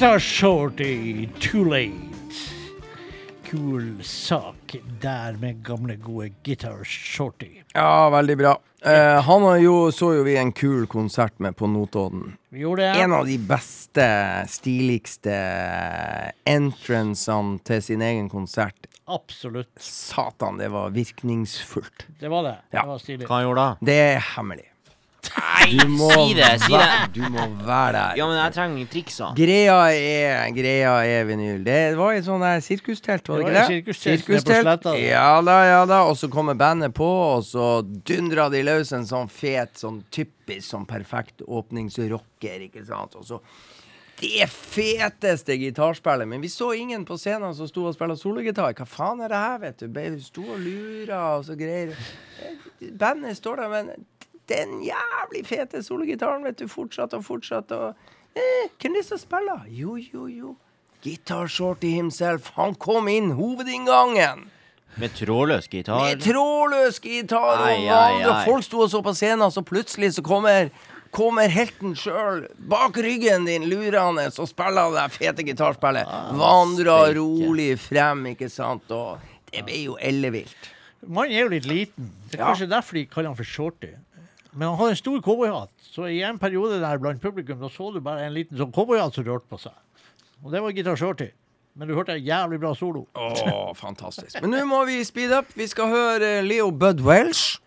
Guitar 0.02 0.18
Shorty, 0.18 1.28
Too 1.40 1.64
Late. 1.64 2.34
Kul 3.46 4.02
sak 4.02 4.74
der 5.00 5.36
med 5.38 5.62
gamle, 5.62 5.94
gode 5.96 6.32
Guitar 6.42 6.84
Shorty. 6.84 7.62
Ja, 7.72 8.10
veldig 8.10 8.36
bra. 8.38 8.56
Eh, 8.82 9.22
han 9.22 9.42
har 9.42 9.60
jo, 9.62 9.76
så 9.94 10.08
jo 10.16 10.24
vi 10.26 10.34
en 10.40 10.50
kul 10.52 10.88
konsert 10.90 11.38
med 11.38 11.54
på 11.54 11.70
Notodden. 11.70 12.34
Vi 12.50 12.64
gjorde 12.64 12.82
det. 12.82 13.04
En 13.04 13.14
av 13.14 13.30
de 13.30 13.38
beste, 13.38 14.08
stiligste 14.50 15.38
entrancene 16.50 17.62
til 17.62 17.86
sin 17.86 18.02
egen 18.02 18.26
konsert. 18.26 18.90
Absolutt. 19.06 19.70
Satan, 19.78 20.58
det 20.58 20.72
var 20.74 20.90
virkningsfullt. 20.90 22.08
Det 22.18 22.34
var 22.34 22.50
det. 22.50 22.58
Ja. 22.74 22.82
Det 22.82 22.88
var 22.90 23.06
stilig. 23.06 23.30
Hva 23.30 23.44
gjorde 23.46 23.70
da? 23.70 23.86
Det 23.92 24.00
er 24.10 24.30
hemmelig. 24.34 24.71
Nei, 25.22 25.76
Du 25.78 25.88
må, 25.88 26.08
si 26.10 26.34
det! 26.34 26.48
Si 26.64 26.72
det! 26.72 26.86
du 27.14 27.22
må 27.30 27.44
være 27.62 27.92
der. 27.94 28.16
Ja, 28.18 28.26
men 28.26 28.38
jeg 28.40 28.54
trenger 28.56 28.88
triksa. 28.90 29.28
Greia 29.38 29.76
er, 29.94 30.48
greia 30.56 30.94
er 31.06 31.26
vinyl. 31.28 31.60
Det 31.66 31.78
var 31.98 32.16
et 32.18 32.26
der 32.26 32.64
sirkustelt, 32.66 33.28
var 33.30 33.38
det, 33.38 33.44
Det 33.44 33.52
ikke 33.52 33.58
det? 33.58 33.66
Sirkustelt, 33.70 34.24
sirkustelt 34.24 34.48
nede 34.48 34.78
på 34.82 34.88
sletta. 34.90 34.94
Ja 34.98 35.28
da, 35.46 35.58
ja 35.68 35.84
da. 35.86 36.00
Og 36.10 36.18
så 36.18 36.30
kommer 36.32 36.58
bandet 36.58 36.94
på, 36.98 37.06
og 37.06 37.44
så 37.46 37.68
dundra 37.82 38.48
de 38.52 38.64
løs 38.66 38.90
en 38.96 39.06
sånn 39.06 39.30
fet, 39.30 39.76
sånn 39.78 40.02
typisk 40.10 40.66
sånn 40.72 40.88
perfekt 40.90 41.46
åpningsrocker, 41.46 42.66
ikke 42.68 42.82
sant. 42.88 43.14
Og 43.20 43.28
så 43.28 43.40
det 44.22 44.46
feteste 44.50 45.56
gitarspillet. 45.58 46.28
Men 46.28 46.42
vi 46.42 46.50
så 46.52 46.72
ingen 46.78 47.04
på 47.06 47.16
scenen 47.18 47.54
som 47.58 47.66
sto 47.70 47.86
og 47.88 47.94
spilte 47.96 48.18
sologitar. 48.20 48.74
Hva 48.78 48.86
faen 48.86 49.22
er 49.24 49.32
det 49.32 49.40
her, 49.40 49.56
vet 49.62 49.82
du? 49.82 50.18
Sto 50.22 50.44
og 50.46 50.60
lura 50.62 51.22
og 51.38 51.46
så 51.48 51.56
greier. 51.58 51.94
Eh, 52.42 52.90
Bandet 52.98 53.38
står 53.38 53.62
der, 53.64 53.72
men 53.72 53.90
den 54.48 54.82
jævlig 54.82 55.44
fete 55.46 55.82
sologitaren, 55.82 56.44
vet 56.44 56.58
du, 56.58 56.66
fortsatt 56.68 57.14
og 57.14 57.24
fortsatt 57.24 57.70
og 57.72 57.94
eh, 58.36 58.68
Hvem 58.80 58.92
er 58.94 59.00
det 59.00 59.04
som 59.06 59.18
spiller? 59.18 59.62
Jo, 59.68 59.96
jo, 59.96 60.26
jo. 60.28 60.56
Guitar 61.04 61.46
Shorty 61.48 61.90
himself. 61.96 62.50
Han 62.56 62.74
kom 62.74 63.08
inn 63.08 63.32
hovedinngangen. 63.34 64.48
Med 65.00 65.14
trådløs 65.16 65.68
gitar. 65.72 66.02
Med 66.04 66.20
trådløs 66.22 66.98
gitar 67.00 67.38
og 67.56 67.66
Ai, 67.66 67.86
ai, 67.88 68.22
ai. 68.22 68.44
folk 68.44 68.64
sto 68.66 68.82
og 68.84 68.90
så 68.92 69.00
på 69.02 69.14
scenen, 69.16 69.50
så 69.50 69.62
plutselig 69.64 70.12
så 70.18 70.22
kommer 70.26 70.70
Kommer 71.12 71.44
helten 71.52 71.92
sjøl 71.92 72.46
bak 72.72 72.96
ryggen 73.04 73.44
din 73.44 73.66
lurende 73.68 74.22
og 74.40 74.46
spiller 74.48 74.94
det 74.94 75.02
fete 75.12 75.44
gitarspillet. 75.44 76.08
Vandrer 76.40 77.10
steike. 77.12 77.18
rolig 77.18 77.66
frem, 77.82 78.22
ikke 78.30 78.48
sant, 78.48 78.88
og 78.96 79.18
det 79.52 79.60
ble 79.66 79.82
jo 79.90 79.98
ellevilt. 80.00 80.70
Mannen 81.04 81.34
er 81.36 81.42
jo 81.42 81.50
litt 81.52 81.66
liten. 81.68 82.08
Det 82.30 82.38
er 82.38 82.44
Ja. 82.44 82.46
kanskje 82.54 82.68
derfor 82.70 82.94
de 82.96 83.04
kaller 83.12 83.28
han 83.28 83.36
for 83.36 83.44
Shorty. 83.44 83.90
Men 84.52 84.68
han 84.68 84.76
har 84.78 84.90
en 84.92 84.96
stor 84.96 85.20
cowboyhatt, 85.24 85.70
så 85.80 86.08
i 86.12 86.18
en 86.22 86.38
periode 86.38 86.80
der 86.82 86.98
blant 87.00 87.22
publikum 87.22 87.60
da 87.62 87.70
så 87.72 87.90
du 87.94 88.00
bare 88.04 88.26
en 88.26 88.34
liten 88.34 88.58
sånn 88.60 88.72
cowboyhatt 88.74 89.14
som 89.16 89.24
rørte 89.24 89.48
på 89.48 89.58
seg. 89.62 89.72
Og 90.44 90.52
det 90.52 90.60
var 90.60 90.74
gitar 90.76 90.96
Shorty. 90.98 91.30
Men 91.74 91.88
du 91.88 91.94
hørte 91.96 92.12
en 92.12 92.24
jævlig 92.24 92.58
bra 92.60 92.74
solo. 92.76 93.06
Åh, 93.16 93.70
fantastisk. 93.78 94.36
Men 94.42 94.50
nå 94.52 94.64
må 94.68 94.82
vi 94.84 94.98
speede 95.08 95.38
up. 95.40 95.54
Vi 95.56 95.64
skal 95.70 95.88
høre 95.88 96.32
Leo 96.44 96.68
Bud 96.70 97.00
Welsh 97.00 97.60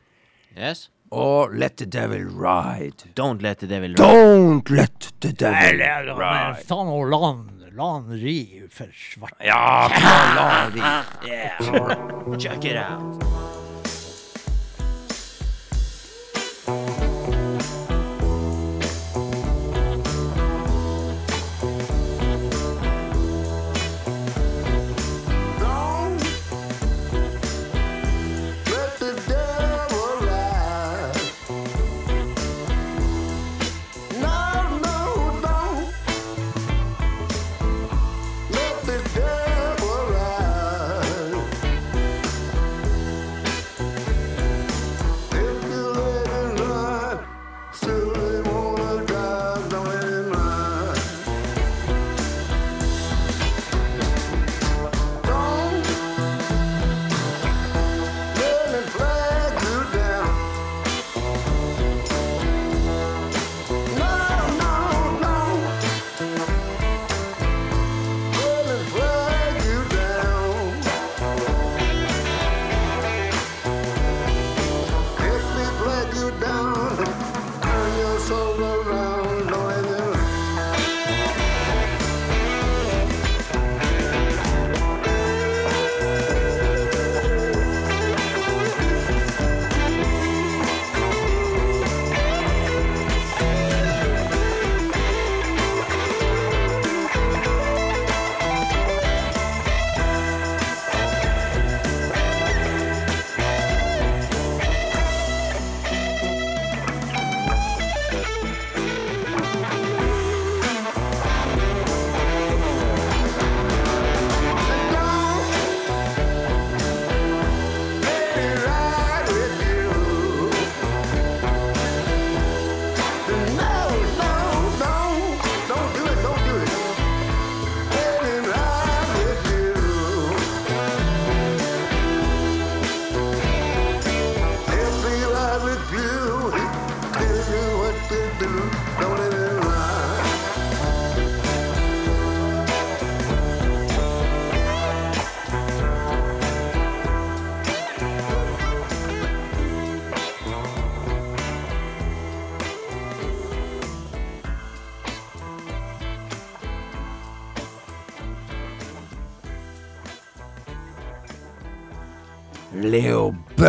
Yes. 0.55 0.91
og 1.11 1.55
Let 1.57 1.77
the 1.77 1.85
Devil 1.89 2.27
Ride. 2.29 3.09
Don't 3.17 3.41
let 3.41 3.57
the 3.59 3.67
devil 3.67 3.95
ride. 3.95 3.97
Don't 3.97 4.69
let 4.69 5.09
the 5.21 5.31
devil 5.33 6.13
ride. 6.13 6.61
ta 6.69 6.83
nå 6.85 7.01
la 7.09 7.19
han, 7.25 8.05
ri 8.21 8.61
for 8.71 8.87
svart. 8.93 9.33
Ja, 9.43 9.89
la, 10.37 10.69
vi. 10.69 10.79
Yeah. 11.27 12.37
Check 12.37 12.63
it 12.65 12.77
out. 12.77 13.34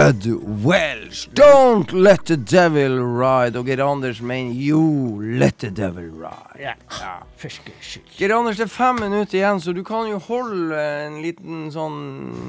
Bud 0.06 0.26
Welsh. 0.62 1.28
Don't 1.34 1.92
let 1.92 2.26
the 2.26 2.36
devil 2.36 3.00
ride. 3.02 3.58
Og 3.58 3.66
Geir 3.66 3.82
Anders 3.82 4.20
mener 4.22 4.54
jo, 4.54 5.18
let 5.18 5.58
the 5.58 5.70
devil 5.70 6.12
ride. 6.14 6.60
Ja. 6.62 6.74
ja. 7.00 7.48
Geir 8.14 8.36
Anders, 8.36 8.60
det 8.60 8.68
er 8.68 8.70
fem 8.70 9.00
minutter 9.02 9.40
igjen, 9.40 9.58
så 9.60 9.74
du 9.74 9.82
kan 9.86 10.06
jo 10.06 10.20
holde 10.28 10.78
en 11.08 11.18
liten 11.24 11.66
sånn 11.74 11.98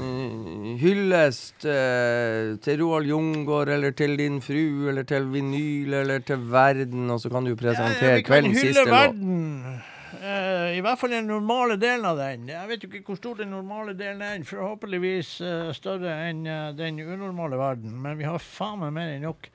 eh, 0.06 0.70
hyllest 0.84 1.66
eh, 1.66 2.54
til 2.62 2.82
Roald 2.84 3.10
Jungård, 3.10 3.74
eller 3.74 3.98
til 3.98 4.14
din 4.22 4.38
fru, 4.46 4.92
eller 4.92 5.08
til 5.10 5.26
vinyl, 5.34 5.98
eller 6.04 6.22
til 6.30 6.46
verden, 6.54 7.10
og 7.10 7.24
så 7.24 7.34
kan 7.34 7.48
du 7.48 7.56
presentere 7.58 8.20
ja, 8.20 8.22
ja, 8.22 8.28
kveldens 8.30 8.62
siste 8.62 8.86
låt. 8.86 9.97
Eh, 10.18 10.78
I 10.78 10.82
hvert 10.82 11.00
fall 11.00 11.14
den 11.14 11.30
normale 11.30 11.78
delen 11.80 12.06
av 12.10 12.18
den. 12.20 12.48
Jeg 12.50 12.70
vet 12.70 12.84
jo 12.84 12.90
ikke 12.90 13.14
hvor 13.14 13.20
stor 13.20 13.38
den 13.42 13.54
normale 13.54 13.94
delen 13.98 14.24
er. 14.26 14.42
Forhåpentligvis 14.48 15.36
eh, 15.46 15.70
større 15.78 16.16
enn 16.28 16.42
eh, 16.48 16.72
den 16.78 17.00
unormale 17.04 17.60
verden, 17.60 17.94
men 18.02 18.18
vi 18.20 18.28
har 18.28 18.42
faen 18.42 18.82
meg 18.82 18.96
mer 18.98 19.14
enn 19.14 19.26
nok. 19.28 19.50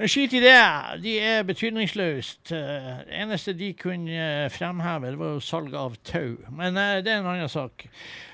Men 0.00 0.10
skit 0.10 0.34
i 0.34 0.42
det. 0.42 0.58
De 1.04 1.14
er 1.20 1.46
betydningsløst. 1.46 2.48
Det 2.48 3.12
eneste 3.12 3.52
de 3.54 3.74
kunne 3.78 4.48
fremheve, 4.50 5.12
det 5.12 5.20
var 5.20 5.34
jo 5.36 5.44
salg 5.44 5.76
av 5.78 5.98
tau. 6.08 6.38
Men 6.50 6.78
det 6.80 7.12
er 7.12 7.20
en 7.20 7.28
annen 7.34 7.52
sak. 7.52 7.84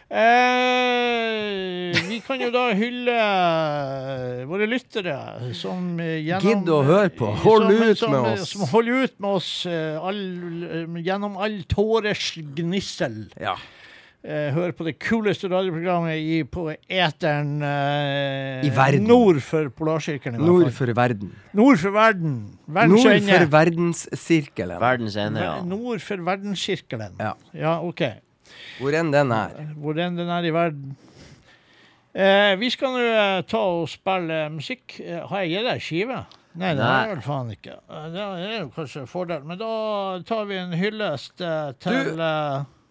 Eh, 0.08 1.92
vi 2.08 2.20
kan 2.24 2.40
jo 2.40 2.48
da 2.48 2.70
hylle 2.72 3.16
våre 4.48 4.68
lyttere 4.70 5.16
som 5.52 5.98
gjennom 6.00 6.46
Gidd 6.46 6.70
å 6.72 6.78
høre 6.86 7.10
på. 7.12 7.28
Hold 7.42 7.66
som, 7.68 7.82
ut 7.82 8.00
som, 8.00 8.14
med 8.14 8.28
oss. 8.30 8.52
Som 8.54 8.62
holder 8.70 9.04
ut 9.04 9.18
med 9.20 9.34
oss 9.36 9.50
eh, 9.68 9.98
all, 10.00 10.22
eh, 10.64 11.02
gjennom 11.04 11.36
all 11.36 11.58
tårers 11.68 12.30
gnissel. 12.56 13.26
Ja. 13.36 13.58
Eh, 14.24 14.48
hør 14.50 14.72
på 14.74 14.82
det 14.82 14.96
kuleste 14.98 15.46
radioprogrammet 15.52 16.18
i, 16.18 16.38
på 16.42 16.64
eteren 16.72 17.60
eh, 17.62 18.64
I 18.66 18.72
verden. 18.74 19.04
Nord 19.06 19.42
for 19.44 19.68
Polarsirkelen. 19.70 20.40
i 20.40 20.48
Nord 20.48 20.72
for 20.74 20.90
verden. 20.96 21.34
Nord 21.54 21.78
for 21.84 21.94
verden. 21.94 22.38
Verdens 22.66 23.04
Nord 23.04 23.28
for 23.28 23.52
verdenssirkelen. 23.52 24.80
Verdens 24.82 25.20
ende, 25.20 25.44
ja. 25.44 25.52
Nord 25.68 26.00
for 26.02 26.24
verdenskirkelen. 26.32 27.20
Ja. 27.20 27.36
ja, 27.54 27.76
OK. 27.84 28.02
Hvor 28.78 28.94
enn 28.94 29.10
den 29.14 29.32
er. 29.34 29.54
Hvor 29.78 29.98
enn 30.00 30.16
den 30.18 30.28
er 30.30 30.46
i 30.48 30.52
verden. 30.54 30.96
Eh, 32.18 32.54
vi 32.58 32.70
skal 32.72 32.94
nå 32.96 33.02
eh, 33.04 33.42
ta 33.46 33.60
og 33.78 33.88
spille 33.92 34.48
musikk. 34.54 34.96
Eh, 35.04 35.20
har 35.28 35.44
jeg 35.44 35.52
gitt 35.52 35.66
deg 35.68 35.82
skive? 35.84 36.20
Nei, 36.58 36.72
det 36.74 36.82
har 36.82 37.04
jeg 37.06 37.10
vel 37.12 37.20
faen 37.22 37.50
ikke. 37.54 37.74
Eh, 37.86 38.06
Det 38.14 38.22
er 38.24 38.54
jo 38.62 38.70
kanskje 38.74 39.02
en 39.04 39.10
fordel. 39.10 39.44
Men 39.46 39.60
da 39.60 39.68
tar 40.26 40.46
vi 40.48 40.56
en 40.58 40.72
hyllest 40.78 41.40
eh, 41.44 41.72
til 41.82 42.14
du, 42.16 42.24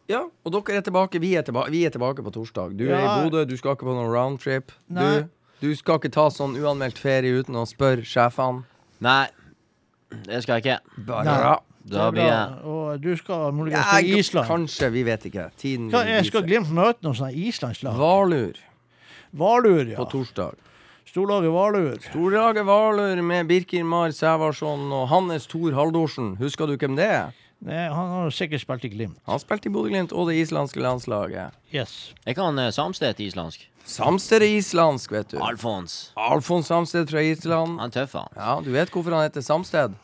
Ja, 0.07 0.21
og 0.45 0.53
dere 0.53 0.77
er 0.79 0.85
tilbake. 0.85 1.19
Vi 1.19 1.33
er 1.35 1.43
tilbake, 1.43 1.71
vi 1.73 1.81
er 1.83 1.91
tilbake 1.91 2.23
på 2.23 2.31
torsdag. 2.31 2.77
Du 2.79 2.85
er 2.87 3.01
i 3.01 3.23
Bodø, 3.25 3.41
du 3.49 3.57
skal 3.59 3.75
ikke 3.75 3.89
på 3.89 3.95
noen 3.97 4.13
roundtrip. 4.13 4.71
Du, 4.87 5.25
du 5.59 5.73
skal 5.75 5.99
ikke 5.99 6.13
ta 6.15 6.29
sånn 6.31 6.55
uanmeldt 6.55 7.01
ferie 7.01 7.41
uten 7.41 7.57
å 7.59 7.65
spørre 7.67 8.05
sjefene. 8.07 8.63
Nei, 9.03 9.25
det 10.29 10.39
skal 10.45 10.61
jeg 10.61 10.63
ikke. 10.63 11.03
Bare 11.09 11.27
Nei. 11.27 11.57
Da 11.87 12.09
blir 12.11 12.27
jeg. 12.27 12.61
Og 12.67 13.01
du 13.01 13.11
skal 13.19 13.51
muligens 13.55 13.79
Ja, 13.79 13.99
til 13.99 14.19
Island. 14.19 14.47
Kanskje, 14.49 14.89
vi 14.91 15.03
vet 15.07 15.27
ikke. 15.29 15.49
Tiden 15.57 15.89
Hva, 15.93 16.03
jeg 16.07 16.25
skal 16.27 16.43
viser. 16.43 16.47
Glimt 16.51 16.73
møte 16.75 17.05
noen 17.05 17.17
sånne 17.19 17.33
islandslag. 17.47 17.99
Valur 17.99 18.63
Valur, 19.37 19.83
ja. 19.85 19.97
på 19.99 20.07
torsdag. 20.11 20.55
Storlaget 21.07 21.51
Valur. 21.51 21.97
Storlaget 22.09 22.65
Valur 22.67 23.21
med 23.21 23.47
Birkin 23.49 23.85
Mar 23.87 24.11
Sævarsson 24.11 24.91
og 24.91 25.07
Hannes 25.11 25.47
Thor 25.47 25.73
Haldorsen. 25.75 26.35
Husker 26.39 26.67
du 26.67 26.77
hvem 26.77 26.95
det 26.99 27.07
er? 27.07 27.35
Nei, 27.65 27.87
han 27.89 28.11
har 28.13 28.29
sikkert 28.35 28.61
spilt 28.61 28.85
i 28.85 28.91
Glimt. 28.93 29.17
Han 29.25 29.39
spilte 29.41 29.69
i 29.69 29.73
Bodø-Glimt 29.73 30.13
og 30.13 30.29
det 30.29 30.37
islandske 30.43 30.81
landslaget. 30.83 31.55
Yes. 31.73 32.13
Jeg 32.25 32.37
kan 32.37 32.59
uh, 32.59 32.69
Samstedt 32.73 33.19
islandsk. 33.23 33.63
Samsted 33.87 34.43
er 34.43 34.57
islandsk, 34.59 35.11
vet 35.15 35.31
du. 35.31 35.39
Alfons. 35.41 36.11
Alfons 36.19 36.67
Samsted 36.69 37.07
fra 37.09 37.23
Island. 37.23 37.79
Han 37.79 37.89
er 37.89 37.95
tøff, 37.95 38.13
han. 38.19 38.29
Ja, 38.35 38.59
du 38.61 38.69
vet 38.75 38.91
hvorfor 38.93 39.15
han 39.15 39.25
heter 39.25 39.41
Samsted? 39.41 39.95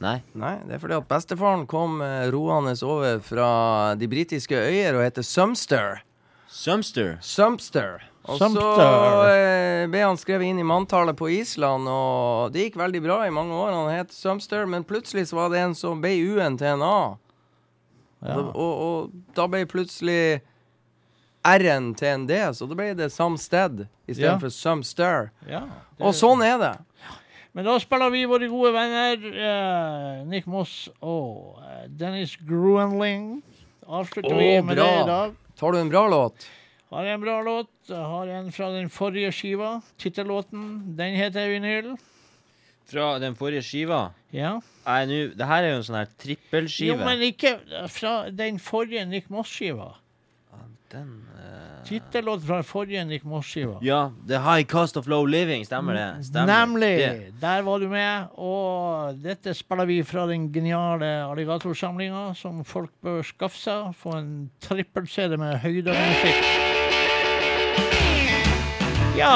Nei. 0.00 0.18
Nei, 0.32 0.54
det 0.64 0.78
er 0.78 0.80
fordi 0.82 0.96
at 0.96 1.08
bestefaren 1.10 1.66
kom 1.68 1.98
eh, 2.04 2.28
roende 2.32 2.72
over 2.86 3.18
fra 3.24 3.50
de 4.00 4.08
britiske 4.08 4.56
øyer 4.56 4.96
og 4.96 5.02
heter 5.04 5.22
Sumster. 5.26 6.00
Sumster. 6.48 7.18
Sumster. 7.20 8.00
Og 8.24 8.38
Sumster. 8.40 8.80
så 8.80 9.28
eh, 9.32 9.84
ble 9.92 10.00
han 10.04 10.18
skrevet 10.20 10.48
inn 10.50 10.58
i 10.60 10.66
manntallet 10.66 11.16
på 11.16 11.28
Island, 11.32 11.88
og 11.88 12.50
det 12.52 12.66
gikk 12.68 12.78
veldig 12.80 13.00
bra 13.04 13.20
i 13.28 13.32
mange 13.34 13.56
år. 13.56 13.72
Han 13.76 13.92
het 13.92 14.12
Sumster, 14.12 14.64
men 14.68 14.84
plutselig 14.88 15.28
så 15.30 15.36
var 15.40 15.52
det 15.52 15.60
en 15.66 15.76
som 15.76 16.00
ble 16.02 16.14
U-en 16.32 16.56
til 16.60 16.74
en 16.74 16.84
A. 16.84 16.98
Ja. 18.20 18.36
Og, 18.36 18.50
og, 18.56 18.72
og 18.84 19.34
da 19.36 19.46
ble 19.48 19.62
plutselig 19.68 20.40
R-en 21.48 21.94
til 21.96 22.08
en 22.10 22.26
D, 22.28 22.36
så 22.52 22.66
da 22.68 22.76
ble 22.76 22.90
det 22.98 23.08
Samsted 23.14 23.86
istedenfor 24.10 24.50
Ja. 24.50 24.56
Sumster. 24.58 25.30
ja. 25.48 25.62
Og 26.00 26.12
sånn 26.16 26.40
er 26.44 26.58
det. 26.60 26.74
Men 27.52 27.66
da 27.66 27.74
spiller 27.82 28.12
vi 28.14 28.22
våre 28.30 28.46
gode 28.50 28.70
venner 28.76 29.24
eh, 29.30 30.20
Nick 30.30 30.46
Moss 30.50 30.84
og 31.02 31.58
eh, 31.64 31.86
Dennis 31.90 32.36
Gruenling. 32.46 33.40
Avslutter 33.90 34.36
Å, 34.36 34.38
vi 34.38 34.50
med 34.62 34.78
bra. 34.78 34.86
det 34.86 35.00
i 35.02 35.08
dag. 35.08 35.38
Tar 35.58 35.74
du 35.74 35.80
en 35.80 35.90
bra 35.90 36.04
låt? 36.12 36.46
Har 36.90 37.06
en 37.06 37.20
bra 37.22 37.40
låt. 37.46 37.70
Jeg 37.88 38.06
Har 38.12 38.30
en 38.34 38.52
fra 38.54 38.70
den 38.74 38.88
forrige 38.90 39.32
skiva. 39.34 39.80
Tittellåten. 39.98 40.96
Den 40.98 41.14
heter 41.18 41.50
Vinyl. 41.50 41.92
Fra 42.90 43.12
den 43.22 43.36
forrige 43.38 43.62
skiva. 43.62 44.00
Ja. 44.34 44.56
Nei, 44.86 45.00
nu, 45.06 45.18
Det 45.34 45.46
her 45.46 45.62
er 45.66 45.74
jo 45.74 45.80
en 45.80 45.86
sånn 45.86 46.00
her 46.00 46.70
Jo, 46.82 46.96
men 46.98 47.22
ikke 47.22 47.56
fra 47.90 48.14
den 48.34 48.58
forrige 48.62 49.04
Nick 49.06 49.30
Moss-skiva. 49.30 49.92
Den 50.90 51.12
eh, 51.38 51.69
Tittellåt 51.86 52.46
fra 52.46 52.62
forrige 52.62 53.04
Nick 53.04 53.24
Moss-skiva. 53.24 53.78
Ja. 53.82 54.12
The 54.28 54.38
High 54.38 54.66
Cost 54.66 54.96
of 54.96 55.06
Low 55.06 55.26
Living. 55.26 55.66
Stemmer 55.66 55.94
det? 55.94 56.24
Stemmer. 56.24 56.46
Nemlig! 56.46 56.98
Det. 56.98 57.32
Der 57.40 57.62
var 57.62 57.78
du 57.78 57.88
med. 57.88 58.24
Og 58.36 59.14
dette 59.22 59.54
spiller 59.54 59.88
vi 59.90 60.02
fra 60.04 60.26
den 60.30 60.52
geniale 60.52 61.10
alligatorsamlinga, 61.24 62.34
som 62.34 62.64
folk 62.64 62.92
bør 63.02 63.22
skaffe 63.26 63.58
seg. 63.58 63.90
Få 63.98 64.18
en 64.20 64.32
trippel-CD 64.62 65.36
med 65.40 65.58
høydemusikk. 65.64 66.44
Ja 69.18 69.34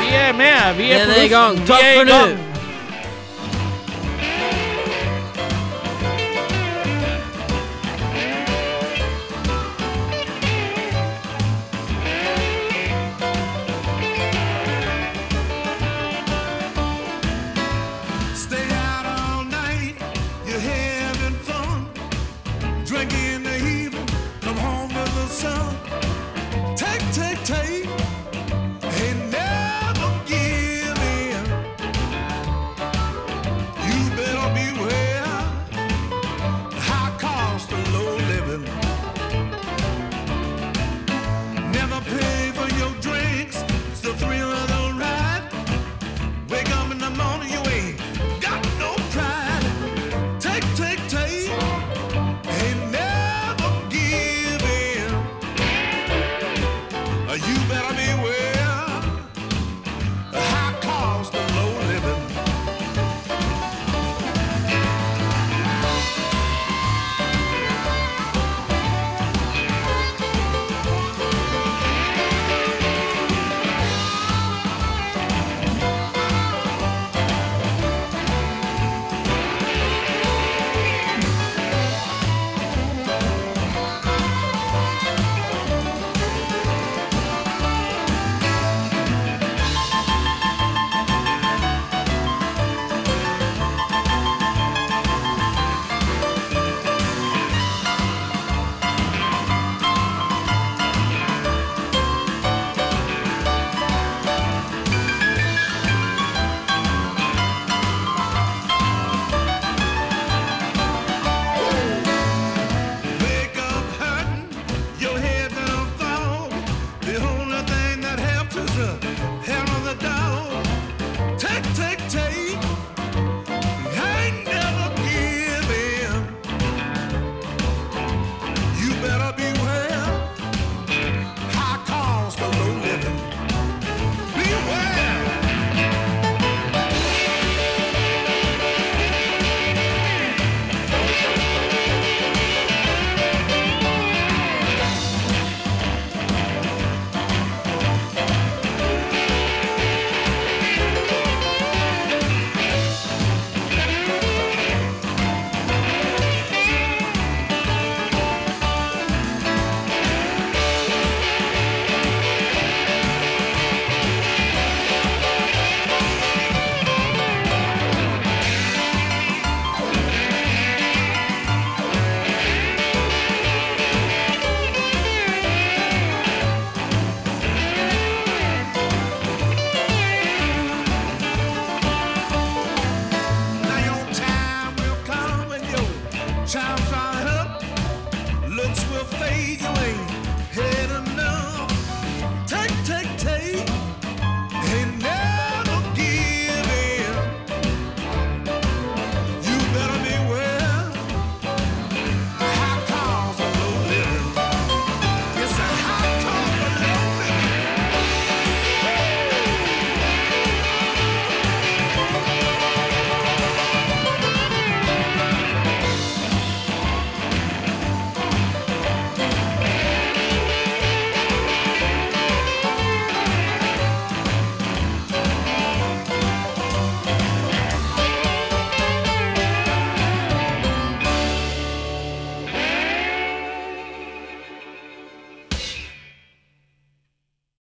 Vi 0.00 0.12
er 0.14 0.32
med. 0.36 0.76
Vi 0.76 0.90
er, 0.92 1.06
er 1.06 1.24
i 1.24 1.32
gang. 1.32 1.56
Takk 1.66 1.88
for 1.96 2.10
nå. 2.10 2.55